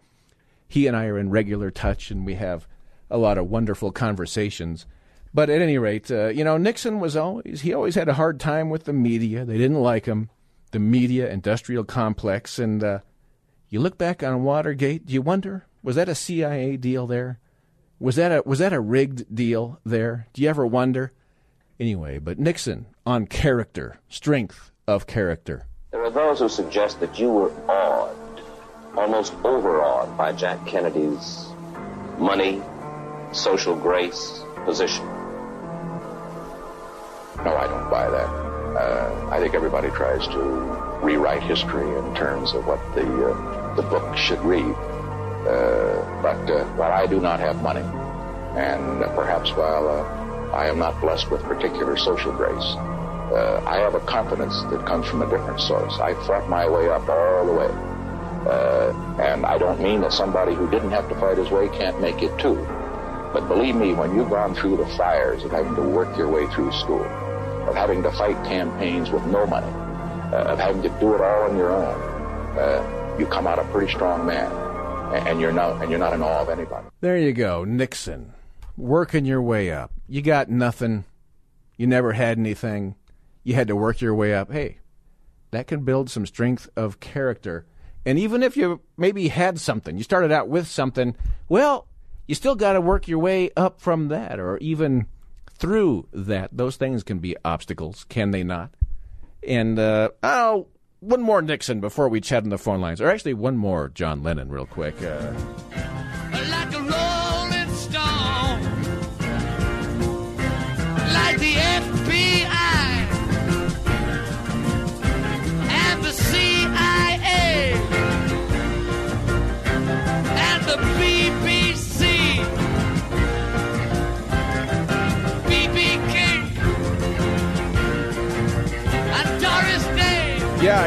He 0.67 0.87
and 0.87 0.97
I 0.97 1.05
are 1.07 1.19
in 1.19 1.29
regular 1.29 1.71
touch, 1.71 2.11
and 2.11 2.25
we 2.25 2.35
have 2.35 2.67
a 3.11 3.19
lot 3.19 3.37
of 3.37 3.51
wonderful 3.51 3.93
conversations. 3.93 4.87
But 5.35 5.51
at 5.51 5.61
any 5.61 5.77
rate, 5.77 6.11
uh, 6.11 6.29
you 6.29 6.45
know, 6.45 6.57
Nixon 6.57 6.99
was 6.99 7.15
always, 7.15 7.61
he 7.61 7.75
always 7.75 7.95
had 7.95 8.09
a 8.09 8.15
hard 8.15 8.41
time 8.41 8.71
with 8.71 8.85
the 8.85 8.95
media. 8.95 9.45
They 9.45 9.59
didn't 9.59 9.81
like 9.83 10.07
him, 10.07 10.31
the 10.73 10.79
media 10.79 11.31
industrial 11.31 11.85
complex. 11.85 12.59
And 12.59 12.83
uh, 12.83 13.01
you 13.69 13.81
look 13.81 13.99
back 13.99 14.23
on 14.23 14.45
Watergate, 14.45 15.05
do 15.05 15.13
you 15.13 15.21
wonder, 15.21 15.67
was 15.83 15.97
that 15.97 16.09
a 16.09 16.15
CIA 16.15 16.79
deal 16.79 17.07
there? 17.07 17.39
Was 18.01 18.15
that 18.17 18.31
a 18.31 18.43
was 18.47 18.61
that 18.61 18.73
a 18.73 18.81
rigged 18.81 19.35
deal 19.35 19.81
there? 19.85 20.29
Do 20.33 20.43
you 20.43 20.49
ever 20.49 20.65
wonder? 20.67 21.13
Anyway, 21.81 22.19
but 22.19 22.39
Nixon 22.39 22.87
on 23.05 23.27
character, 23.27 23.99
strength 24.09 24.71
of 24.87 25.07
character. 25.07 25.67
There 25.91 26.05
are 26.05 26.11
those 26.11 26.39
who 26.39 26.49
suggest 26.49 27.01
that 27.01 27.19
you 27.19 27.29
were 27.31 27.51
awed, 27.69 28.17
almost 28.97 29.35
overawed 29.45 30.17
by 30.17 30.33
Jack 30.33 30.65
Kennedy's 30.67 31.47
money, 32.19 32.63
social 33.33 33.75
grace, 33.75 34.43
position. 34.65 35.05
No, 37.45 37.57
I 37.57 37.67
don't 37.67 37.91
buy 37.91 38.11
that. 38.11 38.29
Uh, 38.77 39.29
I 39.33 39.41
think 39.41 39.55
everybody 39.55 39.89
tries 39.89 40.27
to 40.29 40.39
rewrite 41.03 41.43
history 41.43 41.89
in 41.99 42.15
terms 42.15 42.55
of 42.55 42.67
what 42.67 42.79
the 42.95 43.31
uh, 43.31 43.75
the 43.75 43.83
book 43.83 44.17
should 44.17 44.41
read. 44.41 44.77
Uh, 45.47 46.23
but 46.23 46.51
uh, 46.51 46.65
while 46.75 46.93
I 46.93 47.07
do 47.07 47.21
not 47.21 47.41
have 47.41 47.63
money, 47.63 47.85
and 48.59 49.05
uh, 49.05 49.15
perhaps 49.15 49.51
while 49.53 49.89
uh, 49.89 50.57
I 50.57 50.67
am 50.67 50.79
not 50.79 51.01
blessed 51.01 51.31
with 51.31 51.43
particular 51.43 51.97
social 51.97 52.33
grace, 52.33 52.77
I 53.67 53.77
have 53.77 53.95
a 53.95 54.01
confidence 54.01 54.63
that 54.71 54.87
comes 54.87 55.07
from 55.07 55.21
a 55.21 55.29
different 55.29 55.61
source. 55.61 55.93
I 56.01 56.15
fought 56.27 56.49
my 56.49 56.67
way 56.67 56.89
up 56.89 57.07
all 57.09 57.47
the 57.47 57.53
way. 57.53 57.71
And 59.23 59.45
I 59.45 59.59
don't 59.59 59.81
mean 59.81 60.01
that 60.01 60.13
somebody 60.13 60.55
who 60.55 60.71
didn't 60.71 60.91
have 60.93 61.09
to 61.11 61.15
fight 61.17 61.37
his 61.37 61.51
way 61.51 61.69
can't 61.69 62.01
make 62.01 62.23
it 62.23 62.37
too. 62.39 62.57
But 63.33 63.47
believe 63.47 63.77
me, 63.77 63.93
when 63.93 64.17
you've 64.17 64.31
gone 64.31 64.55
through 64.55 64.79
the 64.79 64.87
fires 64.97 65.45
of 65.45 65.51
having 65.51 65.75
to 65.75 65.83
work 65.83 66.17
your 66.17 66.29
way 66.29 66.47
through 66.47 66.73
school, 66.73 67.05
of 67.69 67.75
having 67.75 68.03
to 68.03 68.11
fight 68.13 68.43
campaigns 68.45 69.11
with 69.11 69.27
no 69.27 69.47
money, 69.47 69.71
uh, 70.33 70.53
of 70.53 70.59
having 70.59 70.81
to 70.83 70.89
do 70.99 71.15
it 71.15 71.21
all 71.21 71.43
on 71.43 71.57
your 71.57 71.71
own, 71.71 72.01
uh, 72.59 73.17
you 73.19 73.27
come 73.27 73.47
out 73.47 73.59
a 73.59 73.65
pretty 73.65 73.93
strong 73.93 74.25
man, 74.25 74.51
and 75.15 75.41
you're 75.41 75.53
not 75.53 75.83
and 75.83 75.91
you're 75.91 75.99
not 75.99 76.13
in 76.13 76.23
awe 76.23 76.41
of 76.43 76.49
anybody. 76.49 76.87
There 77.01 77.17
you 77.17 77.33
go, 77.33 77.65
Nixon, 77.65 78.33
working 78.77 79.25
your 79.25 79.43
way 79.43 79.71
up. 79.71 79.93
You 80.09 80.23
got 80.23 80.49
nothing. 80.49 81.05
You 81.77 81.87
never 81.87 82.13
had 82.13 82.39
anything. 82.39 82.97
You 83.45 83.55
had 83.55 83.69
to 83.69 83.77
work 83.77 84.01
your 84.01 84.15
way 84.15 84.35
up. 84.35 84.53
Hey, 84.53 84.79
that 85.51 85.67
can 85.67 85.85
build 85.85 86.11
some 86.11 86.27
strength 86.27 86.69
of 86.77 87.01
character. 87.01 87.67
And 88.05 88.19
even 88.19 88.43
if 88.43 88.57
you 88.57 88.81
maybe 88.97 89.29
had 89.29 89.59
something, 89.61 89.97
you 89.97 90.05
started 90.05 90.33
out 90.33 90.49
with 90.49 90.67
something, 90.67 91.17
well, 91.49 91.87
you 92.27 92.35
still 92.35 92.55
got 92.55 92.75
to 92.75 92.81
work 92.81 93.09
your 93.09 93.19
way 93.19 93.51
up 93.57 93.81
from 93.81 94.09
that 94.09 94.39
or 94.39 94.59
even 94.59 95.07
through 95.51 96.09
that. 96.13 96.51
Those 96.53 96.77
things 96.77 97.03
can 97.03 97.19
be 97.19 97.37
obstacles, 97.45 98.05
can 98.09 98.31
they 98.31 98.45
not? 98.45 98.71
And, 99.47 99.79
uh, 99.79 100.11
oh, 100.23 100.69
one 101.01 101.23
more 101.23 101.43
Nixon 101.43 101.81
before 101.81 102.09
we 102.09 102.21
chat 102.21 102.43
on 102.43 102.51
the 102.51 102.59
phone 102.59 102.81
lines. 102.81 103.01
Or 103.01 103.09
actually, 103.11 103.35
one 103.35 103.57
more 103.57 103.89
John 103.89 104.23
Lennon, 104.23 104.51
real 104.51 104.67
quick. 104.67 105.01
Uh, 105.03 105.33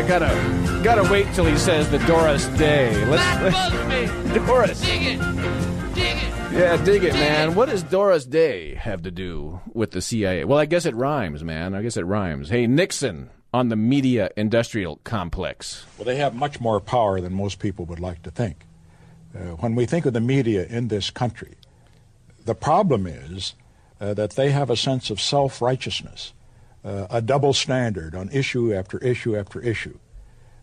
I 0.01 0.07
gotta 0.07 0.81
gotta 0.83 1.11
wait 1.11 1.31
till 1.35 1.45
he 1.45 1.55
says 1.59 1.87
the 1.91 1.99
Doris 1.99 2.47
Day. 2.57 3.05
Let's, 3.05 3.23
Busby. 4.33 4.39
Doris. 4.47 4.81
Dig 4.81 5.03
it, 5.03 5.19
dig 5.93 6.17
it. 6.17 6.51
Yeah, 6.51 6.83
dig 6.83 7.03
it, 7.03 7.13
man. 7.13 7.53
What 7.53 7.69
does 7.69 7.83
Doris 7.83 8.25
Day 8.25 8.73
have 8.73 9.03
to 9.03 9.11
do 9.11 9.61
with 9.71 9.91
the 9.91 10.01
CIA? 10.01 10.43
Well, 10.43 10.57
I 10.57 10.65
guess 10.65 10.87
it 10.87 10.95
rhymes, 10.95 11.43
man. 11.43 11.75
I 11.75 11.83
guess 11.83 11.97
it 11.97 12.05
rhymes. 12.05 12.49
Hey, 12.49 12.65
Nixon 12.65 13.29
on 13.53 13.69
the 13.69 13.75
media 13.75 14.31
industrial 14.35 14.95
complex. 15.03 15.85
Well, 15.99 16.05
they 16.05 16.15
have 16.15 16.33
much 16.33 16.59
more 16.59 16.79
power 16.79 17.21
than 17.21 17.35
most 17.35 17.59
people 17.59 17.85
would 17.85 17.99
like 17.99 18.23
to 18.23 18.31
think. 18.31 18.65
Uh, 19.35 19.55
when 19.57 19.75
we 19.75 19.85
think 19.85 20.07
of 20.07 20.13
the 20.13 20.19
media 20.19 20.65
in 20.65 20.87
this 20.87 21.11
country, 21.11 21.57
the 22.43 22.55
problem 22.55 23.05
is 23.05 23.53
uh, 23.99 24.15
that 24.15 24.31
they 24.31 24.49
have 24.49 24.71
a 24.71 24.75
sense 24.75 25.11
of 25.11 25.21
self 25.21 25.61
righteousness, 25.61 26.33
uh, 26.83 27.07
a 27.09 27.21
double 27.21 27.53
standard 27.53 28.15
on 28.15 28.29
issue 28.29 28.73
after 28.73 28.97
issue 28.99 29.35
after 29.35 29.61
issue. 29.61 29.97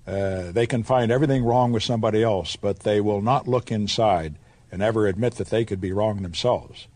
Uh, 0.07 0.53
they 0.53 0.67
can 0.67 0.83
find 0.83 1.13
everything 1.13 1.45
wrong 1.45 1.71
with 1.71 1.83
somebody 1.83 2.23
else, 2.23 2.57
but 2.57 2.81
they 2.81 3.01
will 3.01 3.21
not 3.21 3.47
look 3.47 3.71
inside 3.71 4.37
and 4.73 4.83
ever 4.83 5.07
admit 5.07 5.35
that 5.35 5.51
they 5.51 5.65
could 5.65 5.81
be 5.81 5.93
wrong 5.93 6.23
themselves. 6.23 6.89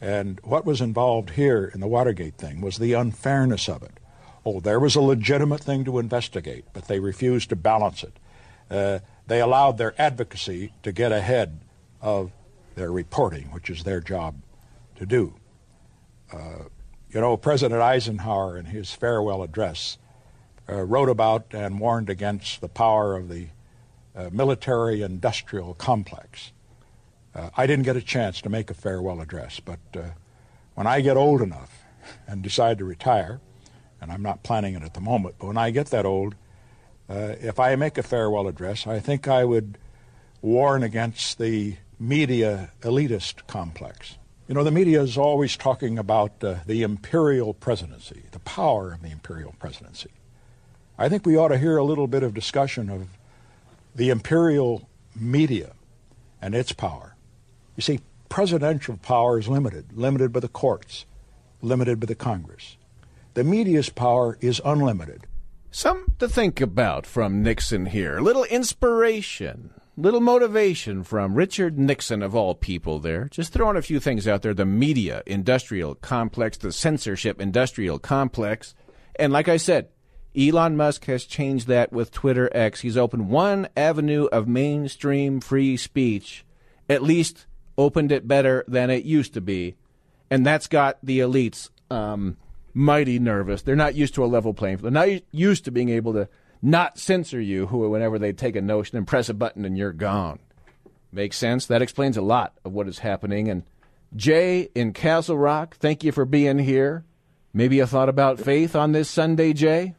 And 0.00 0.40
what 0.42 0.64
was 0.64 0.80
involved 0.80 1.30
here 1.30 1.70
in 1.72 1.80
the 1.80 1.86
Watergate 1.86 2.36
thing 2.36 2.60
was 2.60 2.78
the 2.78 2.92
unfairness 2.92 3.68
of 3.68 3.82
it. 3.82 3.98
Oh, 4.44 4.60
there 4.60 4.80
was 4.80 4.94
a 4.94 5.00
legitimate 5.00 5.60
thing 5.60 5.84
to 5.84 5.98
investigate, 5.98 6.64
but 6.72 6.86
they 6.88 7.00
refused 7.00 7.48
to 7.50 7.56
balance 7.56 8.04
it. 8.04 8.16
Uh, 8.70 9.00
they 9.26 9.40
allowed 9.40 9.78
their 9.78 10.00
advocacy 10.00 10.72
to 10.82 10.92
get 10.92 11.12
ahead 11.12 11.60
of 12.00 12.30
their 12.74 12.92
reporting, 12.92 13.46
which 13.52 13.70
is 13.70 13.84
their 13.84 14.00
job 14.00 14.36
to 14.96 15.06
do. 15.06 15.34
Uh, 16.32 16.64
you 17.16 17.22
know, 17.22 17.34
President 17.38 17.80
Eisenhower, 17.80 18.58
in 18.58 18.66
his 18.66 18.92
farewell 18.92 19.42
address, 19.42 19.96
uh, 20.68 20.82
wrote 20.82 21.08
about 21.08 21.46
and 21.52 21.80
warned 21.80 22.10
against 22.10 22.60
the 22.60 22.68
power 22.68 23.16
of 23.16 23.30
the 23.30 23.46
uh, 24.14 24.28
military 24.30 25.00
industrial 25.00 25.72
complex. 25.72 26.52
Uh, 27.34 27.48
I 27.56 27.66
didn't 27.66 27.86
get 27.86 27.96
a 27.96 28.02
chance 28.02 28.42
to 28.42 28.50
make 28.50 28.68
a 28.68 28.74
farewell 28.74 29.22
address, 29.22 29.60
but 29.60 29.78
uh, 29.94 30.02
when 30.74 30.86
I 30.86 31.00
get 31.00 31.16
old 31.16 31.40
enough 31.40 31.84
and 32.26 32.42
decide 32.42 32.76
to 32.80 32.84
retire, 32.84 33.40
and 33.98 34.12
I'm 34.12 34.22
not 34.22 34.42
planning 34.42 34.74
it 34.74 34.82
at 34.82 34.92
the 34.92 35.00
moment, 35.00 35.36
but 35.38 35.46
when 35.46 35.56
I 35.56 35.70
get 35.70 35.86
that 35.86 36.04
old, 36.04 36.34
uh, 37.08 37.36
if 37.40 37.58
I 37.58 37.76
make 37.76 37.96
a 37.96 38.02
farewell 38.02 38.46
address, 38.46 38.86
I 38.86 39.00
think 39.00 39.26
I 39.26 39.42
would 39.42 39.78
warn 40.42 40.82
against 40.82 41.38
the 41.38 41.76
media 41.98 42.72
elitist 42.82 43.46
complex. 43.46 44.18
You 44.48 44.54
know, 44.54 44.62
the 44.62 44.70
media 44.70 45.02
is 45.02 45.18
always 45.18 45.56
talking 45.56 45.98
about 45.98 46.42
uh, 46.44 46.56
the 46.66 46.82
imperial 46.82 47.52
presidency, 47.52 48.22
the 48.30 48.38
power 48.40 48.92
of 48.92 49.02
the 49.02 49.10
imperial 49.10 49.54
presidency. 49.58 50.10
I 50.96 51.08
think 51.08 51.26
we 51.26 51.36
ought 51.36 51.48
to 51.48 51.58
hear 51.58 51.76
a 51.76 51.84
little 51.84 52.06
bit 52.06 52.22
of 52.22 52.32
discussion 52.32 52.88
of 52.88 53.08
the 53.94 54.10
imperial 54.10 54.88
media 55.14 55.72
and 56.40 56.54
its 56.54 56.72
power. 56.72 57.16
You 57.74 57.82
see, 57.82 58.00
presidential 58.28 58.98
power 58.98 59.38
is 59.38 59.48
limited, 59.48 59.92
limited 59.94 60.32
by 60.32 60.40
the 60.40 60.48
courts, 60.48 61.06
limited 61.60 61.98
by 61.98 62.06
the 62.06 62.14
Congress. 62.14 62.76
The 63.34 63.44
media's 63.44 63.88
power 63.88 64.38
is 64.40 64.60
unlimited. 64.64 65.26
Some 65.70 66.06
to 66.20 66.28
think 66.28 66.60
about 66.60 67.04
from 67.04 67.42
Nixon 67.42 67.86
here. 67.86 68.18
A 68.18 68.22
little 68.22 68.44
inspiration, 68.44 69.70
little 69.96 70.20
motivation 70.20 71.02
from 71.02 71.34
Richard 71.34 71.78
Nixon, 71.78 72.22
of 72.22 72.34
all 72.34 72.54
people, 72.54 72.98
there. 72.98 73.28
Just 73.30 73.52
throwing 73.52 73.76
a 73.76 73.82
few 73.82 73.98
things 73.98 74.28
out 74.28 74.42
there. 74.42 74.54
The 74.54 74.66
media 74.66 75.22
industrial 75.26 75.94
complex, 75.96 76.58
the 76.58 76.72
censorship 76.72 77.40
industrial 77.40 77.98
complex. 77.98 78.74
And 79.18 79.32
like 79.32 79.48
I 79.48 79.56
said, 79.56 79.88
Elon 80.36 80.76
Musk 80.76 81.06
has 81.06 81.24
changed 81.24 81.66
that 81.68 81.92
with 81.92 82.10
Twitter 82.10 82.50
X. 82.52 82.80
He's 82.80 82.96
opened 82.96 83.30
one 83.30 83.68
avenue 83.76 84.26
of 84.26 84.46
mainstream 84.46 85.40
free 85.40 85.78
speech, 85.78 86.44
at 86.90 87.02
least 87.02 87.46
opened 87.78 88.12
it 88.12 88.28
better 88.28 88.64
than 88.68 88.90
it 88.90 89.04
used 89.04 89.32
to 89.34 89.40
be. 89.40 89.76
And 90.30 90.44
that's 90.44 90.66
got 90.66 90.98
the 91.02 91.20
elites 91.20 91.70
um, 91.90 92.36
mighty 92.74 93.18
nervous. 93.18 93.62
They're 93.62 93.76
not 93.76 93.94
used 93.94 94.14
to 94.16 94.24
a 94.24 94.26
level 94.26 94.52
playing 94.52 94.78
field. 94.78 94.92
They're 94.92 95.06
not 95.06 95.22
used 95.30 95.64
to 95.64 95.70
being 95.70 95.88
able 95.88 96.12
to 96.12 96.28
not 96.62 96.98
censor 96.98 97.40
you 97.40 97.66
who, 97.66 97.88
whenever 97.88 98.18
they 98.18 98.32
take 98.32 98.56
a 98.56 98.62
notion 98.62 98.96
and 98.96 99.06
press 99.06 99.28
a 99.28 99.34
button 99.34 99.64
and 99.64 99.76
you're 99.76 99.92
gone. 99.92 100.38
Makes 101.12 101.38
sense? 101.38 101.66
That 101.66 101.82
explains 101.82 102.16
a 102.16 102.22
lot 102.22 102.54
of 102.64 102.72
what 102.72 102.88
is 102.88 102.98
happening. 102.98 103.48
And 103.48 103.62
Jay 104.14 104.68
in 104.74 104.92
Castle 104.92 105.38
Rock, 105.38 105.76
thank 105.76 106.04
you 106.04 106.12
for 106.12 106.24
being 106.24 106.58
here. 106.58 107.04
Maybe 107.52 107.80
a 107.80 107.86
thought 107.86 108.08
about 108.08 108.38
faith 108.38 108.76
on 108.76 108.92
this 108.92 109.08
Sunday, 109.08 109.52
Jay? 109.52 109.94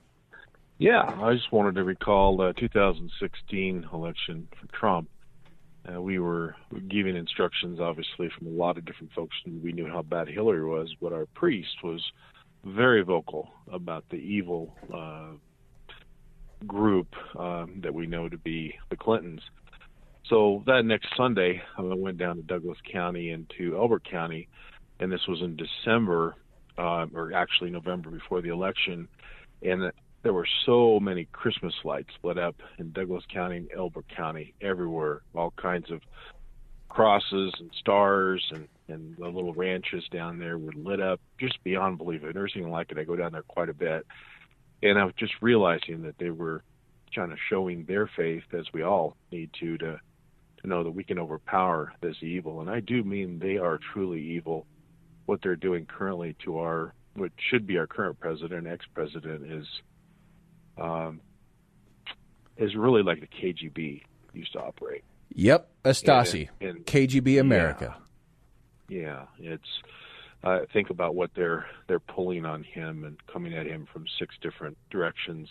Yeah, 0.78 1.01
I 1.01 1.34
just 1.34 1.51
wanted 1.51 1.76
to 1.76 1.84
recall 1.84 2.38
the 2.38 2.53
2016 2.53 3.88
election 3.91 4.47
for 4.60 4.68
Trump. 4.78 5.10
Uh, 5.91 6.01
we 6.01 6.20
were 6.20 6.55
giving 6.88 7.16
instructions, 7.16 7.80
obviously, 7.80 8.30
from 8.38 8.47
a 8.47 8.51
lot 8.51 8.78
of 8.78 8.86
different 8.86 9.12
folks, 9.14 9.36
and 9.45 9.64
we 9.64 9.72
knew 9.72 9.88
how 9.88 10.03
bad 10.03 10.28
Hillary 10.28 10.66
was, 10.66 10.93
but 11.01 11.14
our 11.14 11.26
priest 11.34 11.84
was 11.84 12.03
very 12.64 13.03
vocal 13.03 13.49
about 13.72 14.03
the 14.10 14.18
evil 14.18 14.76
uh, 14.93 15.30
group 16.66 17.08
um, 17.38 17.80
that 17.84 17.93
we 17.93 18.08
know 18.08 18.30
to 18.30 18.38
be 18.38 18.74
the 18.89 18.95
Clintons. 18.95 19.41
So 20.30 20.64
that 20.66 20.84
next 20.86 21.08
Sunday, 21.16 21.62
I 21.78 21.82
went 21.82 22.18
down 22.18 22.38
to 22.38 22.41
Douglas 22.41 22.78
County 22.91 23.32
and 23.32 23.51
to 23.58 23.78
Elbert 23.78 24.10
County, 24.10 24.47
and 24.99 25.12
this 25.12 25.26
was 25.28 25.41
in 25.41 25.55
December, 25.55 26.36
uh, 26.78 27.05
or 27.14 27.34
actually 27.34 27.70
November 27.70 28.10
before 28.10 28.41
the 28.41 28.49
election, 28.49 29.08
and 29.62 29.91
there 30.24 30.34
were 30.34 30.47
so 30.66 30.99
many 30.99 31.26
Christmas 31.32 31.74
lights 31.86 32.10
lit 32.24 32.38
up 32.38 32.55
in 32.80 32.91
Douglas 32.91 33.24
County 33.32 33.58
and 33.58 33.70
Elbert 33.74 34.05
County 34.14 34.53
everywhere, 34.62 35.22
all 35.34 35.53
kinds 35.55 35.89
of 35.91 36.01
crosses 36.89 37.53
and 37.60 37.70
stars 37.80 38.43
and 38.51 38.68
and 38.89 39.16
the 39.18 39.28
little 39.28 39.53
ranches 39.53 40.05
down 40.12 40.39
there 40.39 40.58
were 40.58 40.72
lit 40.74 41.01
up 41.01 41.20
just 41.39 41.62
beyond 41.64 41.97
belief. 41.97 42.22
Never 42.24 42.47
seen 42.47 42.70
like 42.70 42.91
it. 42.91 42.97
I 42.97 43.03
go 43.03 43.16
down 43.16 43.34
there 43.34 43.43
quite 43.43 43.70
a 43.70 43.74
bit, 43.74 44.05
and 44.84 44.98
I 45.00 45.06
was 45.06 45.14
just 45.18 45.34
realizing 45.42 46.04
that 46.04 46.18
they 46.18 46.30
were 46.30 46.64
kind 47.16 47.32
of 47.32 47.38
showing 47.50 47.86
their 47.86 48.08
faith, 48.08 48.44
as 48.54 48.66
we 48.74 48.84
all 48.84 49.16
need 49.32 49.50
to, 49.60 49.78
to 49.80 50.00
to 50.62 50.68
know 50.68 50.84
that 50.84 50.92
we 50.92 51.04
can 51.04 51.20
overpower 51.20 51.94
this 52.02 52.16
evil. 52.22 52.62
And 52.62 52.70
I 52.70 52.80
do 52.80 53.04
mean 53.04 53.38
they 53.40 53.58
are 53.58 53.80
truly 53.94 54.20
evil. 54.22 54.66
What 55.28 55.42
they're 55.44 55.56
doing 55.56 55.86
currently 55.86 56.36
to 56.46 56.58
our 56.60 56.94
what 57.16 57.32
should 57.50 57.66
be 57.68 57.78
our 57.78 57.88
current 57.88 58.20
president, 58.20 58.68
ex-president, 58.68 59.52
is 59.52 59.68
um, 60.78 61.22
is 62.58 62.76
really 62.76 63.04
like 63.04 63.20
the 63.20 63.28
KGB 63.28 64.02
used 64.34 64.54
to 64.54 64.60
operate. 64.60 65.04
Yep, 65.34 65.70
a 65.84 65.90
Stasi, 65.90 66.50
And- 66.60 66.70
and- 66.78 66.86
KGB 66.86 67.40
America. 67.40 67.96
Yeah, 68.90 69.26
it's. 69.40 69.68
Uh, 70.44 70.60
think 70.72 70.90
about 70.90 71.16
what 71.16 71.32
they're 71.36 71.66
they're 71.88 72.00
pulling 72.00 72.46
on 72.46 72.64
him 72.64 73.04
and 73.04 73.18
coming 73.28 73.54
at 73.56 73.66
him 73.66 73.88
from 73.92 74.06
six 74.20 74.36
different 74.42 74.78
directions 74.92 75.50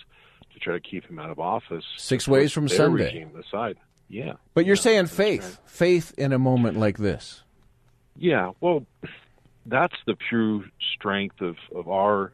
to 0.52 0.58
try 0.60 0.74
to 0.74 0.80
keep 0.80 1.04
him 1.04 1.18
out 1.18 1.30
of 1.30 1.38
office. 1.40 1.84
Six 1.96 2.26
ways 2.28 2.52
from 2.52 2.68
Sunday. 2.68 3.04
Regime 3.06 3.30
aside. 3.36 3.76
Yeah, 4.08 4.34
But 4.54 4.64
you're 4.66 4.76
saying 4.76 5.06
faith, 5.06 5.58
faith 5.66 6.14
in 6.16 6.32
a 6.32 6.38
moment 6.38 6.78
like 6.78 6.96
this. 6.98 7.42
yeah. 8.16 8.52
Well, 8.60 8.86
that's 9.66 9.96
the 10.06 10.14
true 10.30 10.64
strength 10.94 11.40
of 11.40 11.56
of 11.74 11.88
our 11.88 12.32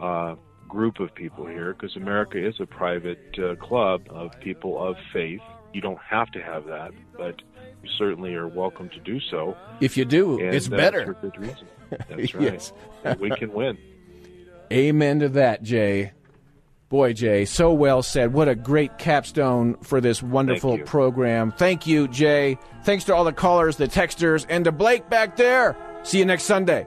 uh, 0.00 0.36
group 0.66 0.98
of 1.00 1.14
people 1.14 1.44
here, 1.46 1.74
because 1.74 1.94
America 1.96 2.38
is 2.44 2.58
a 2.60 2.64
private 2.66 3.38
uh, 3.38 3.54
club 3.56 4.06
of 4.08 4.30
people 4.40 4.82
of 4.82 4.96
faith. 5.12 5.42
You 5.74 5.82
don't 5.82 6.00
have 6.00 6.30
to 6.32 6.42
have 6.42 6.64
that, 6.64 6.92
but 7.18 7.42
you 7.82 7.88
certainly 7.98 8.34
are 8.34 8.48
welcome 8.48 8.88
to 8.90 9.00
do 9.00 9.20
so. 9.20 9.56
If 9.80 9.96
you 9.96 10.04
do, 10.04 10.38
And 10.40 10.54
it's 10.54 10.68
that's 10.68 10.80
better. 10.80 11.06
for 11.06 11.14
good 11.14 11.38
reason. 11.38 11.66
That's 12.08 12.34
right. 12.34 12.42
Yes. 12.52 12.72
we 13.18 13.30
can 13.30 13.50
win. 13.52 13.78
Amen 14.70 15.20
to 15.20 15.30
that, 15.30 15.62
Jay. 15.62 16.12
Boy, 16.90 17.14
Jay, 17.14 17.44
so 17.46 17.72
well 17.72 18.02
said. 18.02 18.32
What 18.34 18.48
a 18.48 18.54
great 18.54 18.98
capstone 18.98 19.76
for 19.82 20.00
this 20.00 20.22
wonderful 20.22 20.78
program. 20.80 21.52
Thank 21.52 21.86
you, 21.86 22.08
Jay. 22.08 22.58
Thanks 22.84 23.04
to 23.04 23.14
all 23.14 23.24
the 23.24 23.32
callers, 23.32 23.76
the 23.76 23.88
texters, 23.88 24.44
and 24.50 24.64
to 24.66 24.72
Blake 24.72 25.08
back 25.08 25.36
there. 25.36 25.76
See 26.02 26.18
you 26.18 26.24
next 26.26 26.44
Sunday. 26.44 26.86